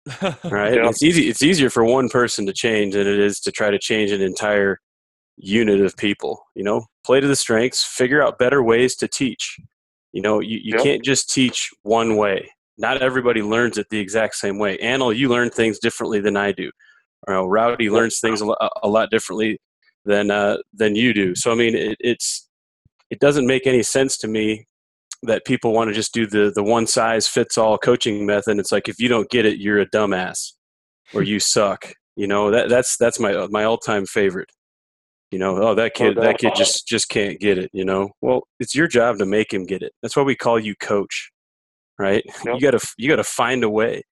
right? 0.43 0.75
Yeah. 0.75 0.89
It's 0.89 1.03
easy. 1.03 1.29
It's 1.29 1.41
easier 1.41 1.69
for 1.69 1.83
one 1.83 2.09
person 2.09 2.45
to 2.45 2.53
change 2.53 2.93
than 2.93 3.07
it 3.07 3.19
is 3.19 3.39
to 3.41 3.51
try 3.51 3.71
to 3.71 3.79
change 3.79 4.11
an 4.11 4.21
entire 4.21 4.79
unit 5.37 5.81
of 5.81 5.95
people. 5.97 6.43
You 6.55 6.63
know, 6.63 6.85
play 7.05 7.19
to 7.19 7.27
the 7.27 7.35
strengths, 7.35 7.83
figure 7.83 8.21
out 8.21 8.39
better 8.39 8.61
ways 8.61 8.95
to 8.97 9.07
teach. 9.07 9.57
You 10.11 10.21
know, 10.21 10.39
you, 10.39 10.59
you 10.61 10.77
can't 10.77 11.03
just 11.03 11.29
teach 11.33 11.69
one 11.81 12.17
way. 12.17 12.49
Not 12.77 13.01
everybody 13.01 13.41
learns 13.41 13.77
it 13.77 13.87
the 13.89 13.99
exact 13.99 14.35
same 14.35 14.59
way. 14.59 14.77
Annell, 14.77 15.15
you 15.15 15.29
learn 15.29 15.49
things 15.49 15.79
differently 15.79 16.19
than 16.19 16.37
I 16.37 16.51
do. 16.51 16.71
Or, 17.27 17.35
uh, 17.35 17.43
Rowdy 17.43 17.89
learns 17.89 18.19
things 18.19 18.41
a, 18.41 18.53
a 18.81 18.87
lot 18.87 19.09
differently 19.09 19.59
than 20.05 20.31
uh, 20.31 20.57
than 20.73 20.95
you 20.95 21.13
do. 21.13 21.35
So 21.35 21.51
I 21.51 21.55
mean, 21.55 21.75
it, 21.75 21.97
it's 21.99 22.49
it 23.09 23.19
doesn't 23.19 23.47
make 23.47 23.65
any 23.67 23.83
sense 23.83 24.17
to 24.17 24.27
me 24.27 24.67
that 25.23 25.45
people 25.45 25.73
want 25.73 25.89
to 25.89 25.93
just 25.93 26.13
do 26.13 26.27
the 26.27 26.51
the 26.53 26.63
one 26.63 26.87
size 26.87 27.27
fits 27.27 27.57
all 27.57 27.77
coaching 27.77 28.25
method. 28.25 28.59
It's 28.59 28.71
like 28.71 28.87
if 28.87 28.99
you 28.99 29.07
don't 29.07 29.29
get 29.29 29.45
it, 29.45 29.59
you're 29.59 29.79
a 29.79 29.89
dumbass 29.89 30.53
or 31.13 31.23
you 31.23 31.39
suck. 31.39 31.93
You 32.15 32.27
know 32.27 32.51
that 32.51 32.69
that's 32.69 32.97
that's 32.97 33.19
my 33.19 33.33
uh, 33.33 33.47
my 33.49 33.63
all 33.63 33.77
time 33.77 34.05
favorite. 34.05 34.49
You 35.31 35.39
know, 35.39 35.57
oh 35.57 35.75
that 35.75 35.95
kid 35.95 36.17
that 36.17 36.37
kid 36.37 36.53
just 36.55 36.87
just 36.87 37.09
can't 37.09 37.39
get 37.39 37.57
it. 37.57 37.71
You 37.73 37.85
know, 37.85 38.11
well 38.21 38.43
it's 38.59 38.75
your 38.75 38.87
job 38.87 39.17
to 39.17 39.25
make 39.25 39.53
him 39.53 39.65
get 39.65 39.81
it. 39.81 39.93
That's 40.01 40.15
why 40.15 40.23
we 40.23 40.35
call 40.35 40.59
you 40.59 40.75
coach, 40.75 41.31
right? 41.97 42.23
Yep. 42.45 42.55
You 42.55 42.61
gotta 42.61 42.87
you 42.97 43.09
gotta 43.09 43.23
find 43.23 43.63
a 43.63 43.69
way. 43.69 44.03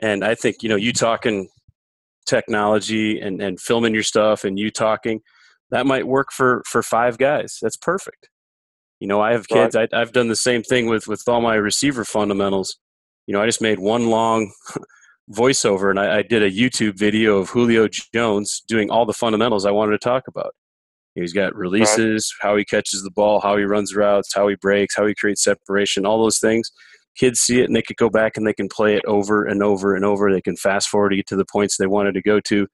And 0.00 0.24
I 0.24 0.34
think 0.34 0.62
you 0.62 0.68
know 0.68 0.76
you 0.76 0.92
talking 0.92 1.48
technology 2.26 3.20
and 3.20 3.40
and 3.40 3.60
filming 3.60 3.94
your 3.94 4.02
stuff 4.02 4.44
and 4.44 4.58
you 4.58 4.70
talking 4.70 5.20
that 5.70 5.86
might 5.86 6.06
work 6.06 6.32
for 6.32 6.62
for 6.66 6.82
five 6.82 7.18
guys. 7.18 7.58
That's 7.62 7.76
perfect. 7.76 8.28
You 9.00 9.06
know, 9.06 9.20
I 9.20 9.32
have 9.32 9.46
kids. 9.48 9.76
I, 9.76 9.88
I've 9.92 10.12
done 10.12 10.28
the 10.28 10.36
same 10.36 10.62
thing 10.62 10.86
with 10.86 11.06
with 11.06 11.22
all 11.28 11.40
my 11.40 11.54
receiver 11.54 12.04
fundamentals. 12.04 12.76
You 13.26 13.34
know, 13.34 13.42
I 13.42 13.46
just 13.46 13.60
made 13.60 13.78
one 13.78 14.08
long 14.08 14.52
voiceover, 15.32 15.90
and 15.90 16.00
I, 16.00 16.18
I 16.18 16.22
did 16.22 16.42
a 16.42 16.50
YouTube 16.50 16.98
video 16.98 17.38
of 17.38 17.50
Julio 17.50 17.88
Jones 18.14 18.62
doing 18.66 18.90
all 18.90 19.06
the 19.06 19.12
fundamentals 19.12 19.64
I 19.64 19.70
wanted 19.70 19.92
to 19.92 19.98
talk 19.98 20.26
about. 20.26 20.54
He's 21.14 21.32
got 21.32 21.54
releases, 21.54 22.32
how 22.40 22.56
he 22.56 22.64
catches 22.64 23.02
the 23.02 23.10
ball, 23.10 23.40
how 23.40 23.56
he 23.56 23.64
runs 23.64 23.94
routes, 23.94 24.32
how 24.34 24.48
he 24.48 24.54
breaks, 24.54 24.96
how 24.96 25.06
he 25.06 25.14
creates 25.14 25.42
separation, 25.42 26.06
all 26.06 26.22
those 26.22 26.38
things. 26.38 26.70
Kids 27.16 27.40
see 27.40 27.60
it 27.60 27.64
and 27.64 27.74
they 27.74 27.82
could 27.82 27.96
go 27.96 28.08
back 28.08 28.36
and 28.36 28.46
they 28.46 28.52
can 28.52 28.68
play 28.68 28.94
it 28.94 29.04
over 29.04 29.44
and 29.44 29.62
over 29.62 29.96
and 29.96 30.04
over. 30.04 30.32
They 30.32 30.40
can 30.40 30.56
fast 30.56 30.88
forward 30.88 31.10
to 31.10 31.16
get 31.16 31.26
to 31.28 31.36
the 31.36 31.44
points 31.44 31.76
they 31.76 31.88
wanted 31.88 32.14
to 32.14 32.22
go 32.22 32.38
to, 32.40 32.68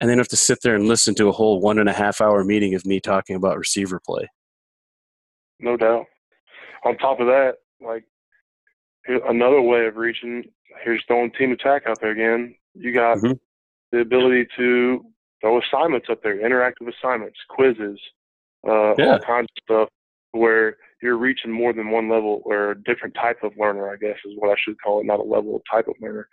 and 0.00 0.08
then 0.08 0.18
have 0.18 0.28
to 0.28 0.36
sit 0.36 0.58
there 0.62 0.76
and 0.76 0.86
listen 0.86 1.14
to 1.16 1.28
a 1.28 1.32
whole 1.32 1.60
one 1.60 1.78
and 1.78 1.88
a 1.88 1.92
half 1.92 2.20
hour 2.20 2.44
meeting 2.44 2.74
of 2.74 2.86
me 2.86 3.00
talking 3.00 3.34
about 3.34 3.58
receiver 3.58 4.00
play. 4.04 4.28
No 5.60 5.76
doubt. 5.76 6.06
On 6.84 6.96
top 6.98 7.20
of 7.20 7.26
that, 7.26 7.56
like 7.80 8.04
another 9.28 9.60
way 9.60 9.86
of 9.86 9.96
reaching, 9.96 10.44
here's 10.82 11.02
throwing 11.06 11.30
team 11.32 11.52
attack 11.52 11.82
out 11.86 12.00
there 12.00 12.10
again. 12.10 12.54
You 12.74 12.92
got 12.92 13.18
Mhm. 13.18 13.38
the 13.90 14.00
ability 14.00 14.46
to 14.56 15.04
throw 15.40 15.58
assignments 15.60 16.08
up 16.10 16.22
there, 16.22 16.36
interactive 16.36 16.88
assignments, 16.88 17.38
quizzes, 17.48 18.00
uh, 18.66 18.94
Yeah. 18.98 19.12
all 19.12 19.18
kinds 19.20 19.48
of 19.50 19.62
stuff 19.62 19.88
where 20.32 20.76
you're 21.00 21.16
reaching 21.16 21.50
more 21.50 21.72
than 21.72 21.90
one 21.90 22.08
level 22.08 22.42
or 22.44 22.72
a 22.72 22.82
different 22.82 23.14
type 23.14 23.42
of 23.42 23.56
learner, 23.56 23.90
I 23.90 23.96
guess 23.96 24.18
is 24.24 24.36
what 24.36 24.50
I 24.50 24.56
should 24.60 24.80
call 24.82 25.00
it, 25.00 25.06
not 25.06 25.20
a 25.20 25.22
level, 25.22 25.56
a 25.56 25.70
type 25.76 25.88
of 25.88 25.94
learner. 26.00 26.28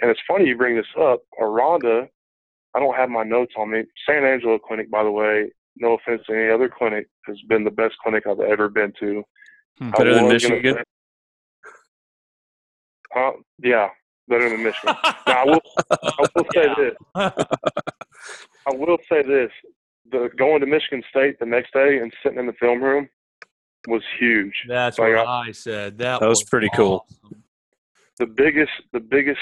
And 0.00 0.10
it's 0.10 0.20
funny 0.26 0.46
you 0.46 0.56
bring 0.56 0.76
this 0.76 0.86
up. 0.98 1.22
Aranda, 1.40 2.08
I 2.74 2.80
don't 2.80 2.96
have 2.96 3.08
my 3.08 3.22
notes 3.24 3.54
on 3.56 3.70
me. 3.70 3.84
San 4.04 4.24
Angelo 4.24 4.58
Clinic, 4.58 4.90
by 4.90 5.02
the 5.02 5.10
way, 5.10 5.50
no 5.78 5.94
offense 5.94 6.22
to 6.26 6.34
any 6.34 6.50
other 6.50 6.68
clinic, 6.68 7.06
has 7.26 7.40
been 7.48 7.64
the 7.64 7.70
best 7.70 7.94
clinic 8.02 8.24
I've 8.26 8.40
ever 8.40 8.68
been 8.68 8.92
to. 9.00 9.22
Hmm. 9.78 9.90
Better 9.90 10.14
than 10.14 10.28
Michigan? 10.28 10.74
say- 10.76 10.82
Uh, 13.14 13.32
yeah, 13.62 13.88
better 14.28 14.48
than 14.48 14.62
Michigan. 14.62 14.94
Now, 15.26 15.42
I 15.42 15.44
will, 15.44 15.60
I 16.02 16.26
will 16.34 16.46
say 16.54 16.68
this. 16.76 16.94
I 17.14 18.74
will 18.74 18.98
say 19.10 19.22
this: 19.22 19.50
the 20.10 20.28
going 20.36 20.60
to 20.60 20.66
Michigan 20.66 21.02
State 21.10 21.38
the 21.38 21.46
next 21.46 21.72
day 21.72 21.98
and 21.98 22.12
sitting 22.22 22.38
in 22.38 22.46
the 22.46 22.52
film 22.54 22.82
room 22.82 23.08
was 23.88 24.02
huge. 24.18 24.54
That's 24.68 24.98
Like, 24.98 25.14
what 25.14 25.26
I 25.28 25.52
said. 25.52 25.98
That, 25.98 26.20
That 26.20 26.28
was 26.28 26.42
pretty 26.42 26.68
cool. 26.74 27.06
The 28.18 28.26
biggest, 28.26 28.72
the 28.92 29.00
biggest 29.00 29.38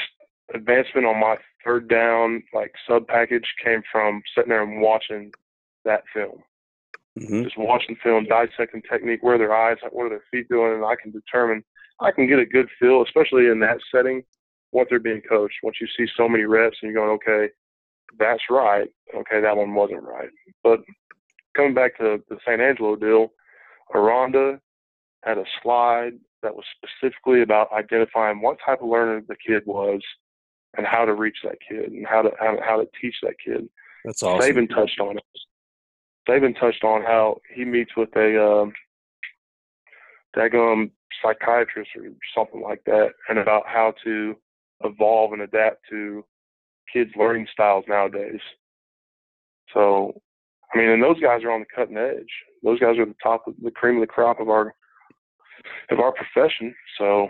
advancement 0.53 1.07
on 1.07 1.19
my 1.19 1.37
third 1.65 1.89
down 1.89 2.43
like 2.53 2.73
sub 2.87 3.07
package 3.09 3.47
came 3.65 3.83
from 3.91 4.21
sitting 4.37 4.51
there 4.51 4.63
and 4.63 4.81
watching 4.83 5.33
that 5.85 6.03
film. 6.13 6.43
hmm 7.19 7.43
Just 7.43 7.59
watching 7.59 7.97
film, 8.03 8.25
dissecting 8.25 8.83
technique, 8.91 9.23
where 9.23 9.39
their 9.39 9.55
eyes, 9.55 9.77
what 9.91 10.07
are 10.07 10.11
their 10.11 10.25
feet 10.31 10.49
doing, 10.49 10.75
and 10.75 10.85
I 10.85 10.95
can 11.01 11.11
determine. 11.11 11.65
I 12.01 12.11
can 12.11 12.27
get 12.27 12.41
a 12.41 12.47
good 12.47 12.69
feel, 12.81 13.03
especially 13.03 13.47
in 13.47 13.61
that 13.61 13.79
setting, 13.95 14.25
what 14.73 14.89
they're 14.91 14.99
being 14.99 15.23
coached. 15.29 15.55
Once 15.63 15.77
you 15.81 15.87
see 15.97 16.11
so 16.17 16.29
many 16.29 16.45
reps 16.45 16.77
and 16.83 16.91
you're 16.91 17.01
going, 17.01 17.17
okay, 17.23 17.53
that's 18.19 18.43
right. 18.51 18.89
Okay, 19.15 19.41
that 19.41 19.57
one 19.57 19.75
wasn't 19.75 20.03
right. 20.03 20.29
But 20.65 20.81
coming 21.57 21.75
back 21.75 21.97
to 21.99 22.21
the 22.29 22.39
San 22.45 22.61
Angelo 22.61 22.97
deal, 22.97 23.29
Aranda 23.95 24.61
had 25.23 25.39
a 25.39 25.45
slide 25.63 26.15
that 26.43 26.55
was 26.55 26.65
specifically 26.77 27.43
about 27.43 27.73
identifying 27.73 28.41
what 28.41 28.59
type 28.65 28.83
of 28.83 28.89
learner 28.89 29.23
the 29.27 29.37
kid 29.47 29.63
was 29.67 30.01
and 30.77 30.87
how 30.87 31.05
to 31.05 31.15
reach 31.15 31.39
that 31.45 31.57
kid 31.67 31.93
and 31.93 32.07
how 32.07 32.23
to 32.23 32.31
how, 32.39 32.57
how 32.63 32.77
to 32.77 32.87
teach 33.01 33.15
that 33.23 33.35
kid. 33.45 33.69
That's 34.05 34.23
awesome. 34.23 34.55
Saban 34.55 34.69
touched 34.69 35.01
on 35.01 35.17
it. 35.17 35.25
Saban 36.29 36.59
touched 36.59 36.85
on 36.85 37.03
how 37.03 37.41
he 37.55 37.65
meets 37.65 37.91
with 37.97 38.15
a 38.17 38.43
um, 38.43 38.73
daggum 40.37 40.91
psychiatrist 41.23 41.91
or 41.97 42.03
something 42.37 42.63
like 42.63 42.83
that, 42.87 43.11
and 43.29 43.39
about 43.39 43.65
how 43.67 43.95
to 44.05 44.37
evolve 44.83 45.33
and 45.33 45.43
adapt 45.43 45.79
to 45.91 46.25
kids' 46.93 47.11
learning 47.17 47.47
styles 47.53 47.85
nowadays. 47.89 48.41
So, 49.73 50.21
I 50.75 50.79
mean, 50.79 50.89
and 50.91 51.03
those 51.03 51.21
guys 51.21 51.43
are 51.45 51.51
on 51.51 51.61
the 51.61 51.67
cutting 51.75 51.97
edge. 51.97 52.29
Those 52.63 52.79
guys 52.81 52.99
are 52.99 53.07
the 53.07 53.15
top 53.23 53.47
of 53.47 53.55
the 53.63 53.71
cream 53.71 53.97
of 53.97 54.01
the 54.01 54.07
crop 54.07 54.41
of 54.41 54.49
our 54.49 54.75
of 55.91 55.99
our 55.99 56.13
profession. 56.13 56.75
So, 56.99 57.29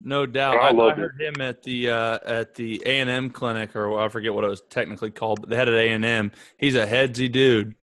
No 0.00 0.26
doubt. 0.26 0.56
I 0.56 0.66
I, 0.66 0.68
I 0.68 0.72
loved 0.72 0.98
it. 0.98 1.02
heard 1.02 1.20
him 1.20 1.40
at 1.40 1.62
the 1.62 1.90
uh, 1.90 2.18
at 2.24 2.54
the 2.54 2.82
A 2.86 3.00
and 3.00 3.10
M 3.10 3.30
clinic, 3.30 3.74
or 3.74 3.98
I 3.98 4.08
forget 4.08 4.34
what 4.34 4.44
it 4.44 4.48
was 4.48 4.62
technically 4.70 5.10
called, 5.10 5.40
but 5.40 5.50
they 5.50 5.56
had 5.56 5.68
it 5.68 5.74
at 5.74 5.80
A 5.80 5.88
and 5.90 6.04
M. 6.04 6.32
He's 6.58 6.74
a 6.74 6.86
headsy 6.86 7.30
dude. 7.30 7.74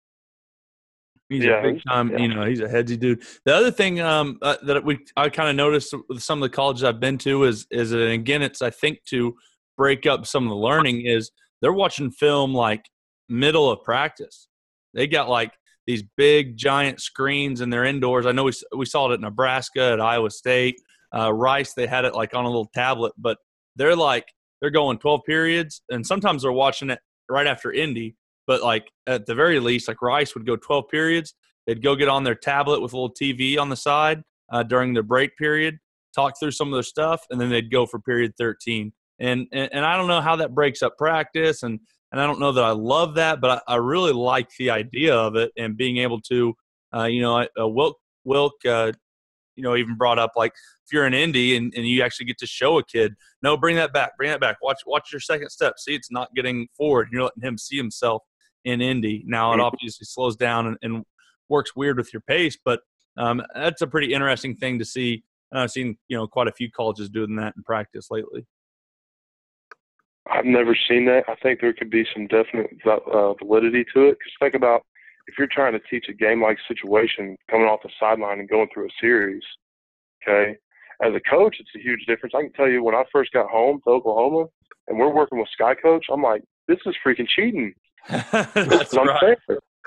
He's 1.31 1.45
Yeah, 1.45 1.61
a 1.61 1.73
big 1.73 1.83
time, 1.85 2.11
yeah. 2.11 2.19
you 2.19 2.29
know. 2.29 2.45
He's 2.45 2.61
a 2.61 2.69
headsy 2.69 2.99
dude. 2.99 3.23
The 3.47 3.55
other 3.55 3.71
thing 3.71 4.01
um, 4.01 4.39
uh, 4.43 4.57
that 4.65 4.85
we 4.85 4.99
I 5.17 5.31
kind 5.31 5.49
of 5.49 5.57
noticed 5.57 5.95
with 6.09 6.23
some 6.23 6.43
of 6.43 6.51
the 6.51 6.55
colleges 6.55 6.85
I've 6.85 7.01
been 7.01 7.17
to 7.19 7.45
is 7.45 7.67
is 7.71 7.91
that 7.91 8.11
again, 8.11 8.43
it's 8.43 8.61
I 8.61 8.71
think 8.71 9.03
to 9.07 9.35
break 9.79 10.05
up 10.05 10.27
some 10.27 10.45
of 10.45 10.51
the 10.51 10.57
learning 10.57 11.07
is 11.07 11.31
they're 11.63 11.73
watching 11.73 12.11
film 12.11 12.53
like 12.53 12.85
middle 13.29 13.71
of 13.71 13.83
practice. 13.83 14.49
They 14.93 15.07
got 15.07 15.31
like 15.31 15.53
these 15.87 16.03
big 16.17 16.57
giant 16.59 17.01
screens 17.01 17.63
and 17.63 17.73
they're 17.73 17.85
indoors. 17.85 18.27
I 18.27 18.33
know 18.33 18.45
we 18.45 18.53
we 18.77 18.85
saw 18.85 19.11
it 19.11 19.15
at 19.15 19.21
Nebraska, 19.21 19.93
at 19.93 20.01
Iowa 20.01 20.31
State 20.31 20.77
uh, 21.17 21.33
Rice, 21.33 21.75
they 21.75 21.87
had 21.87 22.05
it 22.05 22.15
like 22.15 22.35
on 22.35 22.45
a 22.45 22.49
little 22.49 22.71
tablet, 22.75 23.13
but 23.19 23.39
they're 23.77 23.97
like 23.97 24.27
they're 24.61 24.71
going 24.71 24.99
12 24.99 25.23
periods, 25.25 25.83
and 25.91 26.07
sometimes 26.07 26.43
they're 26.43 26.53
watching 26.53 26.91
it 26.91 26.99
right 27.29 27.47
after 27.47 27.73
Indy. 27.73 28.17
But 28.51 28.65
like 28.65 28.91
at 29.07 29.27
the 29.27 29.35
very 29.37 29.61
least, 29.61 29.87
like 29.87 30.03
Rice 30.03 30.35
would 30.35 30.45
go 30.45 30.57
12 30.57 30.89
periods. 30.89 31.35
They'd 31.69 31.81
go 31.81 31.95
get 31.95 32.09
on 32.09 32.25
their 32.25 32.35
tablet 32.35 32.81
with 32.81 32.93
a 32.93 32.97
little 32.97 33.15
TV 33.15 33.57
on 33.57 33.69
the 33.69 33.77
side 33.77 34.25
uh, 34.51 34.65
during 34.65 34.93
their 34.93 35.05
break 35.05 35.37
period, 35.37 35.79
talk 36.17 36.35
through 36.37 36.51
some 36.51 36.67
of 36.67 36.75
their 36.75 36.83
stuff, 36.83 37.23
and 37.31 37.41
then 37.41 37.49
they'd 37.49 37.71
go 37.71 37.87
for 37.87 38.01
period 38.01 38.33
13. 38.37 38.93
And 39.21 39.47
and, 39.53 39.73
and 39.73 39.85
I 39.87 39.97
don't 39.97 40.09
know 40.09 40.21
how 40.21 40.35
that 40.35 40.53
breaks 40.53 40.83
up 40.83 40.99
practice, 40.99 41.63
and 41.63 41.79
and 42.11 42.21
I 42.21 42.27
don't 42.27 42.41
know 42.41 42.51
that 42.51 42.65
I 42.65 42.73
love 42.73 43.15
that, 43.15 43.41
but 43.41 43.63
I, 43.69 43.75
I 43.75 43.77
really 43.77 44.13
like 44.13 44.49
the 44.59 44.71
idea 44.71 45.15
of 45.15 45.37
it 45.37 45.53
and 45.57 45.77
being 45.77 45.99
able 45.99 46.21
to, 46.23 46.53
uh, 46.93 47.05
you 47.05 47.23
know, 47.23 47.47
uh, 47.57 47.69
Wilk 47.69 47.99
Wilk, 48.25 48.55
uh, 48.67 48.91
you 49.55 49.63
know, 49.63 49.77
even 49.77 49.95
brought 49.95 50.19
up 50.19 50.33
like 50.35 50.55
if 50.87 50.93
you're 50.93 51.07
in 51.07 51.15
Indy 51.15 51.55
and, 51.55 51.73
and 51.77 51.87
you 51.87 52.03
actually 52.03 52.27
get 52.27 52.39
to 52.39 52.49
show 52.49 52.79
a 52.79 52.85
kid, 52.85 53.15
no, 53.45 53.57
bring 53.57 53.77
that 53.77 53.93
back, 53.93 54.17
bring 54.17 54.33
that 54.33 54.41
back. 54.41 54.57
Watch 54.61 54.81
watch 54.87 55.13
your 55.13 55.21
second 55.21 55.51
step. 55.51 55.75
See, 55.79 55.95
it's 55.95 56.11
not 56.11 56.35
getting 56.35 56.67
forward. 56.77 57.11
You're 57.13 57.23
letting 57.23 57.45
him 57.45 57.57
see 57.57 57.77
himself 57.77 58.25
in 58.65 58.81
Indy. 58.81 59.25
Now 59.27 59.53
it 59.53 59.61
obviously 59.61 60.05
slows 60.05 60.37
down 60.37 60.67
and, 60.67 60.77
and 60.83 61.05
works 61.49 61.75
weird 61.75 61.97
with 61.97 62.13
your 62.13 62.23
pace, 62.23 62.57
but 62.65 62.81
um, 63.17 63.43
that's 63.55 63.83
a 63.83 63.87
pretty 63.87 64.13
interesting 64.13 64.57
thing 64.57 64.79
to 64.79 64.85
see. 64.85 65.23
And 65.51 65.61
I've 65.61 65.71
seen 65.71 65.97
you 66.09 66.17
know 66.17 66.27
quite 66.27 66.49
a 66.49 66.53
few 66.53 66.71
colleges 66.71 67.09
doing 67.09 67.37
that 67.37 67.55
in 67.57 67.63
practice 67.63 68.09
lately. 68.11 68.47
I've 70.31 70.45
never 70.45 70.77
seen 70.89 71.07
that. 71.07 71.25
I 71.29 71.35
think 71.43 71.61
there 71.61 71.73
could 71.73 71.91
be 71.91 72.07
some 72.15 72.29
definite 72.29 72.71
uh, 72.87 73.35
validity 73.35 73.85
to 73.95 74.05
it. 74.07 74.19
Because 74.19 74.33
think 74.39 74.55
about 74.55 74.83
if 75.27 75.35
you're 75.39 75.49
trying 75.51 75.73
to 75.73 75.81
teach 75.91 76.07
a 76.09 76.13
game-like 76.13 76.59
situation, 76.69 77.37
coming 77.51 77.67
off 77.67 77.81
the 77.83 77.91
sideline 77.99 78.39
and 78.39 78.49
going 78.49 78.69
through 78.73 78.87
a 78.87 78.91
series. 79.01 79.43
Okay, 80.23 80.57
as 81.03 81.15
a 81.15 81.31
coach, 81.31 81.57
it's 81.59 81.71
a 81.75 81.81
huge 81.81 82.05
difference. 82.07 82.35
I 82.37 82.43
can 82.43 82.53
tell 82.53 82.69
you 82.69 82.85
when 82.85 82.95
I 82.95 83.05
first 83.11 83.33
got 83.33 83.49
home 83.49 83.81
to 83.85 83.91
Oklahoma, 83.91 84.47
and 84.89 84.99
we're 84.99 85.13
working 85.13 85.39
with 85.39 85.49
Sky 85.53 85.75
Coach, 85.75 86.07
I'm 86.13 86.23
like, 86.23 86.43
this 86.69 86.79
is 86.85 86.95
freaking 87.05 87.27
cheating. 87.27 87.73
that's 88.09 88.97
I'm 88.97 89.09
right. 89.09 89.39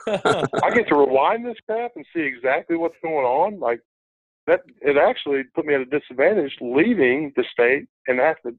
I 0.07 0.73
get 0.73 0.87
to 0.89 0.95
rewind 0.95 1.45
this 1.45 1.57
crap 1.65 1.91
and 1.95 2.05
see 2.13 2.21
exactly 2.21 2.75
what's 2.75 2.95
going 3.01 3.25
on. 3.25 3.59
Like 3.59 3.79
that, 4.47 4.61
it 4.81 4.97
actually 4.97 5.43
put 5.55 5.65
me 5.65 5.75
at 5.75 5.81
a 5.81 5.85
disadvantage 5.85 6.55
leaving 6.61 7.31
the 7.35 7.43
state 7.51 7.85
and 8.07 8.19
have 8.19 8.41
to 8.45 8.53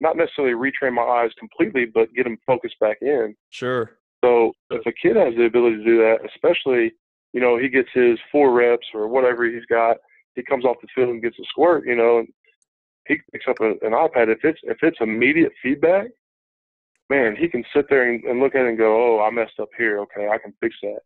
not 0.00 0.16
necessarily 0.16 0.54
retrain 0.54 0.94
my 0.94 1.02
eyes 1.02 1.30
completely, 1.38 1.86
but 1.86 2.12
get 2.14 2.24
them 2.24 2.36
focused 2.46 2.78
back 2.80 2.98
in. 3.00 3.34
sure. 3.50 3.98
So 4.24 4.52
if 4.70 4.86
a 4.86 4.92
kid 4.92 5.16
has 5.16 5.34
the 5.36 5.44
ability 5.44 5.78
to 5.78 5.84
do 5.84 5.98
that, 5.98 6.18
especially, 6.24 6.92
you 7.32 7.40
know, 7.40 7.58
he 7.58 7.68
gets 7.68 7.88
his 7.92 8.18
four 8.30 8.52
reps 8.52 8.86
or 8.94 9.08
whatever 9.08 9.44
he's 9.44 9.64
got, 9.66 9.96
he 10.34 10.42
comes 10.42 10.64
off 10.64 10.76
the 10.80 10.88
field 10.94 11.10
and 11.10 11.22
gets 11.22 11.38
a 11.38 11.44
squirt, 11.44 11.84
you 11.86 11.96
know, 11.96 12.18
and 12.18 12.28
he 13.08 13.16
picks 13.32 13.46
up 13.48 13.56
a, 13.60 13.70
an 13.84 13.92
iPad. 13.92 14.28
If 14.28 14.44
it's 14.44 14.60
if 14.62 14.78
it's 14.82 14.98
immediate 15.00 15.52
feedback, 15.62 16.08
man, 17.10 17.36
he 17.38 17.48
can 17.48 17.64
sit 17.74 17.86
there 17.88 18.10
and, 18.10 18.22
and 18.24 18.40
look 18.40 18.54
at 18.54 18.64
it 18.64 18.68
and 18.68 18.78
go, 18.78 19.18
"Oh, 19.18 19.22
I 19.22 19.30
messed 19.30 19.58
up 19.60 19.68
here. 19.76 20.00
Okay, 20.00 20.28
I 20.28 20.38
can 20.38 20.52
fix 20.60 20.74
that." 20.82 21.00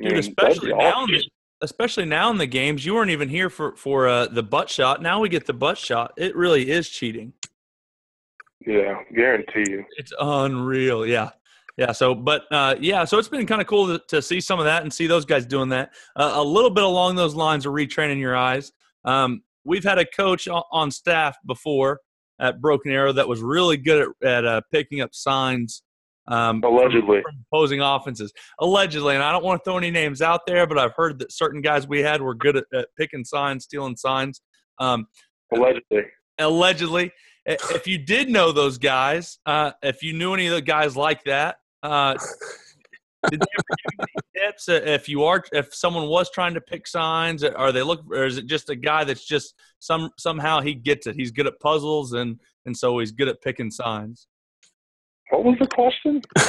Dude, 0.00 0.18
especially 0.18 0.70
now, 0.70 0.78
awesome. 0.78 1.14
in 1.14 1.20
the, 1.20 1.30
especially 1.62 2.04
now 2.04 2.30
in 2.30 2.38
the 2.38 2.46
games, 2.46 2.84
you 2.84 2.94
weren't 2.94 3.10
even 3.10 3.28
here 3.28 3.50
for 3.50 3.76
for 3.76 4.08
uh, 4.08 4.26
the 4.26 4.42
butt 4.42 4.70
shot. 4.70 5.02
Now 5.02 5.20
we 5.20 5.28
get 5.28 5.46
the 5.46 5.52
butt 5.52 5.78
shot. 5.78 6.12
It 6.16 6.36
really 6.36 6.70
is 6.70 6.88
cheating. 6.88 7.32
Yeah, 8.66 9.02
guarantee 9.14 9.70
you. 9.70 9.84
It's 9.96 10.12
unreal. 10.20 11.06
Yeah. 11.06 11.30
Yeah. 11.76 11.92
So, 11.92 12.14
but 12.14 12.42
uh, 12.50 12.74
yeah, 12.80 13.04
so 13.04 13.18
it's 13.18 13.28
been 13.28 13.46
kind 13.46 13.60
of 13.60 13.68
cool 13.68 13.86
to, 13.86 14.04
to 14.08 14.20
see 14.20 14.40
some 14.40 14.58
of 14.58 14.64
that 14.64 14.82
and 14.82 14.92
see 14.92 15.06
those 15.06 15.24
guys 15.24 15.46
doing 15.46 15.68
that. 15.68 15.92
Uh, 16.16 16.32
a 16.34 16.42
little 16.42 16.70
bit 16.70 16.82
along 16.82 17.14
those 17.14 17.34
lines 17.34 17.66
of 17.66 17.72
retraining 17.72 18.18
your 18.18 18.36
eyes. 18.36 18.72
Um, 19.04 19.42
we've 19.64 19.84
had 19.84 19.98
a 19.98 20.04
coach 20.04 20.48
on, 20.48 20.62
on 20.72 20.90
staff 20.90 21.36
before 21.46 22.00
at 22.40 22.60
Broken 22.60 22.92
Arrow 22.92 23.12
that 23.12 23.28
was 23.28 23.40
really 23.40 23.76
good 23.76 24.08
at, 24.22 24.28
at 24.28 24.44
uh, 24.44 24.60
picking 24.72 25.00
up 25.00 25.14
signs. 25.14 25.82
Um, 26.26 26.60
Allegedly. 26.62 27.22
from 27.22 27.44
opposing 27.50 27.80
offenses, 27.80 28.34
allegedly, 28.60 29.14
and 29.14 29.24
I 29.24 29.32
don't 29.32 29.42
want 29.42 29.64
to 29.64 29.64
throw 29.64 29.78
any 29.78 29.90
names 29.90 30.20
out 30.20 30.42
there, 30.46 30.66
but 30.66 30.78
I've 30.78 30.92
heard 30.94 31.18
that 31.20 31.32
certain 31.32 31.62
guys 31.62 31.88
we 31.88 32.00
had 32.00 32.20
were 32.20 32.34
good 32.34 32.54
at, 32.58 32.64
at 32.74 32.88
picking 32.98 33.24
signs, 33.24 33.64
stealing 33.64 33.96
signs. 33.96 34.42
Um, 34.78 35.06
Allegedly. 35.54 36.02
allegedly. 36.38 37.12
If 37.46 37.86
you 37.86 37.96
did 37.96 38.28
know 38.28 38.52
those 38.52 38.76
guys, 38.76 39.38
uh, 39.46 39.72
if 39.82 40.02
you 40.02 40.12
knew 40.12 40.34
any 40.34 40.48
of 40.48 40.52
the 40.52 40.60
guys 40.60 40.98
like 40.98 41.24
that, 41.24 41.56
uh, 41.82 42.14
did 43.30 43.40
they 43.40 43.46
ever 43.58 43.76
give 43.78 43.92
you 43.92 43.98
any 44.00 44.46
tips? 44.50 44.68
Uh, 44.68 44.80
If 44.84 45.08
you 45.08 45.24
are, 45.24 45.42
if 45.52 45.74
someone 45.74 46.08
was 46.08 46.30
trying 46.30 46.54
to 46.54 46.60
pick 46.60 46.86
signs, 46.86 47.42
are 47.44 47.72
they 47.72 47.82
look, 47.82 48.02
or 48.10 48.24
is 48.24 48.38
it 48.38 48.46
just 48.46 48.70
a 48.70 48.76
guy 48.76 49.04
that's 49.04 49.24
just 49.24 49.54
some 49.80 50.10
somehow 50.18 50.60
he 50.60 50.74
gets 50.74 51.06
it? 51.06 51.16
He's 51.16 51.30
good 51.30 51.46
at 51.46 51.58
puzzles, 51.60 52.12
and 52.12 52.38
and 52.66 52.76
so 52.76 52.98
he's 52.98 53.12
good 53.12 53.28
at 53.28 53.40
picking 53.42 53.70
signs. 53.70 54.28
What 55.30 55.44
was 55.44 55.56
the 55.60 55.66
question? 55.66 56.22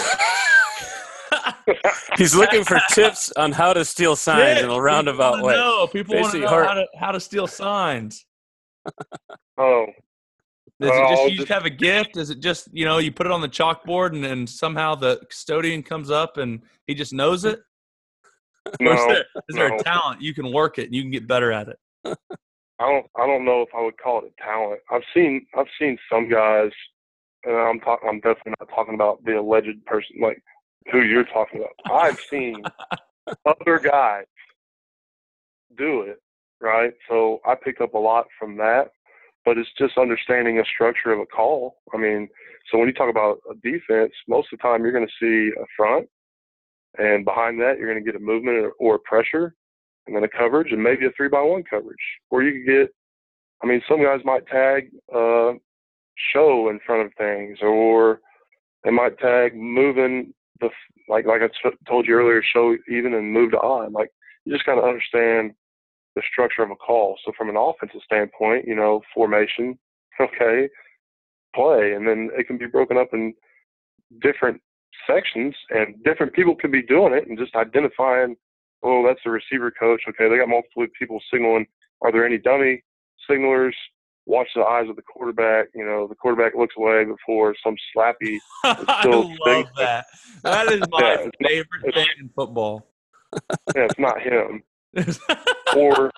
He's 2.17 2.33
looking 2.35 2.63
for 2.63 2.79
tips 2.89 3.31
on 3.33 3.51
how 3.51 3.73
to 3.73 3.85
steal 3.85 4.15
signs 4.15 4.61
in 4.61 4.69
a 4.69 4.81
roundabout 4.81 5.35
way. 5.43 5.53
wanna 5.53 5.57
know. 5.57 5.87
People 5.87 6.19
want 6.19 6.31
to 6.33 6.39
know 6.39 6.47
how 6.47 6.73
to 6.73 6.87
how 6.99 7.11
to 7.11 7.19
steal 7.19 7.45
signs. 7.47 8.25
Oh, 9.57 9.85
Is 10.81 10.87
it 10.87 10.93
Oh, 10.93 11.09
just 11.09 11.31
you 11.31 11.37
just- 11.37 11.49
have 11.49 11.65
a 11.65 11.69
gift? 11.69 12.15
Is 12.17 12.29
it 12.29 12.39
just 12.39 12.69
you 12.71 12.85
know 12.85 12.97
you 12.99 13.11
put 13.11 13.25
it 13.25 13.31
on 13.31 13.41
the 13.41 13.49
chalkboard 13.49 14.13
and, 14.15 14.25
and 14.25 14.49
somehow 14.49 14.95
the 14.95 15.19
custodian 15.29 15.83
comes 15.83 16.09
up 16.09 16.37
and 16.37 16.61
he 16.87 16.93
just 16.93 17.13
knows 17.13 17.45
it? 17.45 17.59
No, 18.79 18.91
is 18.91 18.99
there, 19.07 19.25
is 19.49 19.55
there 19.55 19.69
no. 19.69 19.77
a 19.77 19.83
talent 19.83 20.21
you 20.21 20.31
can 20.33 20.51
work 20.53 20.77
it 20.77 20.85
and 20.85 20.93
you 20.93 21.01
can 21.01 21.09
get 21.09 21.27
better 21.27 21.51
at 21.51 21.69
it? 21.69 21.79
I 22.05 22.13
don't 22.79 23.05
I 23.17 23.25
don't 23.25 23.43
know 23.43 23.61
if 23.63 23.69
I 23.75 23.81
would 23.81 23.97
call 23.97 24.19
it 24.23 24.31
a 24.37 24.43
talent. 24.43 24.79
I've 24.91 25.01
seen 25.13 25.47
I've 25.57 25.65
seen 25.79 25.97
some 26.11 26.29
guys, 26.29 26.69
and 27.45 27.55
I'm 27.55 27.79
talking 27.79 28.07
I'm 28.07 28.19
definitely 28.19 28.53
not 28.59 28.69
talking 28.69 28.93
about 28.93 29.23
the 29.25 29.39
alleged 29.39 29.83
person 29.87 30.17
like 30.21 30.41
who 30.91 31.01
you're 31.01 31.23
talking 31.25 31.61
about. 31.61 31.71
I've 31.91 32.19
seen 32.19 32.61
other 33.45 33.79
guys 33.79 34.25
do 35.77 36.01
it, 36.01 36.21
right? 36.61 36.93
So 37.09 37.39
I 37.45 37.55
pick 37.55 37.81
up 37.81 37.95
a 37.95 37.97
lot 37.99 38.27
from 38.37 38.55
that, 38.57 38.91
but 39.45 39.57
it's 39.57 39.69
just 39.77 39.97
understanding 39.97 40.59
a 40.59 40.65
structure 40.65 41.11
of 41.11 41.19
a 41.19 41.25
call. 41.25 41.77
I 41.93 41.97
mean, 41.97 42.27
so 42.71 42.77
when 42.77 42.87
you 42.87 42.93
talk 42.93 43.09
about 43.09 43.39
a 43.49 43.55
defense, 43.55 44.11
most 44.27 44.49
of 44.51 44.59
the 44.59 44.63
time 44.63 44.83
you're 44.83 44.91
going 44.91 45.07
to 45.07 45.19
see 45.19 45.51
a 45.59 45.65
front, 45.75 46.07
and 46.97 47.23
behind 47.25 47.59
that 47.61 47.77
you're 47.77 47.91
going 47.91 48.03
to 48.03 48.11
get 48.11 48.19
a 48.19 48.23
movement 48.23 48.73
or, 48.79 48.95
a 48.95 48.99
pressure, 48.99 49.55
and 50.07 50.15
then 50.15 50.23
a 50.23 50.27
coverage, 50.27 50.71
and 50.71 50.81
maybe 50.81 51.05
a 51.05 51.11
three 51.15 51.29
by 51.29 51.41
one 51.41 51.63
coverage. 51.69 51.97
Or 52.29 52.43
you 52.43 52.59
could 52.59 52.71
get, 52.71 52.89
I 53.63 53.67
mean, 53.67 53.81
some 53.87 54.03
guys 54.03 54.21
might 54.25 54.47
tag 54.47 54.89
uh, 55.13 55.53
show 56.33 56.69
in 56.69 56.79
front 56.85 57.05
of 57.05 57.13
things, 57.17 57.59
or 57.61 58.19
they 58.83 58.91
might 58.91 59.17
tag 59.19 59.55
moving 59.55 60.33
the 60.61 60.69
like 61.07 61.25
like 61.25 61.41
I 61.41 61.69
told 61.87 62.07
you 62.07 62.15
earlier, 62.15 62.41
show 62.43 62.75
even 62.89 63.13
and 63.13 63.33
move 63.33 63.51
to 63.51 63.59
odd. 63.59 63.93
Like 63.93 64.09
you 64.45 64.53
just 64.53 64.65
got 64.65 64.75
to 64.75 64.81
understand 64.81 65.53
the 66.19 66.23
structure 66.31 66.63
of 66.63 66.71
a 66.71 66.75
call. 66.75 67.17
So 67.25 67.31
from 67.37 67.49
an 67.49 67.55
offensive 67.57 68.01
standpoint, 68.03 68.65
you 68.67 68.75
know, 68.75 69.01
formation, 69.13 69.77
okay, 70.21 70.67
play, 71.55 71.93
and 71.93 72.07
then 72.07 72.29
it 72.37 72.47
can 72.47 72.57
be 72.57 72.67
broken 72.67 72.97
up 72.97 73.09
in 73.13 73.33
different 74.21 74.61
sections, 75.07 75.55
and 75.69 75.95
different 76.03 76.33
people 76.33 76.55
can 76.55 76.71
be 76.71 76.81
doing 76.83 77.13
it, 77.13 77.27
and 77.27 77.37
just 77.37 77.55
identifying, 77.55 78.35
oh, 78.83 79.05
that's 79.07 79.19
the 79.23 79.31
receiver 79.31 79.71
coach. 79.71 80.01
Okay, 80.09 80.29
they 80.29 80.37
got 80.37 80.49
multiple 80.49 80.85
people 80.97 81.19
signaling. 81.31 81.65
Are 82.01 82.11
there 82.11 82.25
any 82.25 82.37
dummy 82.37 82.83
signalers? 83.29 83.73
Watch 84.25 84.47
the 84.55 84.61
eyes 84.61 84.87
of 84.89 84.95
the 84.95 85.01
quarterback. 85.01 85.67
You 85.73 85.85
know, 85.85 86.07
the 86.07 86.13
quarterback 86.15 86.53
looks 86.55 86.75
away 86.77 87.03
before 87.05 87.55
some 87.63 87.75
slappy. 87.95 88.37
I 88.63 89.05
love 89.07 89.31
stinks. 89.41 89.71
that. 89.77 90.05
That 90.43 90.71
is 90.71 90.81
my 90.91 90.99
Yeah, 91.01 91.15
it's 91.21 91.25
not- 91.39 91.49
favorite 91.49 91.95
thing 91.95 92.07
in 92.19 92.29
football. 92.35 92.85
Yeah, 93.75 93.85
it's 93.85 93.99
not 93.99 94.21
him. 94.21 94.61
Or, 95.75 96.11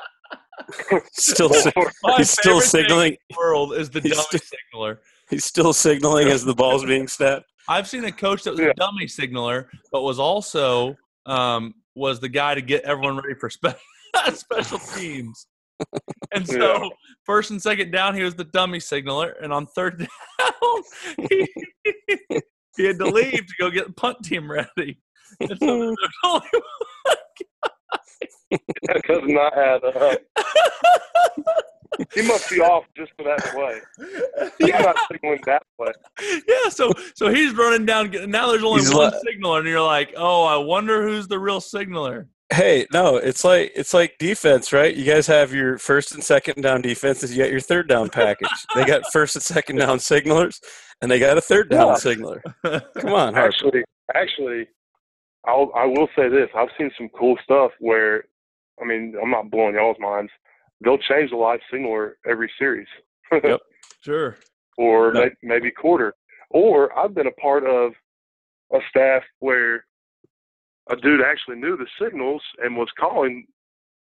Still, 1.13 1.51
or 1.75 1.91
he's 2.17 2.29
still 2.29 2.61
signaling. 2.61 3.13
in 3.13 3.17
the 3.29 3.35
world 3.37 3.73
is 3.73 3.89
the 3.89 3.99
He's 3.99 4.11
dummy 4.13 4.23
still- 4.23 4.39
signaler. 4.39 5.01
He's 5.29 5.45
still 5.45 5.73
signaling 5.73 6.27
as 6.27 6.43
the 6.45 6.53
ball's 6.53 6.85
being 6.85 7.07
snapped. 7.09 7.45
I've 7.67 7.87
seen 7.87 8.03
a 8.05 8.11
coach 8.11 8.43
that 8.43 8.51
was 8.51 8.59
Yeah. 8.59 8.67
a 8.67 8.73
dummy 8.75 9.07
signaler, 9.07 9.69
but 9.91 10.01
was 10.01 10.19
also 10.19 10.95
um, 11.25 11.73
was 11.95 12.19
the 12.19 12.29
guy 12.29 12.55
to 12.55 12.61
get 12.61 12.83
everyone 12.83 13.17
ready 13.17 13.35
for 13.39 13.49
spe- 13.49 13.77
special 14.33 14.79
teams. 14.79 15.47
And 16.33 16.47
so, 16.47 16.83
Yeah. 16.83 16.89
first 17.25 17.51
and 17.51 17.61
second 17.61 17.91
down, 17.91 18.15
he 18.15 18.23
was 18.23 18.35
the 18.35 18.43
dummy 18.45 18.79
signaler, 18.79 19.35
and 19.41 19.51
on 19.53 19.67
third 19.67 19.99
down, 20.39 20.81
he, 21.29 21.47
he 22.77 22.85
had 22.85 22.97
to 22.99 23.05
leave 23.05 23.45
to 23.47 23.53
go 23.59 23.69
get 23.69 23.87
the 23.87 23.93
punt 23.93 24.17
team 24.23 24.49
ready. 24.51 24.99
And 25.39 25.57
so 25.59 25.79
there's 25.79 25.95
only 26.23 26.47
that 28.83 29.01
does 29.07 29.21
not 29.25 29.57
add 29.57 29.83
up. 29.83 30.19
He 32.13 32.21
must 32.23 32.49
be 32.49 32.59
off 32.61 32.85
just 32.97 33.11
for 33.17 33.23
that 33.23 33.39
play. 33.53 33.79
He's 34.57 34.69
yeah, 34.69 34.79
not 34.81 34.95
signaling 35.11 35.39
that 35.45 35.61
play. 35.77 35.91
yeah. 36.47 36.69
So, 36.69 36.91
so 37.15 37.29
he's 37.29 37.53
running 37.53 37.85
down. 37.85 38.11
Now 38.29 38.49
there's 38.49 38.63
only 38.63 38.79
He's 38.81 38.93
one 38.93 39.11
li- 39.11 39.19
signaler, 39.25 39.59
and 39.59 39.67
you're 39.67 39.81
like, 39.81 40.13
oh, 40.17 40.43
I 40.45 40.55
wonder 40.57 41.07
who's 41.07 41.27
the 41.27 41.37
real 41.37 41.61
signaler. 41.61 42.27
Hey, 42.51 42.87
no, 42.91 43.17
it's 43.17 43.43
like 43.43 43.71
it's 43.75 43.93
like 43.93 44.15
defense, 44.19 44.73
right? 44.73 44.93
You 44.95 45.05
guys 45.05 45.27
have 45.27 45.53
your 45.53 45.77
first 45.77 46.13
and 46.13 46.23
second 46.23 46.61
down 46.61 46.81
defenses. 46.81 47.35
You 47.35 47.43
got 47.43 47.51
your 47.51 47.61
third 47.61 47.87
down 47.87 48.09
package. 48.09 48.49
they 48.75 48.83
got 48.85 49.03
first 49.13 49.35
and 49.35 49.43
second 49.43 49.75
down 49.77 49.99
signalers, 49.99 50.59
and 51.01 51.09
they 51.11 51.19
got 51.19 51.37
a 51.37 51.41
third 51.41 51.69
down 51.69 51.87
Yeah. 51.89 51.95
signaler. 51.95 52.41
Come 52.65 53.13
on, 53.13 53.33
Harper. 53.33 53.47
Actually, 53.47 53.83
actually, 54.15 54.67
I'll 55.45 55.71
I 55.75 55.85
will 55.85 56.07
say 56.15 56.29
this: 56.29 56.49
I've 56.55 56.69
seen 56.77 56.89
some 56.97 57.09
cool 57.17 57.37
stuff 57.43 57.71
where, 57.79 58.25
I 58.81 58.85
mean, 58.85 59.15
I'm 59.21 59.31
not 59.31 59.51
blowing 59.51 59.75
y'all's 59.75 59.97
minds. 59.99 60.31
They'll 60.83 60.97
change 60.97 61.29
the 61.29 61.37
live 61.37 61.59
signaler 61.71 62.17
every 62.27 62.51
series, 62.57 62.87
Yep. 63.31 63.59
Sure. 64.03 64.37
or 64.77 65.13
No. 65.13 65.21
may, 65.21 65.29
maybe 65.43 65.71
quarter. 65.71 66.13
Or 66.49 66.97
I've 66.97 67.13
been 67.13 67.27
a 67.27 67.31
part 67.31 67.63
of 67.65 67.93
a 68.73 68.79
staff 68.89 69.23
where 69.39 69.85
a 70.89 70.95
dude 70.95 71.21
actually 71.21 71.57
knew 71.57 71.77
the 71.77 71.85
signals 72.01 72.41
and 72.63 72.75
was 72.75 72.89
calling 72.99 73.45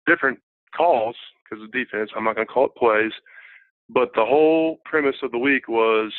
different 0.08 0.40
calls 0.76 1.16
because 1.44 1.64
of 1.64 1.72
defense. 1.72 2.10
I'm 2.16 2.24
not 2.24 2.36
going 2.36 2.48
to 2.48 2.52
call 2.54 2.66
it 2.66 2.76
plays, 2.76 3.12
but 3.90 4.10
the 4.16 4.26
whole 4.26 4.80
premise 4.86 5.16
of 5.22 5.32
the 5.32 5.38
week 5.38 5.68
was 5.68 6.12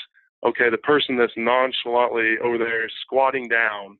okay, 0.46 0.68
the 0.70 0.78
person 0.78 1.16
that's 1.16 1.32
nonchalantly 1.36 2.34
over 2.42 2.58
there 2.58 2.88
squatting 3.02 3.48
down, 3.48 3.98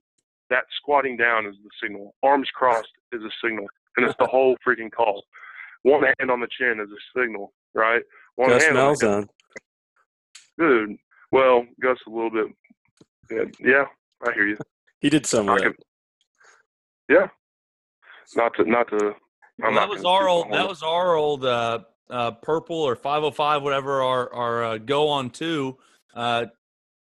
that 0.51 0.65
squatting 0.77 1.17
down 1.17 1.47
is 1.47 1.55
the 1.65 1.71
signal. 1.83 2.15
Arms 2.23 2.49
crossed 2.55 2.89
is 3.13 3.23
a 3.23 3.31
signal, 3.43 3.67
and 3.97 4.07
it's 4.07 4.17
the 4.19 4.27
whole 4.27 4.57
freaking 4.67 4.91
call. 4.91 5.25
One 5.83 6.03
hand 6.03 6.31
on 6.31 6.41
the 6.41 6.49
chin 6.59 6.81
is 6.81 6.89
a 6.91 7.21
signal, 7.21 7.53
right? 7.75 8.03
One 8.37 8.51
Gus 8.51 8.65
hand 8.65 8.79
on 8.79 8.95
the 8.95 9.07
Malzahn. 9.07 9.29
Dude, 10.59 10.97
well, 11.33 11.65
Gus 11.81 11.99
a 12.07 12.11
little 12.11 12.31
bit. 12.31 12.47
Yeah, 13.31 13.45
yeah 13.61 13.85
I 14.27 14.33
hear 14.33 14.47
you. 14.47 14.57
He 15.01 15.11
did 15.11 15.27
some 15.27 15.49
of 15.49 15.59
can, 15.59 15.69
it. 15.69 15.85
yeah. 17.09 17.27
Not 18.37 18.55
to, 18.57 18.65
not 18.65 18.89
to. 18.89 18.97
Well, 18.97 19.69
I'm 19.69 19.75
that 19.75 19.81
not 19.81 19.91
was 19.91 20.05
our 20.05 20.29
old. 20.29 20.51
That 20.51 20.67
was 20.67 20.83
our 20.83 21.15
old 21.15 21.45
uh, 21.45 21.81
uh, 22.11 22.33
purple 22.33 22.77
or 22.77 22.97
505, 22.97 23.63
whatever 23.63 24.03
our 24.03 24.33
our 24.33 24.65
uh, 24.65 24.79
go 24.79 25.09
on 25.09 25.31
to. 25.31 25.77
Uh, 26.15 26.47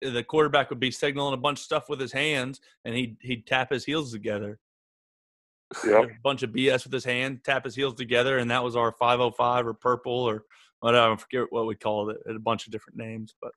the 0.02 0.24
quarterback 0.24 0.70
would 0.70 0.80
be 0.80 0.92
signaling 0.92 1.34
a 1.34 1.38
bunch 1.38 1.60
of 1.60 1.64
stuff 1.64 1.90
with 1.90 2.00
his 2.00 2.12
hands, 2.12 2.60
and 2.86 2.94
he'd 2.94 3.18
he'd 3.22 3.48
tap 3.48 3.72
his 3.72 3.86
heels 3.86 4.12
together. 4.12 4.60
Yep. 5.86 6.04
A 6.04 6.08
bunch 6.24 6.44
of 6.44 6.52
BS 6.52 6.84
with 6.84 6.94
his 6.94 7.06
hand, 7.06 7.44
tap 7.44 7.66
his 7.66 7.76
heels 7.76 7.94
together, 7.96 8.38
and 8.38 8.50
that 8.52 8.64
was 8.64 8.76
our 8.76 8.92
505 8.92 9.68
or 9.68 9.74
purple 9.74 10.14
or 10.14 10.44
whatever. 10.80 11.14
I 11.14 11.16
forget 11.16 11.46
what 11.50 11.68
we 11.68 11.76
called 11.76 12.10
it. 12.12 12.18
It 12.26 12.28
had 12.28 12.36
a 12.36 12.40
bunch 12.40 12.66
of 12.66 12.72
different 12.72 12.98
names, 12.98 13.34
but 13.42 13.52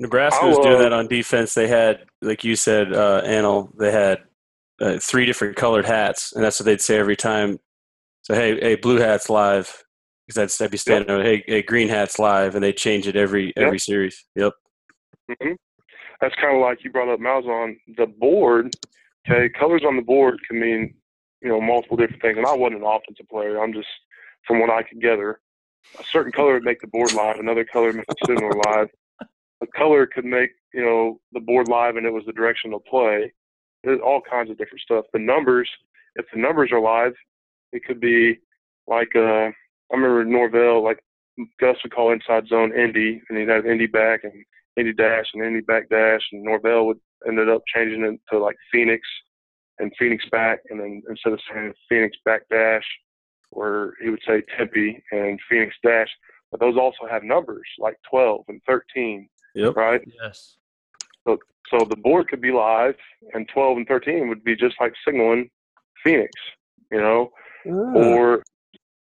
Nebraska 0.00 0.46
was 0.46 0.58
doing 0.58 0.78
that 0.78 0.94
on 0.94 1.08
defense. 1.08 1.52
They 1.52 1.68
had, 1.68 2.06
like 2.22 2.42
you 2.42 2.56
said, 2.56 2.94
uh, 2.94 3.22
Annell, 3.22 3.70
they 3.78 3.92
had 3.92 4.20
uh, 4.80 4.98
three 4.98 5.26
different 5.26 5.56
colored 5.56 5.84
hats, 5.84 6.32
and 6.32 6.42
that's 6.42 6.58
what 6.58 6.64
they'd 6.64 6.80
say 6.80 6.96
every 6.96 7.16
time. 7.16 7.58
So, 8.22 8.34
hey, 8.34 8.58
hey, 8.58 8.76
blue 8.76 8.96
hat's 8.96 9.28
live. 9.28 9.84
Because 10.26 10.60
I'd, 10.60 10.64
I'd 10.64 10.70
be 10.70 10.78
standing 10.78 11.08
there, 11.08 11.22
hey, 11.22 11.44
hey, 11.46 11.62
green 11.62 11.88
hat's 11.88 12.18
live, 12.18 12.54
and 12.54 12.64
they 12.64 12.72
change 12.72 13.08
it 13.08 13.16
every 13.16 13.52
every 13.56 13.78
series. 13.78 14.24
Yep. 14.36 14.52
hmm 15.28 15.52
That's 16.20 16.34
kind 16.36 16.56
of 16.56 16.62
like 16.62 16.82
you 16.82 16.90
brought 16.90 17.12
up 17.12 17.20
Malzahn. 17.20 17.76
The 17.96 18.06
board, 18.06 18.74
okay, 19.28 19.50
colors 19.50 19.82
on 19.86 19.96
the 19.96 20.02
board 20.02 20.38
can 20.48 20.60
mean, 20.60 20.94
you 21.42 21.48
know, 21.48 21.60
multiple 21.60 21.96
different 21.96 22.22
things. 22.22 22.36
And 22.36 22.46
I 22.46 22.54
wasn't 22.54 22.82
an 22.82 22.86
offensive 22.86 23.28
player. 23.28 23.62
I'm 23.62 23.72
just, 23.72 23.88
from 24.46 24.60
what 24.60 24.70
I 24.70 24.82
could 24.82 25.00
gather, 25.00 25.40
a 25.98 26.04
certain 26.10 26.32
color 26.32 26.54
would 26.54 26.64
make 26.64 26.80
the 26.80 26.86
board 26.86 27.12
live, 27.12 27.38
another 27.38 27.64
color 27.64 27.86
would 27.88 27.96
make 27.96 28.06
the 28.06 28.26
signal 28.26 28.50
live. 28.66 28.88
A 29.62 29.66
color 29.76 30.06
could 30.06 30.24
make, 30.24 30.50
you 30.72 30.82
know, 30.82 31.20
the 31.32 31.40
board 31.40 31.68
live 31.68 31.96
and 31.96 32.06
it 32.06 32.12
was 32.12 32.24
the 32.26 32.32
direction 32.32 32.72
of 32.72 32.84
play. 32.84 33.32
There's 33.84 34.00
all 34.04 34.20
kinds 34.20 34.50
of 34.50 34.58
different 34.58 34.80
stuff. 34.80 35.04
The 35.12 35.18
numbers, 35.18 35.68
if 36.16 36.26
the 36.32 36.40
numbers 36.40 36.70
are 36.72 36.80
live, 36.80 37.12
it 37.72 37.84
could 37.84 38.00
be 38.00 38.38
like, 38.86 39.14
uh, 39.14 39.50
I 39.50 39.52
remember 39.92 40.24
Norvell, 40.24 40.82
like 40.82 40.98
Gus 41.58 41.76
would 41.82 41.94
call 41.94 42.12
inside 42.12 42.46
zone 42.48 42.76
Indy, 42.76 43.22
and 43.28 43.38
he'd 43.38 43.48
have 43.48 43.66
Indy 43.66 43.86
back 43.86 44.24
and 44.24 44.32
Indy 44.76 44.92
dash 44.92 45.26
and 45.34 45.44
Indy 45.44 45.60
back 45.60 45.88
dash, 45.88 46.20
and 46.32 46.42
Norvell 46.42 46.86
would 46.86 46.98
ended 47.26 47.48
up 47.48 47.62
changing 47.74 48.02
it 48.02 48.20
to 48.30 48.38
like 48.38 48.56
Phoenix 48.72 49.02
and 49.80 49.92
Phoenix 49.98 50.24
back, 50.30 50.60
and 50.70 50.78
then 50.80 51.02
instead 51.08 51.32
of 51.32 51.40
saying 51.52 51.72
Phoenix 51.88 52.16
back 52.24 52.42
dash, 52.50 52.84
where 53.50 53.94
he 54.02 54.10
would 54.10 54.20
say 54.26 54.42
Tempe 54.56 55.02
and 55.10 55.40
Phoenix 55.48 55.74
dash, 55.82 56.08
but 56.50 56.60
those 56.60 56.76
also 56.76 57.06
have 57.10 57.22
numbers 57.24 57.66
like 57.78 57.96
12 58.10 58.44
and 58.48 58.60
13, 58.66 59.28
Yep. 59.54 59.76
right? 59.76 60.02
yes, 60.22 60.58
So 61.26 61.38
so 61.70 61.84
the 61.84 61.96
board 61.96 62.28
could 62.28 62.40
be 62.40 62.52
live, 62.52 62.96
and 63.34 63.48
12 63.48 63.78
and 63.78 63.86
13 63.88 64.28
would 64.28 64.42
be 64.44 64.54
just 64.56 64.76
like 64.80 64.92
signaling 65.04 65.50
Phoenix, 66.04 66.32
you 66.90 66.98
know, 67.00 67.30
Ah. 67.66 67.94
or 67.94 68.42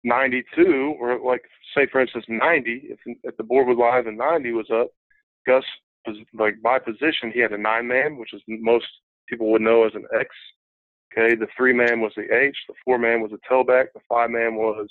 92, 0.05 0.97
or 0.99 1.19
like 1.21 1.43
say 1.77 1.87
for 1.87 2.01
instance 2.01 2.25
90. 2.29 2.89
If 2.95 2.99
if 3.23 3.37
the 3.37 3.45
board 3.45 3.67
was 3.69 3.77
live 3.79 4.07
and 4.07 4.17
90 4.19 4.53
was 4.53 4.71
up, 4.71 4.89
Gus 5.47 5.65
was 6.07 6.17
like 6.35 6.61
by 6.63 6.79
position 6.79 7.31
he 7.33 7.41
had 7.41 7.53
a 7.53 7.59
nine 7.59 7.87
man, 7.87 8.17
which 8.17 8.33
is 8.33 8.43
most 8.49 8.87
people 9.29 9.51
would 9.53 9.63
know 9.63 9.85
as 9.85 9.95
an 9.95 10.07
X. 10.19 10.29
Okay, 11.13 11.35
the 11.35 11.49
three 11.57 11.73
man 11.73 12.01
was 12.01 12.13
the 12.17 12.33
H, 12.33 12.57
the 12.69 12.75
four 12.85 12.99
man 12.99 13.21
was 13.21 13.33
a 13.33 13.53
tailback, 13.53 13.87
the 13.95 14.01
five 14.09 14.31
man 14.31 14.55
was 14.55 14.87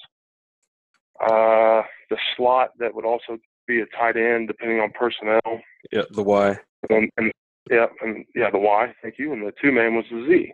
uh, 1.22 1.82
the 2.09 2.17
slot 2.36 2.72
that 2.80 2.93
would 2.93 3.05
also 3.05 3.38
be 3.67 3.82
a 3.82 3.86
tight 3.97 4.17
end 4.17 4.47
depending 4.47 4.80
on 4.80 4.91
personnel. 4.91 5.61
yeah, 5.91 6.03
the 6.11 6.24
Y. 6.24 6.57
And, 6.89 7.09
and 7.17 7.32
yeah, 7.70 7.86
and 8.01 8.26
yeah, 8.36 8.49
the 8.51 8.57
Y, 8.57 8.93
thank 9.01 9.15
you, 9.17 9.32
and 9.32 9.45
the 9.45 9.53
two 9.61 9.72
man 9.72 9.95
was 9.95 10.05
the 10.11 10.26
Z. 10.28 10.53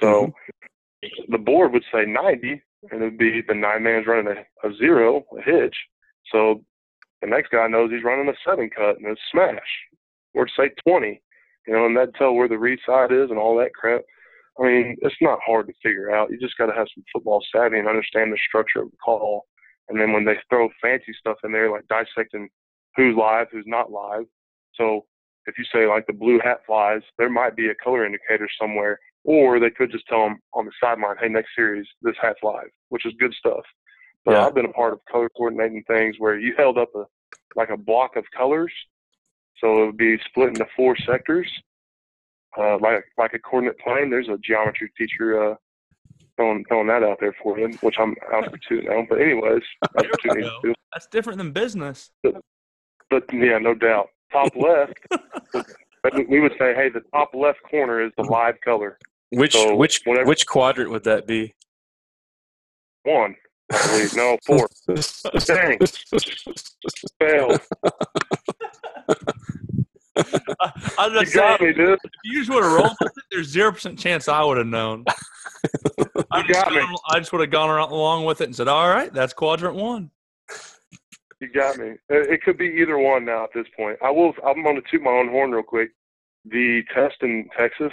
So 0.00 0.32
the 1.28 1.38
board 1.38 1.72
would 1.72 1.84
say 1.92 2.04
90, 2.06 2.62
and 2.90 3.02
it 3.02 3.04
would 3.04 3.18
be 3.18 3.42
the 3.46 3.54
nine 3.54 3.82
man's 3.82 4.06
running 4.06 4.34
a, 4.36 4.68
a 4.68 4.74
zero, 4.76 5.24
a 5.36 5.42
hitch. 5.42 5.76
So 6.32 6.62
the 7.20 7.28
next 7.28 7.50
guy 7.50 7.66
knows 7.66 7.90
he's 7.90 8.04
running 8.04 8.28
a 8.28 8.34
seven 8.44 8.70
cut 8.70 8.98
and 8.98 9.06
a 9.06 9.16
smash, 9.30 9.60
or 10.34 10.46
say 10.48 10.70
20, 10.86 11.20
you 11.66 11.72
know, 11.72 11.86
and 11.86 11.96
that'd 11.96 12.14
tell 12.14 12.34
where 12.34 12.48
the 12.48 12.58
read 12.58 12.78
side 12.86 13.12
is 13.12 13.30
and 13.30 13.38
all 13.38 13.56
that 13.58 13.74
crap. 13.74 14.02
I 14.58 14.64
mean, 14.64 14.96
it's 15.02 15.16
not 15.20 15.38
hard 15.44 15.66
to 15.66 15.74
figure 15.82 16.14
out. 16.14 16.30
You 16.30 16.38
just 16.38 16.56
got 16.56 16.66
to 16.66 16.74
have 16.74 16.86
some 16.94 17.04
football 17.12 17.44
savvy 17.52 17.78
and 17.78 17.88
understand 17.88 18.32
the 18.32 18.38
structure 18.48 18.82
of 18.82 18.90
the 18.90 18.96
call. 18.96 19.44
And 19.88 20.00
then 20.00 20.12
when 20.12 20.24
they 20.24 20.36
throw 20.48 20.68
fancy 20.80 21.12
stuff 21.18 21.36
in 21.44 21.52
there, 21.52 21.70
like 21.70 21.86
dissecting 21.88 22.48
who's 22.96 23.16
live, 23.16 23.48
who's 23.52 23.66
not 23.66 23.92
live. 23.92 24.24
So 24.74 25.04
if 25.46 25.56
you 25.58 25.64
say 25.72 25.86
like 25.86 26.06
the 26.06 26.12
blue 26.12 26.40
hat 26.42 26.60
flies, 26.66 27.02
there 27.18 27.30
might 27.30 27.54
be 27.54 27.68
a 27.68 27.74
color 27.74 28.04
indicator 28.04 28.48
somewhere, 28.60 28.98
or 29.24 29.60
they 29.60 29.70
could 29.70 29.92
just 29.92 30.06
tell 30.06 30.24
them 30.24 30.38
on 30.54 30.64
the 30.64 30.72
sideline, 30.82 31.16
hey, 31.20 31.28
next 31.28 31.50
series, 31.54 31.86
this 32.02 32.16
hat's 32.20 32.40
live, 32.42 32.70
which 32.88 33.06
is 33.06 33.12
good 33.18 33.34
stuff. 33.34 33.62
But 34.24 34.32
yeah. 34.32 34.46
I've 34.46 34.54
been 34.54 34.66
a 34.66 34.72
part 34.72 34.92
of 34.92 35.00
color 35.10 35.28
coordinating 35.36 35.84
things 35.86 36.16
where 36.18 36.38
you 36.38 36.54
held 36.56 36.78
up 36.78 36.88
a 36.94 37.04
like 37.54 37.70
a 37.70 37.76
block 37.76 38.16
of 38.16 38.24
colors, 38.36 38.72
so 39.60 39.82
it 39.82 39.86
would 39.86 39.96
be 39.96 40.18
split 40.28 40.48
into 40.48 40.66
four 40.76 40.96
sectors, 40.96 41.50
uh, 42.58 42.78
like 42.78 43.04
like 43.18 43.34
a 43.34 43.38
coordinate 43.38 43.78
plane. 43.78 44.10
There's 44.10 44.28
a 44.28 44.38
geometry 44.38 44.90
teacher 44.96 45.52
uh, 45.52 45.54
throwing 46.36 46.64
throwing 46.68 46.86
that 46.88 47.02
out 47.02 47.18
there 47.20 47.34
for 47.42 47.58
you, 47.58 47.68
which 47.80 47.96
I'm 47.98 48.14
out 48.32 48.50
for 48.50 48.58
two 48.68 48.82
now. 48.82 49.06
But 49.08 49.20
anyways, 49.20 49.62
that's, 49.94 50.08
that's 50.92 51.06
different 51.08 51.38
than 51.38 51.52
business. 51.52 52.10
But, 52.22 52.36
but 53.10 53.24
yeah, 53.32 53.58
no 53.58 53.74
doubt. 53.74 54.08
Top 54.32 54.52
left, 54.56 54.94
we 56.28 56.40
would 56.40 56.52
say, 56.58 56.74
hey, 56.74 56.88
the 56.88 57.02
top 57.12 57.30
left 57.34 57.58
corner 57.70 58.04
is 58.04 58.12
the 58.16 58.24
live 58.24 58.60
color. 58.60 58.98
Which 59.30 59.52
so 59.52 59.74
which 59.74 60.02
whenever, 60.04 60.28
which 60.28 60.46
quadrant 60.46 60.90
would 60.90 61.04
that 61.04 61.26
be? 61.26 61.54
One. 63.02 63.36
I 63.72 63.86
believe. 63.88 64.14
No, 64.14 64.38
four. 64.46 64.68
Dang. 65.44 65.78
Failed. 67.18 67.60
I, 70.16 71.08
was 71.08 71.28
you 71.28 71.40
got 71.40 71.58
saying, 71.58 71.70
me, 71.70 71.72
dude. 71.76 71.98
If 72.02 72.10
you 72.24 72.38
just 72.40 72.50
would 72.50 72.62
have 72.62 72.72
rolled 72.72 72.96
with 73.00 73.12
it, 73.16 73.24
there's 73.30 73.48
zero 73.48 73.72
percent 73.72 73.98
chance 73.98 74.28
I 74.28 74.42
would 74.42 74.56
have 74.56 74.66
known. 74.66 75.04
I 76.30 76.40
you 76.40 76.52
got 76.52 76.72
me. 76.72 76.82
I 77.10 77.18
just 77.18 77.32
would 77.32 77.40
have 77.40 77.50
gone 77.50 77.70
around 77.70 77.92
along 77.92 78.24
with 78.24 78.40
it 78.40 78.44
and 78.44 78.56
said, 78.56 78.68
"All 78.68 78.88
right, 78.88 79.12
that's 79.12 79.32
quadrant 79.32 79.76
one." 79.76 80.10
You 81.40 81.48
got 81.52 81.76
me. 81.76 81.94
It 82.08 82.42
could 82.42 82.56
be 82.56 82.66
either 82.66 82.98
one 82.98 83.24
now 83.26 83.44
at 83.44 83.50
this 83.54 83.66
point. 83.76 83.98
I 84.02 84.10
will. 84.10 84.32
I'm 84.46 84.62
going 84.62 84.76
to 84.76 84.82
toot 84.90 85.02
my 85.02 85.10
own 85.10 85.28
horn 85.28 85.52
real 85.52 85.62
quick. 85.62 85.90
The 86.46 86.82
test 86.94 87.16
in 87.20 87.48
Texas 87.58 87.92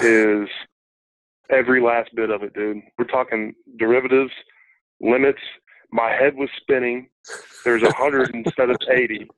is 0.00 0.48
every 1.50 1.80
last 1.80 2.10
bit 2.14 2.30
of 2.30 2.42
it, 2.42 2.54
dude. 2.54 2.82
We're 2.98 3.04
talking 3.04 3.54
derivatives, 3.78 4.32
limits. 5.00 5.40
My 5.92 6.10
head 6.10 6.34
was 6.34 6.48
spinning. 6.60 7.08
There's 7.64 7.82
a 7.82 7.92
hundred 7.92 8.34
instead 8.34 8.70
of 8.70 8.76
eighty. 8.90 9.28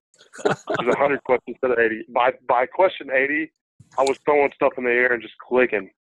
There's 0.45 0.95
a 0.95 0.99
hundred 0.99 1.23
questions 1.25 1.57
instead 1.63 1.73
of 1.73 1.79
eighty. 1.79 2.05
By 2.13 2.33
by 2.49 2.67
question 2.67 3.09
eighty, 3.11 3.53
I 3.99 4.03
was 4.03 4.19
throwing 4.25 4.51
stuff 4.55 4.73
in 4.79 4.85
the 4.85 4.91
air 4.91 5.13
and 5.13 5.23
just 5.23 5.35
clicking. 5.47 5.91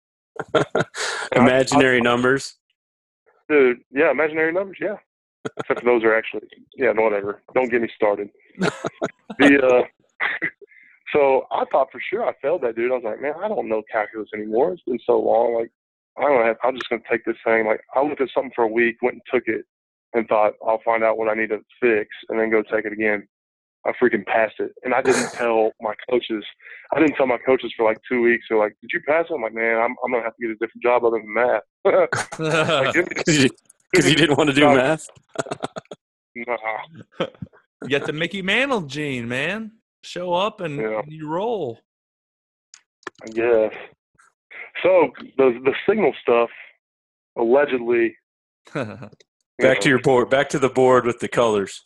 imaginary 1.35 1.97
I, 1.97 2.01
I, 2.01 2.03
numbers. 2.03 2.57
Dude, 3.49 3.79
yeah, 3.91 4.11
imaginary 4.11 4.53
numbers, 4.53 4.79
yeah. 4.81 4.97
Except 5.59 5.85
those 5.85 6.05
are 6.05 6.15
actually, 6.15 6.43
yeah, 6.77 6.93
whatever. 6.95 7.43
Don't 7.55 7.71
get 7.71 7.81
me 7.81 7.89
started. 7.95 8.29
the 9.39 9.59
uh, 9.63 9.83
so 11.13 11.47
I 11.51 11.65
thought 11.73 11.89
for 11.91 12.01
sure 12.11 12.27
I 12.27 12.33
failed 12.43 12.63
that 12.63 12.77
dude. 12.77 12.93
I 12.93 12.95
was 12.95 13.05
like, 13.05 13.21
man, 13.21 13.35
I 13.43 13.49
don't 13.49 13.69
know 13.69 13.83
calculus 13.91 14.29
anymore. 14.35 14.73
It's 14.73 14.83
been 14.83 15.01
so 15.07 15.19
long. 15.19 15.55
Like 15.55 15.71
I 16.19 16.23
don't 16.23 16.47
have, 16.47 16.57
I'm 16.63 16.75
just 16.75 16.89
going 16.89 17.03
to 17.03 17.09
take 17.09 17.25
this 17.25 17.37
thing. 17.45 17.67
Like, 17.67 17.81
I 17.95 18.03
looked 18.03 18.21
at 18.21 18.29
something 18.35 18.53
for 18.55 18.65
a 18.65 18.69
week, 18.69 18.97
went 19.03 19.15
and 19.15 19.23
took 19.33 19.45
it, 19.47 19.65
and 20.13 20.27
thought, 20.29 20.55
I'll 20.67 20.83
find 20.85 21.05
out 21.05 21.19
what 21.19 21.29
I 21.29 21.35
need 21.35 21.51
to 21.51 21.61
fix, 21.81 22.09
and 22.29 22.39
then 22.39 22.51
go 22.51 22.63
take 22.63 22.85
it 22.85 22.93
again. 22.93 23.27
I 23.87 23.93
freaking 23.93 24.27
passed 24.27 24.57
it. 24.59 24.73
And 24.83 24.95
I 24.95 25.03
didn't 25.03 25.31
tell 25.33 25.73
my 25.81 25.95
coaches. 26.09 26.45
I 26.95 27.01
didn't 27.01 27.17
tell 27.17 27.27
my 27.27 27.39
coaches 27.39 27.73
for 27.77 27.85
like 27.85 27.99
two 28.09 28.23
weeks. 28.23 28.47
They're 28.49 28.59
like, 28.59 28.75
Did 28.81 28.91
you 28.93 29.01
pass 29.07 29.27
it? 29.31 29.35
I'm 29.35 29.43
like, 29.43 29.55
Man, 29.55 29.79
I'm, 29.79 29.95
I'm 30.05 30.11
going 30.11 30.23
to 30.23 30.25
have 30.25 30.37
to 30.37 30.43
get 30.43 30.51
a 30.51 30.55
different 30.55 30.83
job 30.83 31.05
other 31.05 31.19
than 31.19 31.35
math. 31.35 31.63
Because 33.09 33.45
you, 33.45 33.51
you, 33.95 34.15
didn't 34.15 34.37
want 34.37 34.49
to 34.51 34.55
do 34.55 34.67
math? 34.67 35.07
nah. 36.37 36.57
You 37.83 37.89
get 37.89 38.07
the 38.07 38.13
Mickey 38.13 38.43
Mantle 38.43 38.83
gene, 38.83 39.27
man. 39.27 39.73
Show 40.05 40.33
up 40.33 40.61
and 40.61 40.77
yeah. 40.77 41.01
you 41.09 41.29
roll. 41.29 41.79
I 43.23 43.31
guess. 43.31 43.73
So 44.83 45.11
the 45.37 45.59
the 45.65 45.75
signal 45.89 46.13
stuff, 46.23 46.51
allegedly. 47.37 48.17
back 48.75 49.11
know, 49.59 49.75
to 49.75 49.89
your 49.89 50.01
board. 50.01 50.31
Back 50.31 50.49
to 50.51 50.59
the 50.59 50.69
board 50.69 51.05
with 51.05 51.19
the 51.19 51.29
colors. 51.29 51.83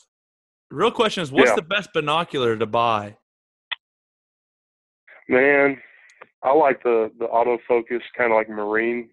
Real 0.74 0.90
question 0.90 1.22
is, 1.22 1.32
what's 1.32 1.50
yeah. 1.50 1.56
the 1.56 1.62
best 1.62 1.90
binocular 1.92 2.56
to 2.56 2.66
buy? 2.66 3.16
Man, 5.28 5.78
I 6.42 6.52
like 6.52 6.82
the 6.82 7.10
the 7.18 7.26
autofocus, 7.26 8.00
kind 8.16 8.32
of 8.32 8.36
like 8.36 8.48
marine. 8.48 9.08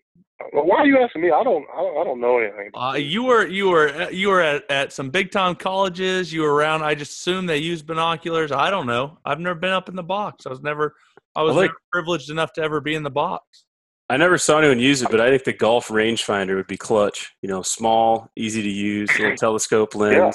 Why 0.51 0.77
are 0.77 0.85
you 0.85 0.97
asking 0.97 1.21
me? 1.21 1.31
I 1.31 1.43
don't. 1.43 1.65
I 1.73 1.77
don't, 1.77 1.97
I 1.97 2.03
don't 2.03 2.19
know 2.19 2.39
anything. 2.39 2.71
Uh, 2.73 2.93
you 2.93 3.23
were 3.23 3.45
you 3.45 3.69
were 3.69 4.11
you 4.11 4.29
were 4.29 4.41
at, 4.41 4.69
at 4.69 4.91
some 4.91 5.09
big 5.09 5.31
time 5.31 5.55
colleges. 5.55 6.33
You 6.33 6.41
were 6.41 6.53
around. 6.53 6.83
I 6.83 6.95
just 6.95 7.11
assume 7.11 7.45
they 7.45 7.57
use 7.57 7.81
binoculars. 7.81 8.51
I 8.51 8.69
don't 8.69 8.87
know. 8.87 9.17
I've 9.23 9.39
never 9.39 9.55
been 9.55 9.71
up 9.71 9.87
in 9.87 9.95
the 9.95 10.03
box. 10.03 10.45
I 10.45 10.49
was 10.49 10.61
never. 10.61 10.95
I 11.35 11.43
was 11.43 11.55
I 11.55 11.59
like, 11.59 11.69
never 11.69 11.79
privileged 11.93 12.29
enough 12.29 12.51
to 12.53 12.61
ever 12.61 12.81
be 12.81 12.95
in 12.95 13.03
the 13.03 13.09
box. 13.09 13.65
I 14.09 14.17
never 14.17 14.37
saw 14.37 14.57
anyone 14.57 14.79
use 14.79 15.01
it, 15.01 15.09
but 15.09 15.21
I 15.21 15.29
think 15.29 15.45
the 15.45 15.53
golf 15.53 15.87
rangefinder 15.87 16.55
would 16.55 16.67
be 16.67 16.75
clutch. 16.75 17.33
You 17.41 17.47
know, 17.47 17.61
small, 17.61 18.29
easy 18.35 18.61
to 18.61 18.69
use, 18.69 19.09
little 19.17 19.35
telescope 19.37 19.95
lens. 19.95 20.15
Yeah. 20.17 20.31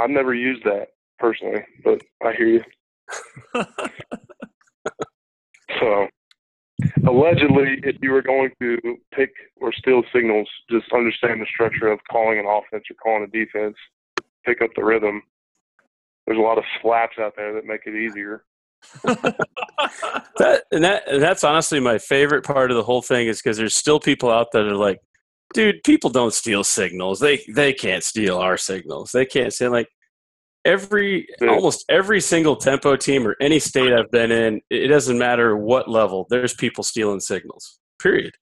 I've 0.00 0.10
never 0.10 0.34
used 0.34 0.64
that 0.64 0.88
personally, 1.18 1.62
but 1.84 2.00
I 2.24 2.32
hear 2.32 2.46
you. 2.46 2.64
so, 5.78 6.06
allegedly, 7.06 7.80
if 7.82 7.96
you 8.00 8.12
were 8.12 8.22
going 8.22 8.50
to 8.60 8.78
pick 9.14 9.30
or 9.60 9.72
steal 9.72 10.02
signals, 10.14 10.48
just 10.70 10.86
understand 10.92 11.40
the 11.40 11.46
structure 11.52 11.88
of 11.88 12.00
calling 12.10 12.38
an 12.38 12.46
offense 12.46 12.84
or 12.90 12.96
calling 13.02 13.24
a 13.24 13.26
defense, 13.26 13.76
pick 14.46 14.62
up 14.62 14.70
the 14.74 14.84
rhythm. 14.84 15.22
There's 16.26 16.38
a 16.38 16.42
lot 16.42 16.58
of 16.58 16.64
slaps 16.80 17.18
out 17.18 17.34
there 17.36 17.52
that 17.54 17.64
make 17.64 17.82
it 17.86 17.94
easier. 17.94 18.44
that 19.04 20.62
and 20.72 20.84
that 20.84 21.02
and 21.06 21.22
that's 21.22 21.44
honestly 21.44 21.80
my 21.80 21.98
favorite 21.98 22.44
part 22.44 22.70
of 22.70 22.78
the 22.78 22.82
whole 22.82 23.02
thing 23.02 23.28
is 23.28 23.42
because 23.42 23.58
there's 23.58 23.76
still 23.76 24.00
people 24.00 24.30
out 24.30 24.46
there 24.52 24.64
that 24.64 24.72
are 24.72 24.76
like, 24.76 25.00
dude, 25.54 25.82
people 25.84 26.10
don't 26.10 26.34
steal 26.34 26.64
signals. 26.64 27.20
They 27.20 27.42
they 27.48 27.72
can't 27.72 28.02
steal 28.02 28.38
our 28.38 28.56
signals. 28.56 29.12
They 29.12 29.26
can't 29.26 29.52
say 29.52 29.68
like 29.68 29.88
every 30.64 31.26
almost 31.42 31.84
every 31.88 32.20
single 32.20 32.56
tempo 32.56 32.96
team 32.96 33.26
or 33.26 33.36
any 33.40 33.58
state 33.58 33.92
I've 33.92 34.10
been 34.10 34.30
in, 34.30 34.60
it 34.70 34.88
doesn't 34.88 35.18
matter 35.18 35.56
what 35.56 35.88
level, 35.88 36.26
there's 36.30 36.54
people 36.54 36.84
stealing 36.84 37.20
signals. 37.20 37.78
Period. 38.00 38.34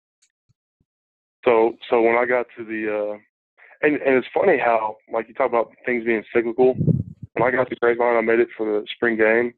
So 1.44 1.74
so 1.90 2.02
when 2.02 2.16
I 2.16 2.24
got 2.26 2.46
to 2.56 2.64
the 2.64 3.12
uh 3.12 3.18
and, 3.80 3.94
and 4.02 4.16
it's 4.16 4.26
funny 4.34 4.58
how 4.58 4.96
like 5.12 5.28
you 5.28 5.34
talk 5.34 5.48
about 5.48 5.72
things 5.86 6.04
being 6.04 6.24
cyclical. 6.34 6.74
When 6.74 7.46
I 7.46 7.50
got 7.50 7.68
to 7.70 7.76
Grapevine 7.76 8.16
I 8.16 8.20
made 8.20 8.40
it 8.40 8.48
for 8.56 8.66
the 8.66 8.86
spring 8.96 9.16
game 9.16 9.54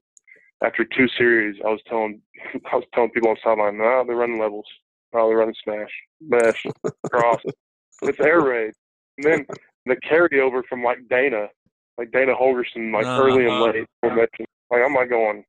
after 0.63 0.85
two 0.85 1.09
series, 1.17 1.57
I 1.65 1.71
was 1.71 1.81
telling 1.89 2.21
I 2.73 2.77
was 2.77 2.85
telling 2.95 3.11
people 3.11 3.31
on 3.31 3.37
the 3.37 3.41
sideline, 3.49 3.79
nah, 3.79 4.05
they're 4.05 4.17
running 4.17 4.41
levels. 4.41 4.67
They're 5.13 5.37
running 5.37 5.55
smash, 5.63 5.91
mesh, 6.21 6.67
cross. 7.11 7.41
it's 8.03 8.21
air 8.21 8.41
raid. 8.41 8.73
And 9.19 9.27
then 9.27 9.47
the 9.87 9.97
carryover 9.97 10.63
from 10.69 10.83
like 10.83 10.99
Dana, 11.09 11.49
like 11.99 12.11
Dana 12.13 12.35
Holgorsen, 12.35 12.93
like 12.93 13.07
uh-huh. 13.07 13.23
early 13.23 13.47
and 13.47 13.61
late 13.61 13.87
formation. 14.01 14.47
Like 14.71 14.83
I'm 14.85 14.95
like 14.95 15.11
going, 15.11 15.45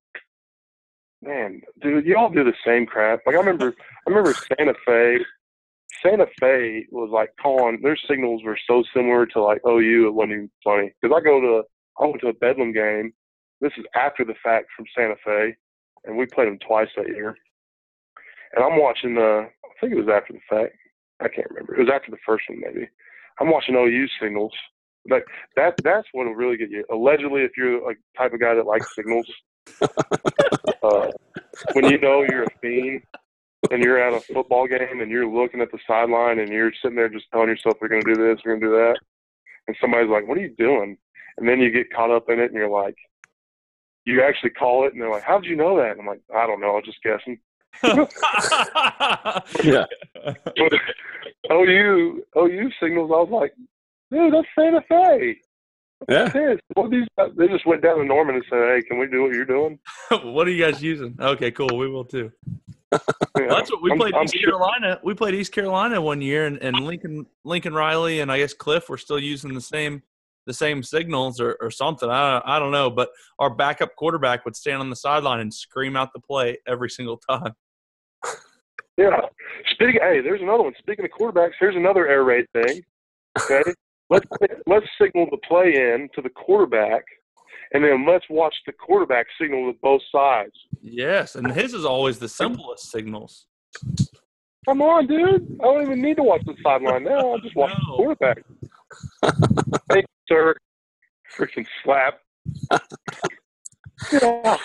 man, 1.21 1.61
dude, 1.81 2.05
you 2.05 2.17
all 2.17 2.29
do 2.29 2.43
the 2.43 2.53
same 2.65 2.85
crap. 2.85 3.21
Like 3.25 3.35
I 3.35 3.39
remember, 3.39 3.73
I 4.07 4.09
remember 4.09 4.33
Santa 4.33 4.73
Fe. 4.85 5.17
Santa 6.03 6.25
Fe 6.39 6.87
was 6.91 7.11
like 7.11 7.29
calling. 7.41 7.79
Their 7.81 7.97
signals 8.09 8.43
were 8.43 8.57
so 8.67 8.83
similar 8.93 9.25
to 9.27 9.41
like 9.41 9.61
OU. 9.67 10.07
It 10.07 10.13
wasn't 10.13 10.31
even 10.31 10.51
funny 10.63 10.91
because 11.01 11.15
I 11.15 11.23
go 11.23 11.39
to 11.39 11.63
I 11.99 12.05
went 12.05 12.21
to 12.21 12.29
a 12.29 12.33
Bedlam 12.33 12.73
game 12.73 13.13
this 13.61 13.71
is 13.77 13.85
after 13.95 14.25
the 14.25 14.33
fact 14.43 14.67
from 14.75 14.85
Santa 14.97 15.15
Fe, 15.23 15.55
and 16.03 16.17
we 16.17 16.25
played 16.25 16.47
them 16.47 16.57
twice 16.67 16.89
that 16.97 17.07
year. 17.07 17.37
And 18.53 18.63
I'm 18.63 18.79
watching 18.79 19.15
the, 19.15 19.47
I 19.63 19.69
think 19.79 19.93
it 19.93 20.03
was 20.03 20.09
after 20.09 20.33
the 20.33 20.39
fact. 20.49 20.75
I 21.21 21.27
can't 21.27 21.49
remember. 21.49 21.75
It 21.75 21.79
was 21.79 21.93
after 21.93 22.11
the 22.11 22.17
first 22.25 22.45
one, 22.49 22.61
maybe. 22.61 22.87
I'm 23.39 23.51
watching 23.51 23.75
OU 23.75 24.07
signals. 24.19 24.53
But 25.07 25.23
that 25.55 25.75
that's 25.83 26.07
what 26.11 26.27
will 26.27 26.35
really 26.35 26.57
get 26.57 26.69
you. 26.69 26.85
Allegedly, 26.91 27.41
if 27.41 27.57
you're 27.57 27.89
a 27.89 27.95
type 28.15 28.33
of 28.33 28.39
guy 28.39 28.53
that 28.53 28.65
likes 28.65 28.93
signals, 28.95 29.27
uh, 30.83 31.11
when 31.73 31.85
you 31.85 31.97
know 31.97 32.23
you're 32.29 32.43
a 32.43 32.59
fiend 32.61 33.01
and 33.71 33.83
you're 33.83 33.99
at 33.99 34.13
a 34.13 34.19
football 34.33 34.67
game 34.67 35.01
and 35.01 35.09
you're 35.09 35.27
looking 35.27 35.61
at 35.61 35.71
the 35.71 35.79
sideline 35.87 36.39
and 36.39 36.49
you're 36.49 36.71
sitting 36.81 36.95
there 36.95 37.09
just 37.09 37.25
telling 37.31 37.49
yourself 37.49 37.77
we're 37.81 37.87
going 37.87 38.03
to 38.03 38.13
do 38.13 38.21
this, 38.21 38.41
we're 38.45 38.57
going 38.57 38.61
to 38.61 38.67
do 38.67 38.73
that, 38.73 38.97
and 39.67 39.77
somebody's 39.81 40.09
like, 40.09 40.27
"What 40.27 40.37
are 40.37 40.41
you 40.41 40.55
doing?" 40.57 40.97
And 41.37 41.47
then 41.47 41.59
you 41.59 41.71
get 41.71 41.91
caught 41.91 42.11
up 42.11 42.29
in 42.29 42.39
it 42.39 42.51
and 42.51 42.53
you're 42.53 42.69
like, 42.69 42.95
you 44.05 44.21
actually 44.21 44.51
call 44.51 44.85
it, 44.85 44.93
and 44.93 45.01
they're 45.01 45.11
like, 45.11 45.23
"How 45.23 45.39
did 45.39 45.49
you 45.49 45.55
know 45.55 45.77
that?" 45.77 45.91
And 45.91 46.01
I'm 46.01 46.07
like, 46.07 46.21
"I 46.35 46.45
don't 46.45 46.61
know. 46.61 46.71
I 46.71 46.75
was 46.75 46.85
just 46.85 47.03
guessing." 47.03 47.39
Yeah. 49.63 49.85
Oh, 50.23 50.67
but 50.69 51.67
OU 51.67 52.23
oh, 52.35 52.47
OU 52.47 52.69
signals. 52.79 53.11
I 53.13 53.17
was 53.17 53.29
like, 53.31 53.53
dude, 54.11 54.31
that's 54.33 54.47
Santa 54.57 54.81
Fe. 54.87 55.37
Yeah. 56.07 56.55
What 56.75 56.91
these? 56.91 57.07
They 57.35 57.47
just 57.47 57.65
went 57.65 57.81
down 57.81 57.97
to 57.97 58.05
Norman 58.05 58.35
and 58.35 58.43
said, 58.49 58.59
hey, 58.59 58.81
can 58.87 58.99
we 58.99 59.07
do 59.07 59.23
what 59.23 59.33
you're 59.33 59.45
doing? 59.45 59.79
what 60.23 60.47
are 60.47 60.51
you 60.51 60.63
guys 60.63 60.81
using? 60.81 61.15
Okay, 61.19 61.51
cool. 61.51 61.75
We 61.77 61.89
will 61.89 62.05
too. 62.05 62.31
Yeah. 62.93 63.47
Well, 63.47 63.55
that's 63.57 63.71
what 63.71 63.81
we 63.81 63.89
I'm- 63.91 63.99
played 63.99 64.13
I'm 64.13 64.25
East 64.25 64.35
sure- 64.35 64.51
Carolina. 64.51 64.99
We 65.03 65.13
played 65.13 65.33
East 65.33 65.53
Carolina 65.53 66.01
one 66.01 66.21
year, 66.21 66.45
and, 66.45 66.57
and 66.61 66.77
Lincoln 66.81 67.25
Lincoln 67.45 67.73
Riley 67.73 68.19
and 68.19 68.29
I 68.31 68.37
guess 68.37 68.53
Cliff 68.53 68.89
were 68.89 68.97
still 68.97 69.17
using 69.19 69.53
the 69.53 69.61
same 69.61 70.03
the 70.47 70.53
same 70.53 70.83
signals 70.83 71.39
or, 71.39 71.57
or 71.61 71.69
something. 71.71 72.09
I 72.09 72.41
I 72.45 72.59
don't 72.59 72.71
know, 72.71 72.89
but 72.89 73.09
our 73.39 73.49
backup 73.53 73.95
quarterback 73.95 74.45
would 74.45 74.55
stand 74.55 74.81
on 74.81 74.89
the 74.89 74.95
sideline 74.95 75.39
and 75.39 75.53
scream 75.53 75.95
out 75.95 76.09
the 76.13 76.19
play 76.19 76.57
every 76.67 76.89
single 76.89 77.17
time. 77.29 77.53
Yeah. 78.97 79.21
Speaking, 79.73 79.99
hey, 80.01 80.21
there's 80.21 80.41
another 80.41 80.63
one. 80.63 80.73
Speaking 80.79 81.05
of 81.05 81.11
quarterbacks, 81.11 81.51
here's 81.59 81.75
another 81.75 82.07
air 82.07 82.23
raid 82.23 82.45
thing. 82.53 82.81
Okay, 83.41 83.61
let's 84.09 84.25
let's 84.67 84.85
signal 85.01 85.27
the 85.31 85.37
play 85.47 85.73
in 85.75 86.09
to 86.15 86.21
the 86.21 86.29
quarterback, 86.29 87.03
and 87.73 87.83
then 87.83 88.05
let's 88.07 88.25
watch 88.29 88.53
the 88.65 88.73
quarterback 88.73 89.25
signal 89.39 89.65
with 89.67 89.79
both 89.81 90.01
sides. 90.13 90.51
Yes, 90.81 91.35
and 91.35 91.51
his 91.51 91.73
is 91.73 91.85
always 91.85 92.19
the 92.19 92.29
simplest 92.29 92.91
signals. 92.91 93.47
Come 94.67 94.81
on, 94.81 95.07
dude. 95.07 95.57
I 95.59 95.63
don't 95.63 95.81
even 95.81 96.01
need 96.01 96.17
to 96.17 96.23
watch 96.23 96.41
the 96.45 96.53
sideline 96.63 97.03
now. 97.05 97.31
I'll 97.31 97.39
just 97.39 97.55
watch 97.55 97.71
No. 97.71 97.77
the 97.77 97.95
quarterback. 97.95 98.43
You, 99.95 100.03
sir. 100.31 100.55
Freaking 101.37 101.65
slap. 101.83 102.19
Yeah. 104.11 104.57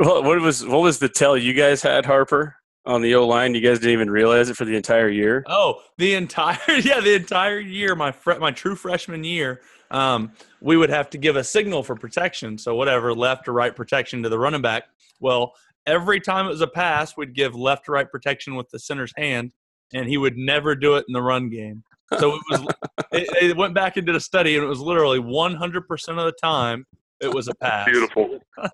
Well, 0.00 0.24
what 0.24 0.40
was 0.40 0.66
what 0.66 0.80
was 0.80 0.98
the 0.98 1.08
tell 1.08 1.36
you 1.36 1.52
guys 1.52 1.80
had 1.82 2.04
Harper 2.04 2.56
on 2.84 3.00
the 3.00 3.14
O 3.14 3.24
line? 3.28 3.54
You 3.54 3.60
guys 3.60 3.78
didn't 3.78 3.92
even 3.92 4.10
realize 4.10 4.50
it 4.50 4.56
for 4.56 4.64
the 4.64 4.74
entire 4.74 5.08
year. 5.08 5.44
Oh, 5.46 5.82
the 5.98 6.14
entire 6.14 6.58
yeah, 6.82 6.98
the 6.98 7.14
entire 7.14 7.60
year, 7.60 7.94
my 7.94 8.10
fre- 8.10 8.40
my 8.40 8.50
true 8.50 8.74
freshman 8.74 9.22
year, 9.22 9.60
um, 9.92 10.32
we 10.60 10.76
would 10.76 10.90
have 10.90 11.10
to 11.10 11.18
give 11.18 11.36
a 11.36 11.44
signal 11.44 11.84
for 11.84 11.94
protection. 11.94 12.58
So 12.58 12.74
whatever, 12.74 13.14
left 13.14 13.46
or 13.46 13.52
right 13.52 13.74
protection 13.76 14.20
to 14.24 14.28
the 14.28 14.38
running 14.38 14.62
back. 14.62 14.88
Well, 15.20 15.52
every 15.86 16.18
time 16.18 16.46
it 16.46 16.50
was 16.50 16.60
a 16.60 16.66
pass, 16.66 17.16
we'd 17.16 17.36
give 17.36 17.54
left 17.54 17.88
or 17.88 17.92
right 17.92 18.10
protection 18.10 18.56
with 18.56 18.68
the 18.70 18.80
center's 18.80 19.12
hand, 19.16 19.52
and 19.94 20.08
he 20.08 20.16
would 20.16 20.36
never 20.36 20.74
do 20.74 20.96
it 20.96 21.04
in 21.06 21.12
the 21.12 21.22
run 21.22 21.50
game. 21.50 21.84
So 22.18 22.36
it 22.36 22.42
was 22.50 22.74
it, 23.12 23.50
it 23.50 23.56
went 23.56 23.74
back 23.74 23.96
and 23.96 24.06
did 24.06 24.14
a 24.14 24.20
study, 24.20 24.54
and 24.56 24.64
it 24.64 24.68
was 24.68 24.80
literally 24.80 25.18
100 25.18 25.86
percent 25.86 26.18
of 26.18 26.24
the 26.24 26.32
time 26.32 26.86
it 27.20 27.32
was 27.32 27.48
a 27.48 27.54
pass. 27.54 27.88
Beautiful. 27.88 28.38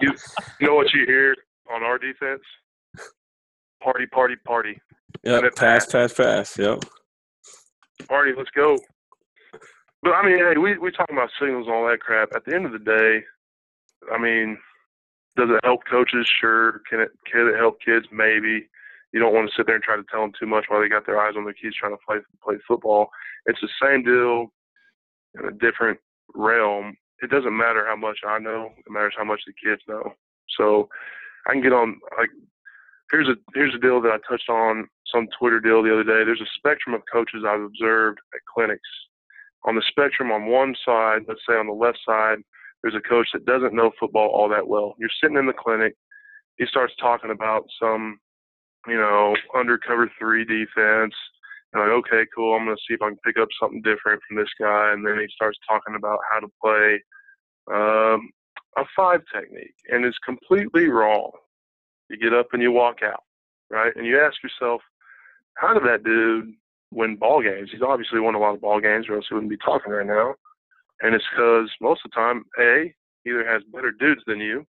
you, 0.00 0.14
you 0.60 0.66
know 0.66 0.74
what 0.74 0.92
you 0.92 1.04
hear 1.06 1.34
on 1.72 1.82
our 1.82 1.98
defense? 1.98 2.42
Party, 3.82 4.06
party, 4.06 4.36
party. 4.44 4.80
Yep. 5.24 5.38
And 5.38 5.46
it 5.46 5.56
Pass, 5.56 5.86
pass, 5.86 6.12
pass. 6.12 6.58
Yep. 6.58 6.84
Party, 8.08 8.32
let's 8.36 8.50
go. 8.50 8.78
But 10.02 10.12
I 10.12 10.24
mean, 10.24 10.38
hey, 10.38 10.56
we 10.56 10.78
we 10.78 10.92
talking 10.92 11.16
about 11.16 11.30
signals 11.40 11.66
and 11.66 11.74
all 11.74 11.88
that 11.88 12.00
crap. 12.00 12.28
At 12.34 12.44
the 12.44 12.54
end 12.54 12.66
of 12.66 12.72
the 12.72 12.78
day, 12.78 13.24
I 14.12 14.18
mean, 14.18 14.56
does 15.36 15.48
it 15.50 15.60
help 15.64 15.80
coaches? 15.90 16.28
Sure. 16.40 16.80
Can 16.88 17.00
it 17.00 17.10
can 17.30 17.48
it 17.48 17.56
help 17.58 17.80
kids? 17.84 18.06
Maybe. 18.12 18.68
You 19.12 19.20
don't 19.20 19.34
want 19.34 19.48
to 19.48 19.54
sit 19.56 19.66
there 19.66 19.74
and 19.74 19.84
try 19.84 19.96
to 19.96 20.04
tell 20.10 20.20
them 20.20 20.32
too 20.38 20.46
much 20.46 20.66
while 20.68 20.80
they 20.80 20.88
got 20.88 21.06
their 21.06 21.20
eyes 21.20 21.34
on 21.36 21.44
their 21.44 21.54
kids 21.54 21.76
trying 21.76 21.92
to 21.92 22.04
play 22.06 22.18
play 22.42 22.56
football. 22.66 23.08
It's 23.46 23.60
the 23.60 23.68
same 23.82 24.04
deal 24.04 24.52
in 25.38 25.48
a 25.48 25.52
different 25.52 25.98
realm. 26.34 26.96
It 27.22 27.30
doesn't 27.30 27.56
matter 27.56 27.86
how 27.86 27.96
much 27.96 28.18
I 28.26 28.38
know; 28.38 28.70
it 28.76 28.90
matters 28.90 29.14
how 29.16 29.24
much 29.24 29.40
the 29.46 29.54
kids 29.54 29.82
know. 29.88 30.12
So 30.58 30.88
I 31.46 31.52
can 31.52 31.62
get 31.62 31.72
on 31.72 32.00
like 32.18 32.30
here's 33.10 33.28
a 33.28 33.36
here's 33.54 33.74
a 33.74 33.78
deal 33.78 34.00
that 34.02 34.12
I 34.12 34.18
touched 34.28 34.48
on 34.48 34.88
some 35.12 35.26
Twitter 35.38 35.60
deal 35.60 35.82
the 35.82 35.92
other 35.92 36.04
day. 36.04 36.24
There's 36.24 36.40
a 36.40 36.56
spectrum 36.56 36.94
of 36.94 37.02
coaches 37.10 37.44
I've 37.46 37.62
observed 37.62 38.18
at 38.34 38.40
clinics. 38.52 38.88
On 39.64 39.74
the 39.74 39.82
spectrum, 39.88 40.30
on 40.30 40.46
one 40.46 40.74
side, 40.84 41.22
let's 41.26 41.40
say 41.48 41.54
on 41.54 41.66
the 41.66 41.72
left 41.72 41.98
side, 42.06 42.38
there's 42.82 42.94
a 42.94 43.08
coach 43.08 43.28
that 43.32 43.44
doesn't 43.44 43.74
know 43.74 43.90
football 43.98 44.28
all 44.28 44.48
that 44.48 44.66
well. 44.66 44.94
You're 44.98 45.10
sitting 45.20 45.36
in 45.36 45.46
the 45.46 45.52
clinic, 45.52 45.94
he 46.58 46.66
starts 46.66 46.94
talking 47.00 47.30
about 47.30 47.64
some, 47.80 48.18
you 48.88 48.96
know, 48.96 49.36
undercover 49.54 50.10
three 50.18 50.44
defense. 50.44 51.14
And 51.72 51.82
like, 51.82 51.90
okay, 51.90 52.24
cool. 52.34 52.54
I'm 52.54 52.64
going 52.64 52.76
to 52.76 52.82
see 52.88 52.94
if 52.94 53.02
I 53.02 53.08
can 53.08 53.18
pick 53.24 53.38
up 53.38 53.48
something 53.60 53.82
different 53.82 54.22
from 54.26 54.38
this 54.38 54.48
guy. 54.58 54.92
And 54.92 55.06
then 55.06 55.18
he 55.18 55.26
starts 55.34 55.58
talking 55.68 55.96
about 55.96 56.18
how 56.32 56.40
to 56.40 56.48
play 56.62 57.02
um, 57.70 58.30
a 58.76 58.84
five 58.96 59.20
technique, 59.34 59.74
and 59.88 60.04
it's 60.04 60.18
completely 60.24 60.88
wrong. 60.88 61.30
You 62.08 62.16
get 62.16 62.32
up 62.32 62.48
and 62.52 62.62
you 62.62 62.72
walk 62.72 63.02
out, 63.02 63.22
right? 63.70 63.94
And 63.94 64.06
you 64.06 64.18
ask 64.18 64.36
yourself, 64.42 64.80
how 65.54 65.74
did 65.74 65.84
that 65.84 66.04
dude 66.04 66.52
win 66.90 67.16
ball 67.16 67.42
games? 67.42 67.70
He's 67.70 67.82
obviously 67.82 68.20
won 68.20 68.34
a 68.34 68.38
lot 68.38 68.54
of 68.54 68.60
ball 68.60 68.80
games, 68.80 69.06
or 69.08 69.16
else 69.16 69.26
he 69.28 69.34
wouldn't 69.34 69.50
be 69.50 69.58
talking 69.58 69.92
right 69.92 70.06
now. 70.06 70.34
And 71.02 71.14
it's 71.14 71.24
because 71.30 71.70
most 71.80 72.00
of 72.04 72.10
the 72.10 72.14
time, 72.14 72.44
A, 72.58 72.94
either 73.26 73.46
has 73.46 73.62
better 73.72 73.90
dudes 73.92 74.22
than 74.26 74.40
you, 74.40 74.64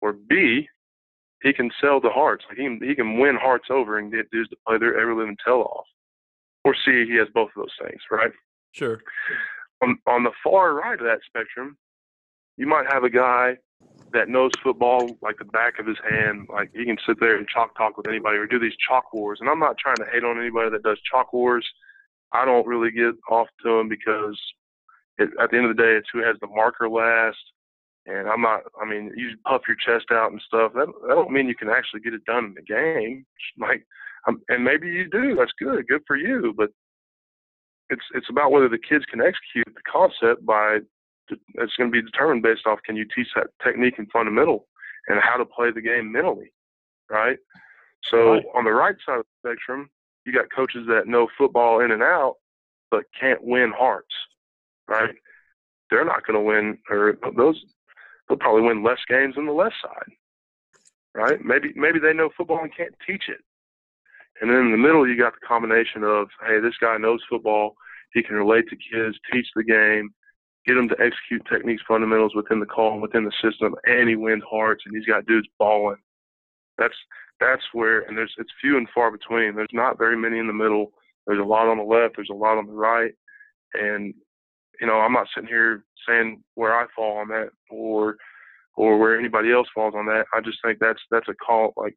or 0.00 0.12
B, 0.12 0.68
he 1.42 1.52
can 1.52 1.70
sell 1.80 2.00
the 2.00 2.10
hearts. 2.10 2.44
Like 2.48 2.58
he 2.58 2.64
can, 2.64 2.80
he 2.82 2.94
can 2.94 3.18
win 3.18 3.36
hearts 3.36 3.66
over 3.70 3.98
and 3.98 4.12
get 4.12 4.30
dudes 4.30 4.50
to 4.50 4.56
play 4.66 4.78
their 4.78 4.98
ever 4.98 5.14
living 5.14 5.36
tell 5.44 5.62
off. 5.62 5.86
Or 6.64 6.74
see, 6.74 7.06
he 7.06 7.16
has 7.16 7.28
both 7.32 7.50
of 7.56 7.62
those 7.62 7.88
things, 7.88 8.00
right? 8.10 8.32
Sure. 8.72 9.00
on 9.82 9.98
on 10.06 10.24
the 10.24 10.32
far 10.42 10.74
right 10.74 10.98
of 10.98 11.06
that 11.06 11.20
spectrum, 11.26 11.76
you 12.56 12.66
might 12.66 12.90
have 12.92 13.04
a 13.04 13.10
guy 13.10 13.56
that 14.12 14.28
knows 14.28 14.50
football 14.62 15.16
like 15.22 15.38
the 15.38 15.44
back 15.44 15.78
of 15.78 15.86
his 15.86 15.96
hand. 16.08 16.48
Like 16.50 16.70
he 16.74 16.84
can 16.84 16.98
sit 17.06 17.20
there 17.20 17.36
and 17.36 17.46
chalk 17.48 17.76
talk 17.76 17.96
with 17.96 18.08
anybody 18.08 18.38
or 18.38 18.46
do 18.46 18.58
these 18.58 18.76
chalk 18.86 19.12
wars. 19.12 19.38
And 19.40 19.48
I'm 19.48 19.60
not 19.60 19.78
trying 19.78 19.96
to 19.96 20.06
hate 20.12 20.24
on 20.24 20.40
anybody 20.40 20.70
that 20.70 20.82
does 20.82 20.98
chalk 21.10 21.32
wars. 21.32 21.66
I 22.32 22.44
don't 22.44 22.66
really 22.66 22.90
get 22.90 23.14
off 23.30 23.48
to 23.62 23.78
them 23.78 23.88
because 23.88 24.38
it, 25.18 25.30
at 25.40 25.50
the 25.50 25.56
end 25.56 25.66
of 25.66 25.76
the 25.76 25.82
day, 25.82 25.92
it's 25.92 26.08
who 26.12 26.22
has 26.22 26.36
the 26.40 26.46
marker 26.48 26.88
last. 26.88 27.38
And 28.08 28.28
I'm 28.28 28.40
not. 28.40 28.62
I 28.80 28.84
mean, 28.88 29.12
you 29.16 29.30
puff 29.46 29.62
your 29.68 29.76
chest 29.76 30.10
out 30.10 30.32
and 30.32 30.40
stuff. 30.46 30.72
That 30.74 30.86
that 31.06 31.14
don't 31.14 31.30
mean 31.30 31.48
you 31.48 31.54
can 31.54 31.68
actually 31.68 32.00
get 32.00 32.14
it 32.14 32.24
done 32.24 32.46
in 32.46 32.54
the 32.54 32.62
game. 32.62 33.24
Like, 33.58 33.84
um, 34.26 34.40
and 34.48 34.64
maybe 34.64 34.88
you 34.88 35.08
do. 35.10 35.34
That's 35.36 35.52
good. 35.58 35.86
Good 35.88 36.02
for 36.06 36.16
you. 36.16 36.54
But 36.56 36.70
it's 37.90 38.04
it's 38.14 38.30
about 38.30 38.50
whether 38.50 38.68
the 38.68 38.78
kids 38.78 39.04
can 39.06 39.20
execute 39.20 39.66
the 39.66 39.82
concept 39.90 40.44
by 40.46 40.78
it's 41.30 41.76
going 41.76 41.90
to 41.90 41.92
be 41.92 42.00
determined 42.02 42.42
based 42.42 42.66
off 42.66 42.78
can 42.86 42.96
you 42.96 43.06
teach 43.14 43.28
that 43.36 43.48
technique 43.62 43.98
and 43.98 44.10
fundamental 44.10 44.66
and 45.08 45.20
how 45.20 45.36
to 45.36 45.44
play 45.44 45.70
the 45.70 45.80
game 45.80 46.10
mentally, 46.10 46.50
right? 47.10 47.36
So 48.10 48.32
Right. 48.32 48.44
on 48.54 48.64
the 48.64 48.72
right 48.72 48.94
side 49.04 49.18
of 49.18 49.26
the 49.42 49.48
spectrum, 49.50 49.90
you 50.24 50.32
got 50.32 50.46
coaches 50.54 50.86
that 50.88 51.06
know 51.06 51.28
football 51.36 51.80
in 51.80 51.90
and 51.90 52.02
out 52.02 52.36
but 52.90 53.04
can't 53.18 53.42
win 53.42 53.72
hearts, 53.76 54.14
right? 54.88 55.14
They're 55.90 56.04
not 56.04 56.26
going 56.26 56.38
to 56.38 56.40
win, 56.40 56.78
or 56.90 57.18
those 57.36 57.62
they'll 58.28 58.38
probably 58.38 58.62
win 58.62 58.82
less 58.82 58.98
games 59.08 59.34
than 59.36 59.46
the 59.46 59.52
left 59.52 59.74
side, 59.82 60.12
right? 61.14 61.44
Maybe 61.44 61.72
maybe 61.74 61.98
they 61.98 62.12
know 62.12 62.30
football 62.36 62.60
and 62.60 62.74
can't 62.76 62.94
teach 63.06 63.24
it. 63.28 63.40
And 64.40 64.50
then 64.50 64.58
in 64.58 64.70
the 64.72 64.78
middle, 64.78 65.08
you 65.08 65.18
got 65.18 65.32
the 65.34 65.46
combination 65.46 66.04
of, 66.04 66.28
hey, 66.46 66.60
this 66.60 66.76
guy 66.80 66.96
knows 66.96 67.20
football. 67.28 67.74
He 68.12 68.22
can 68.22 68.36
relate 68.36 68.66
to 68.68 68.76
kids, 68.76 69.18
teach 69.32 69.46
the 69.56 69.64
game, 69.64 70.10
get 70.66 70.74
them 70.74 70.88
to 70.88 70.96
execute 71.00 71.42
techniques, 71.50 71.82
fundamentals 71.88 72.34
within 72.34 72.60
the 72.60 72.66
call, 72.66 73.00
within 73.00 73.24
the 73.24 73.32
system, 73.42 73.74
and 73.84 74.08
he 74.08 74.16
wins 74.16 74.42
hearts, 74.48 74.84
and 74.86 74.94
he's 74.96 75.06
got 75.06 75.26
dudes 75.26 75.48
balling. 75.58 75.96
That's 76.76 76.94
that's 77.40 77.62
where, 77.72 78.00
and 78.02 78.16
there's 78.16 78.34
it's 78.38 78.50
few 78.60 78.76
and 78.76 78.88
far 78.94 79.10
between. 79.10 79.54
There's 79.54 79.68
not 79.72 79.98
very 79.98 80.16
many 80.16 80.38
in 80.38 80.46
the 80.46 80.52
middle. 80.52 80.92
There's 81.26 81.40
a 81.40 81.44
lot 81.44 81.68
on 81.68 81.78
the 81.78 81.84
left. 81.84 82.16
There's 82.16 82.30
a 82.30 82.34
lot 82.34 82.58
on 82.58 82.66
the 82.66 82.72
right, 82.72 83.12
and 83.74 84.14
you 84.80 84.86
know, 84.86 85.00
I'm 85.00 85.12
not 85.12 85.26
sitting 85.34 85.48
here 85.48 85.84
saying 86.08 86.42
where 86.54 86.74
I 86.74 86.86
fall 86.94 87.18
on 87.18 87.28
that 87.28 87.50
or 87.70 88.16
or 88.76 88.96
where 88.96 89.18
anybody 89.18 89.52
else 89.52 89.66
falls 89.74 89.94
on 89.96 90.06
that. 90.06 90.26
I 90.32 90.40
just 90.40 90.58
think 90.64 90.78
that's 90.78 91.00
that's 91.10 91.28
a 91.28 91.34
call 91.34 91.72
like, 91.76 91.96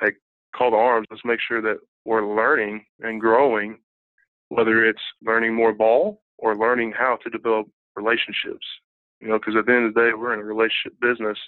hey, 0.00 0.12
call 0.54 0.70
to 0.70 0.76
arms. 0.76 1.06
Let's 1.10 1.24
make 1.24 1.40
sure 1.40 1.62
that 1.62 1.78
we're 2.04 2.36
learning 2.36 2.84
and 3.00 3.20
growing, 3.20 3.78
whether 4.48 4.84
it's 4.84 5.00
learning 5.24 5.54
more 5.54 5.72
ball 5.72 6.20
or 6.38 6.54
learning 6.54 6.92
how 6.92 7.18
to 7.24 7.30
develop 7.30 7.68
relationships. 7.96 8.66
You 9.20 9.28
know, 9.28 9.38
because 9.38 9.56
at 9.56 9.64
the 9.64 9.72
end 9.72 9.86
of 9.86 9.94
the 9.94 10.00
day, 10.00 10.10
we're 10.12 10.34
in 10.34 10.40
a 10.40 10.44
relationship 10.44 10.92
business, 11.00 11.38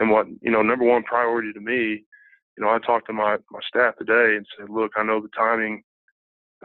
and 0.00 0.10
what 0.10 0.26
you 0.42 0.50
know, 0.50 0.62
number 0.62 0.84
one 0.84 1.04
priority 1.04 1.52
to 1.52 1.60
me, 1.60 2.04
you 2.56 2.64
know, 2.64 2.68
I 2.68 2.78
talked 2.80 3.06
to 3.06 3.12
my 3.12 3.36
my 3.50 3.60
staff 3.68 3.94
today 3.96 4.36
and 4.36 4.46
said, 4.58 4.68
look, 4.68 4.92
I 4.96 5.04
know 5.04 5.20
the 5.20 5.28
timing. 5.36 5.84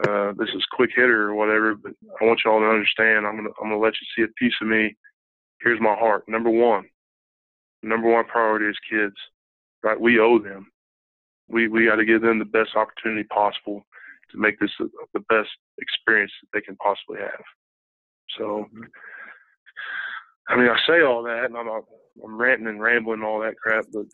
Uh, 0.08 0.34
this 0.38 0.50
is 0.56 0.66
quick 0.72 0.92
hitter 0.96 1.30
or 1.30 1.36
whatever, 1.36 1.76
but 1.76 1.92
I 2.22 2.26
want 2.26 2.42
y'all 2.46 2.60
to 2.60 2.66
understand. 2.66 3.26
I'm 3.26 3.36
gonna 3.36 3.50
I'm 3.62 3.70
gonna 3.70 3.80
let 3.80 3.94
you 3.94 4.08
see 4.16 4.24
a 4.24 4.34
piece 4.38 4.54
of 4.62 4.68
me. 4.68 4.96
Here's 5.62 5.82
my 5.82 5.96
heart. 5.96 6.24
Number 6.28 6.50
one, 6.50 6.86
number 7.84 8.10
one 8.10 8.26
priority 8.26 8.68
is 8.68 8.78
kids. 8.90 9.16
Right? 9.84 10.00
We 10.00 10.20
owe 10.20 10.40
them 10.40 10.68
we 11.50 11.68
we 11.68 11.86
got 11.86 11.96
to 11.96 12.06
give 12.06 12.22
them 12.22 12.40
the 12.40 12.46
best 12.46 12.76
opportunity 12.76 13.24
possible 13.24 13.84
to 14.32 14.38
make 14.38 14.60
this 14.60 14.72
the, 14.80 15.20
best 15.28 15.50
experience 15.80 16.32
that 16.42 16.50
they 16.54 16.62
can 16.62 16.76
possibly 16.78 17.20
have. 17.20 17.44
So, 18.38 18.68
I 20.48 20.56
mean, 20.56 20.70
I 20.70 20.78
say 20.88 21.02
all 21.02 21.24
that, 21.24 21.46
and 21.46 21.58
I'm 21.58 21.68
I'm 22.24 22.38
ranting 22.38 22.68
and 22.68 22.82
rambling 22.82 23.20
and 23.20 23.24
all 23.24 23.40
that 23.42 23.58
crap, 23.58 23.86
but 23.92 24.06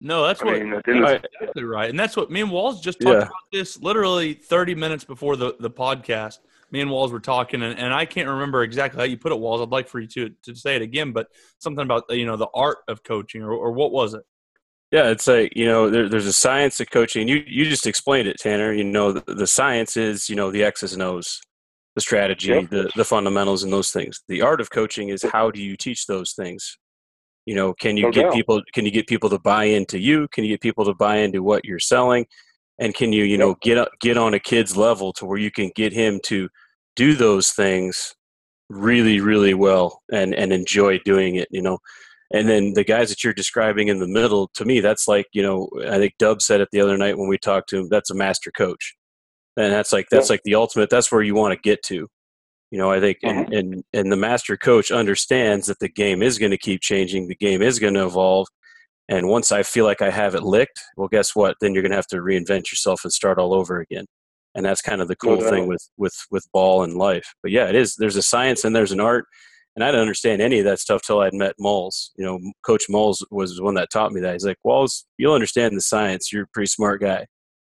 No, 0.00 0.26
that's 0.26 0.40
I 0.42 0.44
what 0.46 0.60
mean, 0.60 0.70
Right. 1.02 1.24
exactly 1.24 1.64
right, 1.64 1.90
and 1.90 1.98
that's 1.98 2.16
what 2.16 2.30
me 2.30 2.40
and 2.40 2.50
Walls 2.50 2.80
just 2.80 3.00
talked 3.00 3.12
Yeah. 3.16 3.22
about 3.22 3.32
this 3.52 3.78
literally 3.80 4.32
30 4.34 4.74
minutes 4.74 5.04
before 5.04 5.36
the 5.36 5.56
the 5.60 5.70
podcast. 5.70 6.38
Me 6.72 6.80
and 6.80 6.90
Walls 6.90 7.10
were 7.12 7.20
talking, 7.20 7.62
and, 7.62 7.76
and 7.78 7.92
I 7.92 8.04
can't 8.06 8.28
remember 8.28 8.62
exactly 8.62 8.98
how 8.98 9.04
you 9.04 9.18
put 9.18 9.32
it, 9.32 9.38
Walls. 9.38 9.60
I'd 9.60 9.70
like 9.70 9.88
for 9.88 10.00
you 10.00 10.06
to 10.08 10.30
to 10.44 10.54
say 10.54 10.76
it 10.76 10.82
again, 10.82 11.12
but 11.12 11.26
something 11.58 11.82
about 11.82 12.04
you 12.10 12.24
know 12.24 12.36
the 12.36 12.48
art 12.54 12.78
of 12.88 13.02
coaching, 13.02 13.42
or, 13.42 13.52
or 13.52 13.72
what 13.72 13.92
was 13.92 14.14
it? 14.14 14.22
Yeah, 14.90 15.10
it's 15.10 15.26
like 15.26 15.54
you 15.54 15.66
know, 15.66 15.90
there, 15.90 16.08
there's 16.08 16.26
a 16.26 16.32
science 16.32 16.78
to 16.78 16.86
coaching. 16.86 17.28
You 17.28 17.44
you 17.46 17.64
just 17.66 17.86
explained 17.86 18.26
it, 18.28 18.38
Tanner. 18.38 18.72
You 18.72 18.84
know, 18.84 19.12
the, 19.12 19.34
the 19.34 19.46
science 19.46 19.96
is 19.96 20.30
you 20.30 20.36
know 20.36 20.50
the 20.50 20.64
X's 20.64 20.92
and 20.94 21.02
O's, 21.02 21.40
the 21.94 22.00
strategy, 22.00 22.48
Yep. 22.52 22.70
the 22.70 22.90
the 22.96 23.04
fundamentals, 23.04 23.64
and 23.64 23.72
those 23.72 23.90
things. 23.90 24.22
The 24.28 24.40
art 24.42 24.60
of 24.62 24.70
coaching 24.70 25.10
is 25.10 25.22
how 25.22 25.50
do 25.50 25.60
you 25.62 25.76
teach 25.76 26.06
those 26.06 26.32
things? 26.32 26.78
You 27.50 27.56
know, 27.56 27.74
can 27.74 27.96
you 27.96 28.04
No 28.04 28.12
get 28.12 28.22
doubt. 28.22 28.34
people? 28.34 28.62
Can 28.74 28.84
you 28.84 28.92
get 28.92 29.08
people 29.08 29.28
to 29.28 29.38
buy 29.40 29.64
into 29.64 29.98
you? 29.98 30.28
Can 30.28 30.44
you 30.44 30.50
get 30.50 30.60
people 30.60 30.84
to 30.84 30.94
buy 30.94 31.16
into 31.16 31.42
what 31.42 31.64
you're 31.64 31.80
selling? 31.80 32.26
And 32.78 32.94
can 32.94 33.12
you 33.12 33.24
you 33.24 33.36
know 33.36 33.56
get 33.60 33.76
up, 33.76 33.90
get 34.00 34.16
on 34.16 34.34
a 34.34 34.38
kid's 34.38 34.76
level 34.76 35.12
to 35.14 35.26
where 35.26 35.36
you 35.36 35.50
can 35.50 35.72
get 35.74 35.92
him 35.92 36.20
to 36.26 36.48
do 36.94 37.14
those 37.14 37.50
things 37.50 38.14
really 38.68 39.18
really 39.18 39.52
well 39.52 40.00
and 40.12 40.32
and 40.32 40.52
enjoy 40.52 41.00
doing 41.04 41.34
it? 41.34 41.48
You 41.50 41.62
know, 41.62 41.78
and 42.32 42.48
then 42.48 42.74
the 42.74 42.84
guys 42.84 43.08
that 43.08 43.24
you're 43.24 43.34
describing 43.34 43.88
in 43.88 43.98
the 43.98 44.06
middle, 44.06 44.48
to 44.54 44.64
me, 44.64 44.78
that's 44.78 45.08
like, 45.08 45.26
you 45.32 45.42
know, 45.42 45.68
I 45.88 45.98
think 45.98 46.14
Dub 46.20 46.40
said 46.42 46.60
it 46.60 46.68
the 46.70 46.80
other 46.80 46.96
night 46.96 47.18
when 47.18 47.28
we 47.28 47.36
talked 47.36 47.68
to 47.70 47.78
him, 47.80 47.88
that's 47.90 48.10
a 48.10 48.14
master 48.14 48.52
coach. 48.52 48.94
And 49.56 49.72
that's 49.72 49.92
like 49.92 50.06
that's 50.08 50.30
like 50.30 50.42
the 50.44 50.54
ultimate, 50.54 50.88
that's 50.88 51.10
where 51.10 51.22
you 51.22 51.34
want 51.34 51.52
to 51.52 51.68
get 51.68 51.82
to. 51.86 52.06
You 52.70 52.78
know, 52.78 52.90
I 52.90 53.00
think 53.00 53.18
and, 53.22 53.52
and 53.52 53.84
and 53.92 54.12
the 54.12 54.16
master 54.16 54.56
coach 54.56 54.90
understands 54.90 55.66
that 55.66 55.80
the 55.80 55.88
game 55.88 56.22
is 56.22 56.38
going 56.38 56.52
to 56.52 56.58
keep 56.58 56.80
changing, 56.80 57.26
the 57.26 57.34
game 57.34 57.62
is 57.62 57.78
going 57.78 57.94
to 57.94 58.06
evolve. 58.06 58.46
And 59.08 59.28
once 59.28 59.50
I 59.50 59.64
feel 59.64 59.84
like 59.84 60.02
I 60.02 60.10
have 60.10 60.36
it 60.36 60.44
licked, 60.44 60.80
well 60.96 61.08
guess 61.08 61.34
what? 61.34 61.56
Then 61.60 61.74
you're 61.74 61.82
gonna 61.82 61.96
have 61.96 62.06
to 62.08 62.18
reinvent 62.18 62.70
yourself 62.70 63.00
and 63.02 63.12
start 63.12 63.38
all 63.40 63.52
over 63.52 63.80
again. 63.80 64.06
And 64.54 64.64
that's 64.64 64.82
kind 64.82 65.00
of 65.00 65.08
the 65.08 65.16
No 65.24 65.36
cool 65.36 65.50
thing 65.50 65.66
with 65.66 65.84
with 65.96 66.14
with 66.30 66.46
ball 66.52 66.84
and 66.84 66.94
life. 66.94 67.26
But 67.42 67.50
yeah, 67.50 67.68
it 67.68 67.74
is 67.74 67.96
there's 67.96 68.14
a 68.14 68.22
science 68.22 68.64
and 68.64 68.74
there's 68.74 68.92
an 68.92 69.00
art 69.00 69.26
and 69.76 69.84
I 69.84 69.88
didn't 69.88 70.02
understand 70.02 70.42
any 70.42 70.58
of 70.58 70.64
that 70.64 70.80
stuff 70.80 71.02
till 71.02 71.20
I'd 71.20 71.34
met 71.34 71.54
Moles. 71.58 72.10
You 72.16 72.24
know, 72.24 72.38
Coach 72.66 72.86
Moles 72.88 73.24
was 73.30 73.56
the 73.56 73.62
one 73.62 73.74
that 73.74 73.90
taught 73.90 74.12
me 74.12 74.20
that. 74.20 74.32
He's 74.32 74.44
like, 74.44 74.58
"Walls, 74.64 75.06
you'll 75.16 75.34
understand 75.34 75.76
the 75.76 75.80
science. 75.80 76.32
You're 76.32 76.44
a 76.44 76.48
pretty 76.52 76.66
smart 76.66 77.00
guy." 77.00 77.26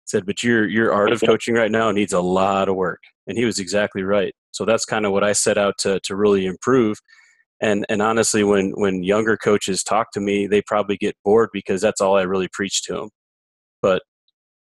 Said, 0.04 0.26
"But 0.26 0.42
your 0.42 0.68
your 0.68 0.92
art 0.92 1.12
of 1.12 1.20
coaching 1.20 1.54
right 1.54 1.70
now 1.70 1.90
needs 1.90 2.12
a 2.12 2.20
lot 2.20 2.68
of 2.68 2.76
work," 2.76 3.00
and 3.26 3.36
he 3.36 3.44
was 3.44 3.58
exactly 3.58 4.02
right. 4.02 4.34
So 4.52 4.64
that's 4.64 4.84
kind 4.84 5.06
of 5.06 5.12
what 5.12 5.24
I 5.24 5.32
set 5.32 5.58
out 5.58 5.74
to 5.78 6.00
to 6.04 6.16
really 6.16 6.46
improve. 6.46 6.98
And 7.60 7.84
and 7.88 8.00
honestly, 8.00 8.42
when 8.44 8.72
when 8.76 9.02
younger 9.02 9.36
coaches 9.36 9.82
talk 9.82 10.12
to 10.12 10.20
me, 10.20 10.46
they 10.46 10.62
probably 10.62 10.96
get 10.96 11.16
bored 11.24 11.50
because 11.52 11.80
that's 11.80 12.00
all 12.00 12.16
I 12.16 12.22
really 12.22 12.48
preach 12.52 12.82
to 12.84 12.94
them. 12.94 13.10
But 13.82 14.02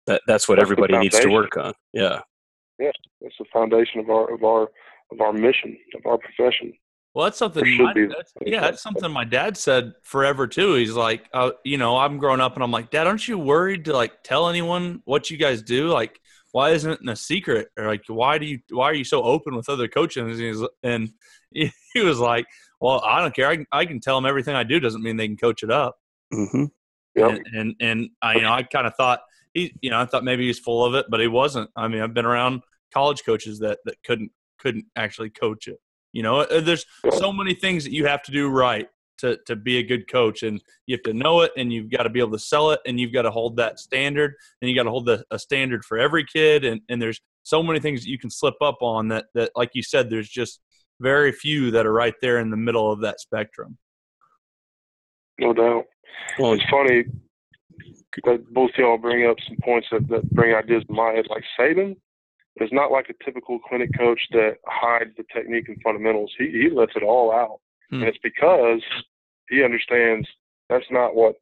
that 0.06 0.22
that's 0.26 0.48
what 0.48 0.56
That's 0.56 0.70
everybody 0.70 0.98
needs 0.98 1.18
to 1.18 1.28
work 1.28 1.56
on. 1.56 1.74
Yeah. 1.92 2.20
Yeah. 2.78 2.90
That's 3.20 3.34
the 3.38 3.44
foundation 3.52 4.00
of 4.00 4.10
our 4.10 4.34
of 4.34 4.42
our 4.42 4.62
of 5.12 5.20
our 5.20 5.32
mission 5.32 5.76
of 5.94 6.06
our 6.06 6.18
profession. 6.18 6.72
Well, 7.14 7.24
that's 7.24 7.38
something. 7.38 7.64
My, 7.78 7.92
that's, 7.94 8.32
yeah, 8.44 8.60
that's 8.60 8.82
something 8.82 9.10
my 9.10 9.24
dad 9.24 9.56
said 9.56 9.94
forever 10.02 10.46
too. 10.46 10.74
He's 10.74 10.92
like, 10.92 11.24
uh, 11.32 11.50
you 11.64 11.76
know, 11.76 11.96
I'm 11.96 12.18
growing 12.18 12.40
up 12.40 12.54
and 12.54 12.62
I'm 12.62 12.70
like, 12.70 12.90
Dad, 12.90 13.06
aren't 13.06 13.26
you 13.26 13.38
worried 13.38 13.86
to 13.86 13.92
like 13.92 14.22
tell 14.22 14.48
anyone 14.48 15.02
what 15.04 15.30
you 15.30 15.36
guys 15.36 15.62
do? 15.62 15.88
Like, 15.88 16.20
why 16.58 16.70
isn't 16.70 16.90
it 16.90 17.08
a 17.08 17.14
secret? 17.14 17.68
Or 17.78 17.86
like, 17.86 18.02
why 18.08 18.36
do 18.38 18.44
you? 18.44 18.58
Why 18.70 18.86
are 18.86 18.94
you 18.94 19.04
so 19.04 19.22
open 19.22 19.54
with 19.54 19.68
other 19.68 19.86
coaches? 19.86 20.40
And, 20.40 20.40
he's, 20.40 20.68
and 20.82 21.12
he, 21.52 21.72
he 21.94 22.00
was 22.00 22.18
like, 22.18 22.46
Well, 22.80 23.00
I 23.06 23.20
don't 23.20 23.32
care. 23.32 23.46
I 23.46 23.56
can, 23.56 23.66
I 23.70 23.86
can 23.86 24.00
tell 24.00 24.16
them 24.16 24.26
everything 24.26 24.56
I 24.56 24.64
do. 24.64 24.80
Doesn't 24.80 25.04
mean 25.04 25.16
they 25.16 25.28
can 25.28 25.36
coach 25.36 25.62
it 25.62 25.70
up. 25.70 25.94
Mm-hmm. 26.34 26.64
Yep. 27.14 27.30
And 27.30 27.46
and, 27.54 27.74
and 27.80 28.10
I, 28.20 28.34
you 28.34 28.42
know, 28.42 28.52
I 28.52 28.64
kind 28.64 28.88
of 28.88 28.94
thought 28.96 29.20
he, 29.54 29.72
you 29.80 29.90
know, 29.90 30.00
I 30.00 30.06
thought 30.06 30.24
maybe 30.24 30.48
he's 30.48 30.58
full 30.58 30.84
of 30.84 30.94
it, 30.94 31.06
but 31.08 31.20
he 31.20 31.28
wasn't. 31.28 31.70
I 31.76 31.86
mean, 31.86 32.02
I've 32.02 32.12
been 32.12 32.26
around 32.26 32.62
college 32.92 33.24
coaches 33.24 33.60
that 33.60 33.78
that 33.84 34.02
couldn't 34.02 34.32
couldn't 34.58 34.86
actually 34.96 35.30
coach 35.30 35.68
it. 35.68 35.78
You 36.12 36.24
know, 36.24 36.40
Uh, 36.40 36.60
there's 36.60 36.86
so 37.12 37.32
many 37.32 37.54
things 37.54 37.84
that 37.84 37.92
you 37.92 38.06
have 38.06 38.24
to 38.24 38.32
do 38.32 38.48
right 38.48 38.88
to 39.18 39.38
to 39.46 39.56
be 39.56 39.78
a 39.78 39.82
good 39.82 40.10
coach, 40.10 40.42
and 40.42 40.62
you 40.86 40.96
have 40.96 41.02
to 41.04 41.12
know 41.12 41.40
it, 41.42 41.52
and 41.56 41.72
you've 41.72 41.90
got 41.90 42.04
to 42.04 42.10
be 42.10 42.20
able 42.20 42.32
to 42.32 42.38
sell 42.38 42.70
it, 42.70 42.80
and 42.86 42.98
you've 42.98 43.12
got 43.12 43.22
to 43.22 43.30
hold 43.30 43.56
that 43.56 43.78
standard, 43.78 44.34
and 44.60 44.70
you 44.70 44.76
got 44.76 44.84
to 44.84 44.90
hold 44.90 45.06
the, 45.06 45.24
a 45.30 45.38
standard 45.38 45.84
for 45.84 45.98
every 45.98 46.24
kid, 46.24 46.64
and 46.64 46.80
and 46.88 47.00
there's 47.00 47.20
so 47.42 47.62
many 47.62 47.80
things 47.80 48.02
that 48.02 48.10
you 48.10 48.18
can 48.18 48.30
slip 48.30 48.56
up 48.60 48.78
on 48.80 49.08
that 49.08 49.26
that 49.34 49.50
like 49.56 49.70
you 49.74 49.82
said, 49.82 50.10
there's 50.10 50.28
just 50.28 50.60
very 51.00 51.32
few 51.32 51.70
that 51.70 51.86
are 51.86 51.92
right 51.92 52.14
there 52.20 52.38
in 52.38 52.50
the 52.50 52.56
middle 52.56 52.90
of 52.90 53.00
that 53.00 53.20
spectrum. 53.20 53.78
No 55.38 55.52
doubt. 55.52 55.84
Well, 56.38 56.54
It's 56.54 56.64
funny 56.70 57.04
that 58.24 58.52
both 58.52 58.70
y'all 58.76 58.98
bring 58.98 59.26
up 59.26 59.36
some 59.46 59.56
points 59.62 59.86
that, 59.92 60.08
that 60.08 60.28
bring 60.30 60.54
ideas 60.54 60.82
to 60.86 60.92
my 60.92 61.12
head. 61.12 61.26
Like 61.30 61.44
Saban 61.58 61.96
is 62.60 62.70
not 62.72 62.90
like 62.90 63.08
a 63.08 63.24
typical 63.24 63.58
clinic 63.60 63.90
coach 63.96 64.20
that 64.32 64.56
hides 64.66 65.10
the 65.16 65.24
technique 65.32 65.68
and 65.68 65.80
fundamentals. 65.82 66.32
He 66.38 66.50
he 66.50 66.70
lets 66.70 66.92
it 66.96 67.02
all 67.02 67.32
out, 67.32 67.60
Hmm. 67.90 68.00
and 68.02 68.04
it's 68.04 68.18
because 68.22 68.82
he 69.48 69.64
understands 69.64 70.28
that's 70.68 70.90
not 70.90 71.14
what 71.14 71.36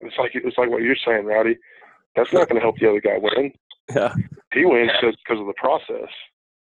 it's 0.00 0.16
like. 0.18 0.32
It's 0.34 0.58
like 0.58 0.70
what 0.70 0.82
you're 0.82 0.96
saying, 1.04 1.24
Rowdy. 1.24 1.56
That's 2.14 2.32
not 2.32 2.48
going 2.48 2.56
to 2.56 2.62
help 2.62 2.78
the 2.78 2.88
other 2.88 3.00
guy 3.00 3.18
win. 3.18 3.52
yeah. 3.94 4.14
He 4.52 4.64
wins 4.64 4.90
because 5.00 5.40
of 5.40 5.46
the 5.46 5.54
process. 5.56 6.10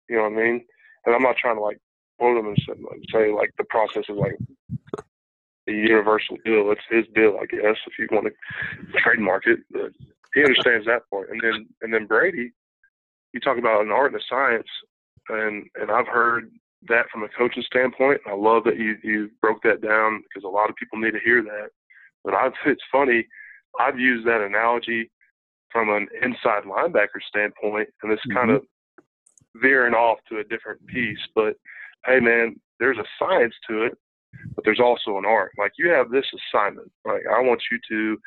You 0.09 0.17
know 0.17 0.23
what 0.23 0.33
I 0.33 0.35
mean? 0.35 0.65
And 1.05 1.15
I'm 1.15 1.21
not 1.21 1.37
trying 1.37 1.55
to 1.55 1.61
like 1.61 1.77
quote 2.19 2.37
him 2.37 2.47
and 2.47 2.57
say, 2.65 2.73
like, 2.81 3.01
say 3.11 3.31
like 3.31 3.51
the 3.57 3.63
process 3.65 4.03
is 4.09 4.17
like 4.17 4.37
the 5.65 5.73
universal 5.73 6.37
deal. 6.43 6.71
It's 6.71 6.81
his 6.89 7.05
deal, 7.13 7.37
I 7.41 7.45
guess, 7.45 7.77
if 7.85 7.93
you 7.99 8.07
want 8.11 8.27
to 8.27 8.99
trademark 8.99 9.45
it. 9.47 9.59
But 9.71 9.91
he 10.33 10.41
understands 10.41 10.85
that 10.87 11.09
part. 11.11 11.29
And 11.29 11.39
then 11.41 11.67
and 11.81 11.93
then 11.93 12.07
Brady, 12.07 12.51
you 13.33 13.39
talk 13.39 13.57
about 13.57 13.81
an 13.81 13.91
art 13.91 14.13
and 14.13 14.21
a 14.21 14.25
science, 14.27 14.67
and 15.29 15.67
and 15.75 15.91
I've 15.91 16.07
heard 16.07 16.51
that 16.87 17.09
from 17.11 17.23
a 17.23 17.29
coaching 17.29 17.63
standpoint. 17.63 18.21
I 18.27 18.35
love 18.35 18.63
that 18.65 18.77
you 18.77 18.97
you 19.03 19.29
broke 19.41 19.63
that 19.63 19.81
down 19.81 20.23
because 20.23 20.43
a 20.45 20.51
lot 20.51 20.69
of 20.69 20.75
people 20.75 20.99
need 20.99 21.11
to 21.11 21.19
hear 21.23 21.41
that. 21.43 21.69
But 22.23 22.33
I've 22.33 22.53
it's 22.65 22.83
funny. 22.91 23.25
I've 23.79 23.99
used 23.99 24.27
that 24.27 24.41
analogy 24.41 25.11
from 25.71 25.89
an 25.89 26.07
inside 26.21 26.63
linebacker 26.63 27.21
standpoint, 27.27 27.89
and 28.01 28.11
it's 28.11 28.23
kind 28.33 28.49
mm-hmm. 28.49 28.55
of 28.55 29.01
veering 29.55 29.93
off 29.93 30.19
to 30.29 30.39
a 30.39 30.43
different 30.43 30.85
piece. 30.87 31.19
But 31.35 31.55
hey, 32.05 32.19
man, 32.19 32.55
there's 32.79 32.97
a 32.97 33.05
science 33.19 33.53
to 33.69 33.83
it, 33.83 33.97
but 34.55 34.63
there's 34.63 34.79
also 34.79 35.17
an 35.17 35.25
art. 35.25 35.51
Like 35.57 35.73
you 35.77 35.89
have 35.89 36.09
this 36.09 36.25
assignment. 36.53 36.91
Like 37.05 37.23
I 37.31 37.41
want 37.41 37.61
you 37.71 37.79
to 37.89 38.17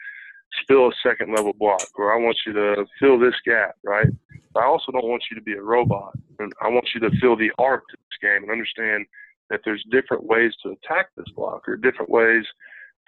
spill 0.62 0.88
a 0.88 0.92
second 1.03 1.34
level 1.34 1.53
block, 1.59 1.86
or 1.96 2.12
I 2.12 2.18
want 2.22 2.36
you 2.46 2.53
to 2.53 2.86
fill 2.98 3.18
this 3.18 3.34
gap, 3.44 3.76
right? 3.84 4.09
But 4.53 4.62
I 4.62 4.66
also 4.66 4.92
don't 4.92 5.09
want 5.09 5.24
you 5.30 5.36
to 5.36 5.42
be 5.42 5.53
a 5.53 5.62
robot, 5.62 6.12
and 6.38 6.53
I 6.61 6.68
want 6.68 6.88
you 6.94 7.01
to 7.01 7.11
feel 7.20 7.36
the 7.36 7.53
art 7.59 7.82
to 7.90 7.96
this 7.96 8.30
game 8.30 8.42
and 8.42 8.51
understand 8.51 9.07
that 9.48 9.61
there's 9.64 9.84
different 9.90 10.24
ways 10.24 10.53
to 10.62 10.70
attack 10.70 11.09
this 11.16 11.26
block, 11.34 11.68
or 11.68 11.76
different 11.76 12.11
ways 12.11 12.44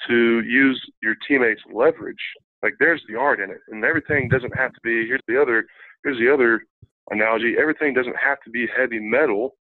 to 0.09 0.43
use 0.43 0.81
your 1.03 1.15
teammates' 1.27 1.61
leverage. 1.73 2.17
Like 2.63 2.75
there's 2.79 3.03
the 3.09 3.17
art 3.17 3.41
in 3.41 3.51
it, 3.51 3.61
and 3.69 3.85
everything 3.85 4.29
doesn't 4.29 4.57
have 4.57 4.73
to 4.73 4.81
be. 4.83 5.07
Here's 5.07 5.23
the 5.27 5.41
other. 5.41 5.67
Here's 6.05 6.19
the 6.19 6.33
other 6.33 6.65
analogy. 7.11 7.57
Everything 7.59 7.95
doesn't 7.95 8.17
have 8.17 8.41
to 8.45 8.51
be 8.51 8.67
heavy 8.77 9.01
metal 9.01 9.57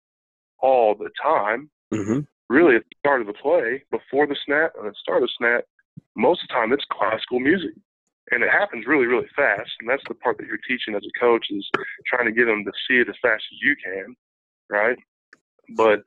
all 0.60 0.94
the 0.94 1.10
time. 1.22 1.70
Mm-hmm. 1.92 2.20
Really, 2.48 2.76
at 2.76 2.82
the 2.82 2.96
start 3.00 3.20
of 3.20 3.26
the 3.26 3.32
play, 3.34 3.82
before 3.90 4.26
the 4.26 4.36
snap 4.44 4.72
and 4.78 4.86
at 4.86 4.92
the 4.92 4.98
start 5.02 5.22
of 5.22 5.28
the 5.28 5.32
snap, 5.36 5.64
most 6.16 6.42
of 6.42 6.48
the 6.48 6.54
time 6.54 6.72
it's 6.72 6.84
classical 6.90 7.40
music, 7.40 7.74
and 8.30 8.42
it 8.42 8.50
happens 8.50 8.86
really, 8.86 9.06
really 9.06 9.28
fast. 9.36 9.70
And 9.80 9.88
that's 9.88 10.02
the 10.08 10.14
part 10.14 10.38
that 10.38 10.46
you're 10.46 10.58
teaching 10.68 10.94
as 10.94 11.02
a 11.04 11.20
coach 11.20 11.46
is 11.50 11.68
trying 12.06 12.26
to 12.26 12.32
get 12.32 12.46
them 12.46 12.64
to 12.64 12.72
see 12.88 12.96
it 12.96 13.08
as 13.08 13.14
fast 13.22 13.44
as 13.52 13.58
you 13.62 13.76
can, 13.82 14.16
right? 14.68 14.96
But 15.76 16.02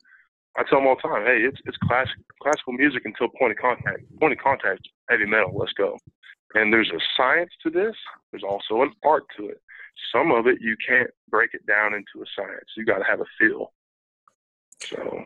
I 0.58 0.64
tell 0.64 0.80
them 0.80 0.88
all 0.88 0.98
the 1.02 1.08
time, 1.08 1.26
hey, 1.26 1.42
it's 1.42 1.60
it's 1.66 1.78
classic 1.78 2.18
classical 2.42 2.74
music 2.74 3.04
until 3.06 3.30
point 3.30 3.52
of 3.52 3.58
contact. 3.58 4.04
Point 4.20 4.34
of 4.34 4.40
contact, 4.40 4.82
heavy 5.10 5.26
metal. 5.26 5.56
Let's 5.56 5.74
go. 5.74 5.98
And 6.56 6.74
there's 6.74 6.90
a 6.90 7.00
science 7.16 7.52
to 7.64 7.70
this. 7.70 7.96
There's 8.32 8.44
also 8.44 8.82
an 8.82 8.92
art 9.04 9.26
to 9.38 9.48
it. 9.48 9.62
Some 10.12 10.32
of 10.32 10.48
it 10.48 10.60
you 10.62 10.76
can't 10.86 11.10
break 11.30 11.54
it 11.54 11.66
down 11.68 11.94
into 11.94 12.24
a 12.24 12.26
science. 12.36 12.66
You 12.76 12.86
got 12.86 12.98
to 12.98 13.04
have 13.04 13.22
a 13.22 13.26
feel. 13.40 13.72
So 14.82 15.24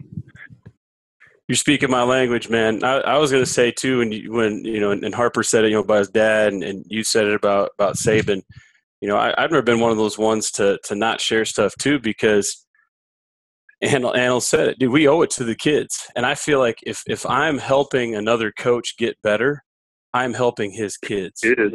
You're 1.47 1.57
speaking 1.57 1.91
my 1.91 2.03
language, 2.03 2.49
man. 2.49 2.83
I, 2.83 2.99
I 2.99 3.17
was 3.17 3.31
going 3.31 3.43
to 3.43 3.49
say 3.49 3.71
too, 3.71 3.99
when 3.99 4.11
you, 4.11 4.31
when 4.31 4.63
you 4.63 4.79
know, 4.79 4.91
and 4.91 5.13
Harper 5.13 5.43
said 5.43 5.65
it, 5.65 5.69
you 5.69 5.75
know, 5.75 5.81
about 5.81 5.99
his 5.99 6.09
dad, 6.09 6.53
and, 6.53 6.63
and 6.63 6.85
you 6.87 7.03
said 7.03 7.25
it 7.27 7.33
about 7.33 7.71
about 7.77 7.95
Saban. 7.95 8.41
You 9.01 9.09
know, 9.09 9.17
I, 9.17 9.33
I've 9.37 9.51
never 9.51 9.61
been 9.61 9.81
one 9.81 9.91
of 9.91 9.97
those 9.97 10.17
ones 10.17 10.51
to 10.51 10.79
to 10.85 10.95
not 10.95 11.19
share 11.19 11.43
stuff 11.43 11.73
too, 11.77 11.99
because 11.99 12.65
Annell, 13.83 14.15
Annell 14.15 14.41
said 14.41 14.69
it, 14.69 14.79
dude. 14.79 14.91
We 14.91 15.07
owe 15.07 15.21
it 15.21 15.29
to 15.31 15.43
the 15.43 15.55
kids, 15.55 16.07
and 16.15 16.25
I 16.25 16.35
feel 16.35 16.59
like 16.59 16.79
if 16.85 17.03
if 17.07 17.25
I'm 17.25 17.57
helping 17.57 18.15
another 18.15 18.53
coach 18.57 18.95
get 18.97 19.21
better, 19.21 19.63
I'm 20.13 20.33
helping 20.33 20.71
his 20.71 20.95
kids. 20.95 21.41
it 21.43 21.59
is, 21.59 21.73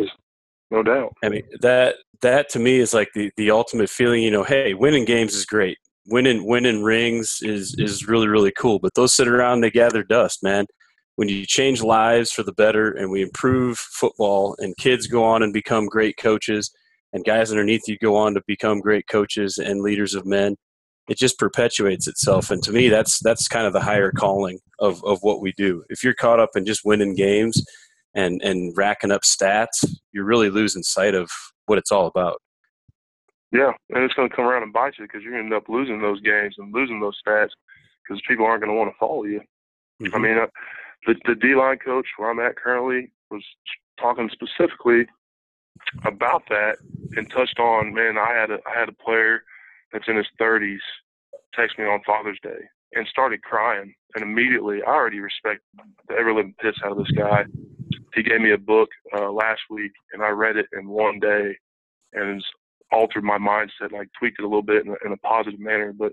no 0.70 0.82
doubt. 0.82 1.12
I 1.22 1.28
mean 1.28 1.42
that 1.60 1.96
that 2.22 2.48
to 2.50 2.58
me 2.58 2.78
is 2.78 2.94
like 2.94 3.08
the 3.14 3.30
the 3.36 3.50
ultimate 3.50 3.90
feeling. 3.90 4.22
You 4.22 4.30
know, 4.30 4.44
hey, 4.44 4.72
winning 4.72 5.04
games 5.04 5.34
is 5.34 5.44
great. 5.44 5.76
Winning 6.08 6.46
winning 6.46 6.82
rings 6.82 7.38
is 7.42 7.74
is 7.78 8.08
really 8.08 8.28
really 8.28 8.52
cool. 8.58 8.78
But 8.80 8.94
those 8.94 9.14
sit 9.14 9.28
around, 9.28 9.60
they 9.60 9.70
gather 9.70 10.02
dust, 10.02 10.42
man. 10.42 10.66
when 11.16 11.28
you 11.28 11.44
change 11.46 11.82
lives 11.82 12.30
for 12.30 12.44
the 12.44 12.52
better 12.52 12.92
and 12.92 13.10
we 13.10 13.22
improve 13.22 13.76
football 13.78 14.54
and 14.60 14.76
kids 14.76 15.06
go 15.08 15.24
on 15.24 15.42
and 15.42 15.52
become 15.52 15.86
great 15.86 16.16
coaches 16.16 16.70
and 17.12 17.24
guys 17.24 17.50
underneath 17.50 17.82
you 17.88 17.98
go 17.98 18.16
on 18.16 18.34
to 18.34 18.42
become 18.46 18.80
great 18.80 19.06
coaches 19.08 19.58
and 19.58 19.80
leaders 19.82 20.14
of 20.14 20.24
men 20.24 20.54
it 21.08 21.18
just 21.18 21.38
perpetuates 21.38 22.06
itself 22.06 22.50
and 22.50 22.62
to 22.62 22.72
me 22.72 22.88
that's 22.88 23.18
that's 23.20 23.48
kind 23.48 23.66
of 23.66 23.72
the 23.72 23.80
higher 23.80 24.12
calling 24.12 24.58
of, 24.78 25.02
of 25.04 25.18
what 25.22 25.40
we 25.40 25.52
do 25.56 25.82
if 25.88 26.04
you're 26.04 26.14
caught 26.14 26.40
up 26.40 26.50
in 26.54 26.64
just 26.64 26.82
winning 26.84 27.14
games 27.16 27.64
and 28.14 28.40
and 28.42 28.76
racking 28.76 29.10
up 29.10 29.22
stats 29.22 29.84
you're 30.12 30.24
really 30.24 30.50
losing 30.50 30.82
sight 30.84 31.14
of 31.16 31.28
what 31.66 31.78
it's 31.78 31.90
all 31.92 32.06
about 32.06 32.40
yeah 33.52 33.72
and 33.90 34.04
it's 34.04 34.14
going 34.14 34.28
to 34.28 34.34
come 34.34 34.44
around 34.44 34.62
and 34.62 34.72
bite 34.72 34.94
you 34.98 35.04
because 35.04 35.22
you're 35.22 35.32
going 35.32 35.48
to 35.48 35.54
end 35.54 35.62
up 35.62 35.68
losing 35.68 36.00
those 36.00 36.20
games 36.20 36.54
and 36.58 36.74
losing 36.74 37.00
those 37.00 37.18
stats 37.26 37.50
because 38.06 38.22
people 38.28 38.44
aren't 38.44 38.62
going 38.62 38.72
to 38.72 38.78
want 38.78 38.90
to 38.90 38.98
follow 38.98 39.24
you 39.24 39.40
mm-hmm. 40.02 40.14
i 40.14 40.18
mean 40.18 40.38
uh, 40.38 40.46
the 41.06 41.14
the 41.26 41.34
D 41.34 41.54
line 41.54 41.78
coach 41.78 42.06
where 42.16 42.30
I'm 42.30 42.40
at 42.40 42.56
currently 42.56 43.12
was 43.30 43.44
talking 44.00 44.30
specifically 44.32 45.06
about 46.04 46.42
that 46.48 46.76
and 47.16 47.30
touched 47.30 47.58
on 47.58 47.94
man 47.94 48.18
I 48.18 48.32
had 48.32 48.50
a 48.50 48.58
I 48.66 48.78
had 48.78 48.88
a 48.88 49.04
player 49.04 49.42
that's 49.92 50.08
in 50.08 50.16
his 50.16 50.26
30s 50.40 50.78
text 51.54 51.78
me 51.78 51.84
on 51.84 52.00
Father's 52.04 52.38
Day 52.42 52.58
and 52.94 53.06
started 53.06 53.42
crying 53.42 53.94
and 54.14 54.22
immediately 54.22 54.82
I 54.82 54.90
already 54.90 55.20
respect 55.20 55.60
the 56.08 56.14
ever 56.14 56.34
living 56.34 56.54
piss 56.60 56.74
out 56.84 56.92
of 56.92 56.98
this 56.98 57.10
guy. 57.12 57.44
He 58.14 58.22
gave 58.22 58.40
me 58.40 58.52
a 58.52 58.58
book 58.58 58.88
uh, 59.16 59.30
last 59.30 59.60
week 59.70 59.92
and 60.12 60.22
I 60.22 60.30
read 60.30 60.56
it 60.56 60.66
in 60.72 60.88
one 60.88 61.20
day 61.20 61.56
and 62.12 62.36
it's 62.36 62.46
altered 62.92 63.24
my 63.24 63.38
mindset, 63.38 63.92
like 63.92 64.08
tweaked 64.18 64.38
it 64.38 64.44
a 64.44 64.48
little 64.48 64.62
bit 64.62 64.86
in 64.86 64.92
a, 64.92 65.06
in 65.06 65.12
a 65.12 65.16
positive 65.18 65.60
manner. 65.60 65.92
But 65.92 66.12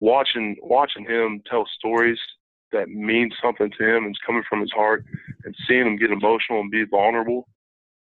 watching 0.00 0.56
watching 0.62 1.04
him 1.04 1.42
tell 1.48 1.66
stories 1.78 2.18
that 2.72 2.88
means 2.88 3.32
something 3.42 3.70
to 3.78 3.84
him 3.84 4.04
and 4.04 4.14
is 4.14 4.20
coming 4.26 4.42
from 4.48 4.60
his 4.60 4.72
heart 4.72 5.04
and 5.44 5.54
seeing 5.66 5.86
him 5.86 5.96
get 5.96 6.10
emotional 6.10 6.60
and 6.60 6.70
be 6.70 6.84
vulnerable, 6.84 7.48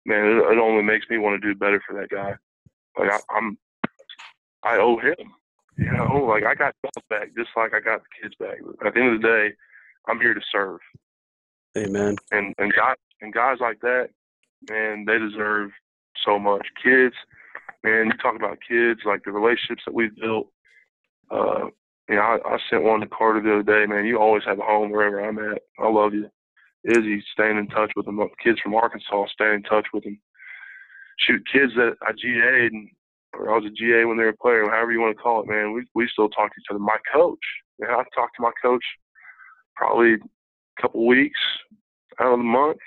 man, 0.04 0.26
it, 0.26 0.52
it 0.52 0.58
only 0.58 0.82
makes 0.82 1.06
me 1.08 1.18
want 1.18 1.40
to 1.40 1.48
do 1.48 1.58
better 1.58 1.80
for 1.86 1.98
that 1.98 2.10
guy. 2.10 2.34
Like 2.98 3.12
I, 3.12 3.18
I'm, 3.36 3.58
I 4.62 4.76
owe 4.76 4.98
him. 4.98 5.32
You 5.76 5.90
know, 5.92 6.26
like 6.28 6.44
I 6.44 6.54
got 6.54 6.74
stuff 6.78 7.04
back 7.08 7.28
just 7.36 7.50
like 7.56 7.72
I 7.72 7.80
got 7.80 8.02
the 8.02 8.22
kids 8.22 8.34
back. 8.38 8.58
At 8.84 8.92
the 8.92 9.00
end 9.00 9.14
of 9.14 9.22
the 9.22 9.26
day, 9.28 9.54
I'm 10.08 10.20
here 10.20 10.34
to 10.34 10.40
serve. 10.52 10.80
Amen. 11.78 12.16
And 12.32 12.54
and 12.58 12.72
guys 12.74 12.96
and 13.22 13.32
guys 13.32 13.58
like 13.60 13.80
that, 13.80 14.10
man, 14.68 15.04
they 15.06 15.18
deserve 15.18 15.70
so 16.24 16.38
much. 16.38 16.66
Kids, 16.82 17.14
man, 17.82 18.06
you 18.06 18.12
talk 18.22 18.36
about 18.36 18.58
kids, 18.66 19.00
like 19.04 19.22
the 19.24 19.32
relationships 19.32 19.82
that 19.86 19.94
we've 19.94 20.14
built. 20.16 20.48
Uh, 21.30 21.66
you 22.08 22.16
know, 22.16 22.22
I, 22.22 22.38
I 22.44 22.58
sent 22.68 22.82
one 22.82 23.00
to 23.00 23.06
Carter 23.06 23.40
the 23.40 23.60
other 23.60 23.62
day, 23.62 23.86
man. 23.86 24.04
You 24.04 24.18
always 24.18 24.42
have 24.44 24.58
a 24.58 24.62
home 24.62 24.90
wherever 24.90 25.20
I'm 25.20 25.38
at. 25.38 25.62
I 25.78 25.88
love 25.88 26.12
you. 26.12 26.28
Izzy, 26.84 27.22
staying 27.32 27.58
in 27.58 27.68
touch 27.68 27.92
with 27.94 28.06
them. 28.06 28.20
Uh, 28.20 28.26
kids 28.42 28.58
from 28.60 28.74
Arkansas, 28.74 29.26
staying 29.32 29.54
in 29.54 29.62
touch 29.62 29.86
with 29.92 30.04
them. 30.04 30.18
Shoot, 31.20 31.42
kids 31.52 31.72
that 31.76 31.92
uh, 32.02 32.06
I 32.06 32.12
GA'd 32.12 32.72
and, 32.72 32.88
or 33.34 33.50
I 33.52 33.58
was 33.58 33.66
a 33.66 33.70
GA 33.70 34.04
when 34.06 34.16
they 34.16 34.24
were 34.24 34.36
playing, 34.40 34.68
however 34.70 34.90
you 34.90 35.00
want 35.00 35.16
to 35.16 35.22
call 35.22 35.42
it, 35.42 35.48
man. 35.48 35.72
We 35.72 35.86
we 35.94 36.08
still 36.08 36.28
talk 36.30 36.50
to 36.50 36.60
each 36.60 36.66
other. 36.70 36.80
My 36.80 36.96
coach, 37.14 37.38
man, 37.78 37.90
I 37.90 38.02
talked 38.14 38.36
to 38.36 38.42
my 38.42 38.52
coach 38.62 38.84
probably 39.76 40.14
a 40.14 40.82
couple 40.82 41.06
weeks 41.06 41.38
out 42.18 42.32
of 42.32 42.38
the 42.38 42.44
month. 42.44 42.78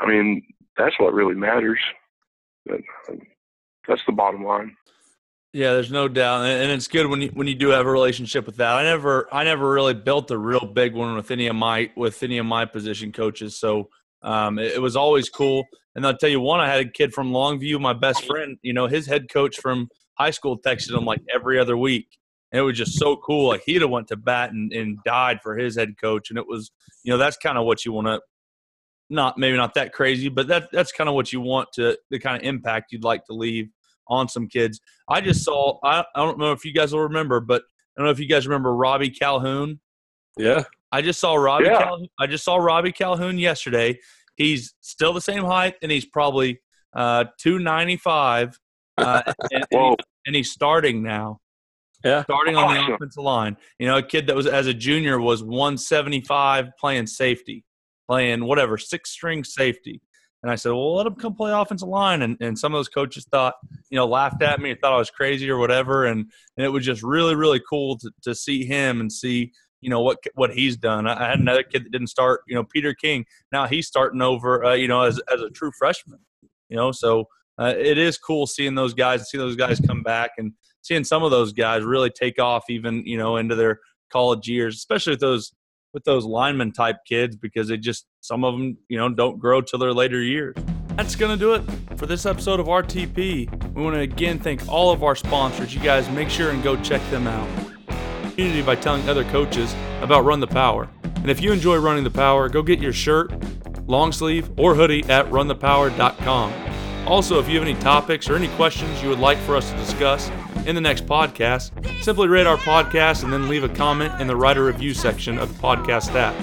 I 0.00 0.06
mean, 0.06 0.42
that's 0.76 0.98
what 0.98 1.14
really 1.14 1.34
matters. 1.34 1.78
Um, 2.70 3.20
That's 3.86 4.02
the 4.06 4.12
bottom 4.12 4.44
line. 4.44 4.76
Yeah, 5.52 5.74
there's 5.74 5.90
no 5.90 6.08
doubt, 6.08 6.46
and 6.46 6.72
it's 6.72 6.88
good 6.88 7.06
when 7.08 7.20
you 7.20 7.28
when 7.34 7.46
you 7.46 7.54
do 7.54 7.68
have 7.68 7.86
a 7.86 7.90
relationship 7.90 8.46
with 8.46 8.56
that. 8.56 8.74
I 8.74 8.84
never 8.84 9.28
I 9.30 9.44
never 9.44 9.70
really 9.70 9.92
built 9.92 10.30
a 10.30 10.38
real 10.38 10.64
big 10.64 10.94
one 10.94 11.14
with 11.14 11.30
any 11.30 11.46
of 11.46 11.54
my 11.54 11.90
with 11.94 12.22
any 12.22 12.38
of 12.38 12.46
my 12.46 12.64
position 12.64 13.12
coaches, 13.12 13.58
so 13.60 13.90
um, 14.22 14.58
it, 14.58 14.72
it, 14.72 14.78
was 14.80 14.96
always 14.96 15.28
cool. 15.28 15.64
And 15.94 16.06
I'll 16.06 16.16
tell 16.16 16.30
you 16.30 16.40
one, 16.40 16.60
I 16.60 16.70
had 16.70 16.80
a 16.80 16.88
kid 16.88 17.12
from 17.12 17.32
Longview, 17.32 17.78
my 17.80 17.92
best 17.92 18.24
friend. 18.24 18.56
You 18.62 18.72
know, 18.72 18.86
his 18.86 19.06
head 19.06 19.26
coach 19.30 19.58
from 19.60 19.88
high 20.14 20.30
school 20.30 20.58
texted 20.58 20.96
him 20.96 21.04
like 21.04 21.20
every 21.34 21.58
other 21.58 21.76
week, 21.76 22.06
and 22.50 22.58
it 22.58 22.62
was 22.62 22.78
just 22.78 22.98
so 22.98 23.16
cool. 23.16 23.48
Like 23.48 23.62
he'd 23.66 23.82
have 23.82 23.90
went 23.90 24.08
to 24.08 24.16
bat 24.16 24.52
and, 24.52 24.72
and 24.72 24.98
died 25.04 25.40
for 25.42 25.58
his 25.58 25.76
head 25.76 25.96
coach, 26.00 26.30
and 26.30 26.38
it 26.38 26.46
was 26.46 26.70
you 27.04 27.12
know 27.12 27.18
that's 27.18 27.36
kind 27.36 27.58
of 27.58 27.66
what 27.66 27.84
you 27.84 27.92
want 27.92 28.06
to 28.06 28.20
not 29.12 29.38
maybe 29.38 29.56
not 29.56 29.74
that 29.74 29.92
crazy, 29.92 30.28
but 30.28 30.48
that 30.48 30.68
that's 30.72 30.90
kind 30.90 31.08
of 31.08 31.14
what 31.14 31.32
you 31.32 31.40
want 31.40 31.68
to 31.74 31.96
the 32.10 32.18
kind 32.18 32.36
of 32.36 32.42
impact 32.42 32.92
you'd 32.92 33.04
like 33.04 33.24
to 33.26 33.34
leave 33.34 33.68
on 34.08 34.28
some 34.28 34.46
kids. 34.46 34.80
I 35.08 35.20
just 35.20 35.44
saw, 35.44 35.78
I, 35.82 36.04
I 36.14 36.20
don't 36.20 36.38
know 36.38 36.52
if 36.52 36.64
you 36.64 36.72
guys 36.72 36.92
will 36.92 37.02
remember, 37.02 37.40
but 37.40 37.62
I 37.62 38.00
don't 38.00 38.06
know 38.06 38.12
if 38.12 38.20
you 38.20 38.28
guys 38.28 38.46
remember 38.46 38.74
Robbie 38.74 39.10
Calhoun. 39.10 39.80
Yeah. 40.36 40.64
I 40.90 41.02
just 41.02 41.20
saw 41.20 41.34
Robbie 41.34 41.66
yeah. 41.66 41.78
Calhoun. 41.78 42.08
I 42.18 42.26
just 42.26 42.44
saw 42.44 42.56
Robbie 42.56 42.92
Calhoun 42.92 43.38
yesterday. 43.38 43.98
He's 44.36 44.74
still 44.80 45.12
the 45.12 45.20
same 45.20 45.44
height 45.44 45.74
and 45.82 45.90
he's 45.90 46.04
probably 46.04 46.60
uh, 46.94 47.24
295. 47.38 48.58
Uh, 48.98 49.22
and, 49.50 49.64
and, 49.70 49.96
and, 50.26 50.36
he's 50.36 50.52
starting 50.52 51.02
now. 51.02 51.40
Yeah. 52.04 52.24
Starting 52.24 52.56
on 52.56 52.74
the 52.74 52.94
offensive 52.94 53.22
line. 53.22 53.56
You 53.78 53.86
know, 53.86 53.98
a 53.98 54.02
kid 54.02 54.26
that 54.26 54.36
was 54.36 54.46
as 54.46 54.66
a 54.66 54.74
junior 54.74 55.20
was 55.20 55.42
175 55.42 56.70
playing 56.78 57.06
safety, 57.06 57.64
playing 58.08 58.44
whatever, 58.44 58.78
six 58.78 59.10
string 59.10 59.44
safety. 59.44 60.00
And 60.42 60.50
I 60.50 60.56
said, 60.56 60.70
well, 60.70 60.96
let 60.96 61.06
him 61.06 61.14
come 61.14 61.34
play 61.34 61.52
offensive 61.52 61.88
line. 61.88 62.22
And, 62.22 62.36
and 62.40 62.58
some 62.58 62.74
of 62.74 62.78
those 62.78 62.88
coaches 62.88 63.24
thought, 63.30 63.54
you 63.90 63.96
know, 63.96 64.06
laughed 64.06 64.42
at 64.42 64.60
me, 64.60 64.74
thought 64.74 64.92
I 64.92 64.98
was 64.98 65.10
crazy 65.10 65.48
or 65.48 65.58
whatever. 65.58 66.06
And, 66.06 66.30
and 66.56 66.66
it 66.66 66.70
was 66.70 66.84
just 66.84 67.02
really, 67.02 67.36
really 67.36 67.60
cool 67.68 67.96
to, 67.98 68.10
to 68.22 68.34
see 68.34 68.64
him 68.64 69.00
and 69.00 69.12
see, 69.12 69.52
you 69.80 69.88
know, 69.88 70.00
what 70.00 70.18
what 70.34 70.52
he's 70.52 70.76
done. 70.76 71.06
I 71.06 71.28
had 71.28 71.38
another 71.38 71.62
kid 71.62 71.84
that 71.84 71.92
didn't 71.92 72.08
start, 72.08 72.42
you 72.48 72.54
know, 72.54 72.64
Peter 72.64 72.94
King. 72.94 73.24
Now 73.52 73.66
he's 73.66 73.86
starting 73.86 74.22
over, 74.22 74.64
uh, 74.64 74.74
you 74.74 74.88
know, 74.88 75.02
as, 75.02 75.20
as 75.32 75.40
a 75.40 75.50
true 75.50 75.72
freshman, 75.78 76.20
you 76.68 76.76
know. 76.76 76.92
So 76.92 77.28
uh, 77.58 77.74
it 77.76 77.98
is 77.98 78.18
cool 78.18 78.46
seeing 78.46 78.74
those 78.74 78.94
guys 78.94 79.20
and 79.20 79.26
see 79.26 79.38
those 79.38 79.56
guys 79.56 79.80
come 79.80 80.02
back 80.02 80.32
and 80.38 80.52
seeing 80.82 81.04
some 81.04 81.22
of 81.22 81.30
those 81.30 81.52
guys 81.52 81.84
really 81.84 82.10
take 82.10 82.40
off 82.40 82.64
even, 82.68 83.04
you 83.06 83.18
know, 83.18 83.36
into 83.36 83.54
their 83.54 83.80
college 84.10 84.48
years, 84.48 84.76
especially 84.76 85.12
with 85.12 85.20
those 85.20 85.52
with 85.92 86.04
those 86.04 86.24
lineman 86.24 86.72
type 86.72 86.96
kids 87.06 87.36
because 87.36 87.68
they 87.68 87.76
just 87.76 88.06
some 88.20 88.44
of 88.44 88.54
them 88.54 88.76
you 88.88 88.98
know 88.98 89.08
don't 89.08 89.38
grow 89.38 89.60
till 89.60 89.78
their 89.78 89.92
later 89.92 90.20
years. 90.20 90.54
That's 90.96 91.14
gonna 91.16 91.36
do 91.36 91.54
it 91.54 91.62
for 91.96 92.06
this 92.06 92.26
episode 92.26 92.60
of 92.60 92.66
rtp 92.66 93.74
we 93.74 93.82
want 93.82 93.94
to 93.94 94.00
again 94.00 94.38
thank 94.38 94.68
all 94.68 94.90
of 94.90 95.02
our 95.02 95.16
sponsors. 95.16 95.74
You 95.74 95.80
guys 95.80 96.08
make 96.10 96.28
sure 96.28 96.50
and 96.50 96.62
go 96.62 96.76
check 96.82 97.00
them 97.10 97.26
out. 97.26 97.48
Community 98.32 98.62
by 98.62 98.76
telling 98.76 99.08
other 99.08 99.24
coaches 99.24 99.74
about 100.00 100.24
run 100.24 100.40
the 100.40 100.46
power. 100.46 100.88
And 101.16 101.30
if 101.30 101.40
you 101.40 101.52
enjoy 101.52 101.76
running 101.76 102.04
the 102.04 102.10
power 102.10 102.48
go 102.48 102.62
get 102.62 102.80
your 102.80 102.92
shirt 102.92 103.32
long 103.88 104.12
sleeve 104.12 104.50
or 104.58 104.74
hoodie 104.74 105.04
at 105.04 105.26
runthepower.com 105.26 106.52
also 107.06 107.38
if 107.38 107.48
you 107.48 107.58
have 107.58 107.66
any 107.66 107.78
topics 107.80 108.28
or 108.28 108.36
any 108.36 108.48
questions 108.48 109.02
you 109.02 109.08
would 109.08 109.18
like 109.18 109.38
for 109.38 109.56
us 109.56 109.70
to 109.70 109.76
discuss 109.76 110.30
in 110.66 110.74
the 110.74 110.80
next 110.80 111.06
podcast, 111.06 111.70
simply 112.02 112.28
rate 112.28 112.46
our 112.46 112.56
podcast 112.56 113.24
and 113.24 113.32
then 113.32 113.48
leave 113.48 113.64
a 113.64 113.68
comment 113.68 114.20
in 114.20 114.26
the 114.26 114.36
writer 114.36 114.64
review 114.64 114.94
section 114.94 115.38
of 115.38 115.52
the 115.52 115.62
podcast 115.62 116.14
app. 116.14 116.34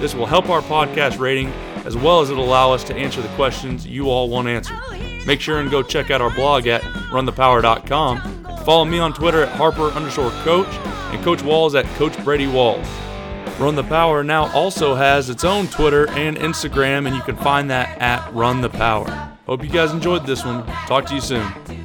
This 0.00 0.14
will 0.14 0.26
help 0.26 0.48
our 0.48 0.62
podcast 0.62 1.18
rating 1.18 1.48
as 1.84 1.96
well 1.96 2.20
as 2.20 2.30
it'll 2.30 2.44
allow 2.44 2.72
us 2.72 2.84
to 2.84 2.94
answer 2.94 3.20
the 3.20 3.28
questions 3.28 3.86
you 3.86 4.10
all 4.10 4.28
want 4.28 4.48
answered. 4.48 4.78
Make 5.26 5.40
sure 5.40 5.60
and 5.60 5.70
go 5.70 5.82
check 5.82 6.10
out 6.10 6.20
our 6.20 6.30
blog 6.30 6.66
at 6.66 6.82
runthepower.com. 6.82 8.44
Follow 8.64 8.84
me 8.84 8.98
on 8.98 9.12
Twitter 9.12 9.42
at 9.42 9.56
Harper 9.56 9.88
underscore 9.90 10.30
coach 10.42 10.68
and 11.12 11.22
Coach 11.24 11.42
Walls 11.42 11.74
at 11.74 11.84
Coach 11.96 12.22
Brady 12.24 12.46
Walls. 12.46 12.86
Run 13.58 13.76
the 13.76 13.84
Power 13.84 14.24
now 14.24 14.52
also 14.52 14.94
has 14.94 15.30
its 15.30 15.44
own 15.44 15.68
Twitter 15.68 16.10
and 16.10 16.36
Instagram, 16.36 17.06
and 17.06 17.14
you 17.14 17.22
can 17.22 17.36
find 17.36 17.70
that 17.70 18.00
at 18.00 18.32
Run 18.34 18.60
the 18.62 18.70
Power. 18.70 19.06
Hope 19.46 19.62
you 19.62 19.70
guys 19.70 19.92
enjoyed 19.92 20.26
this 20.26 20.44
one. 20.44 20.66
Talk 20.86 21.06
to 21.06 21.14
you 21.14 21.20
soon. 21.20 21.83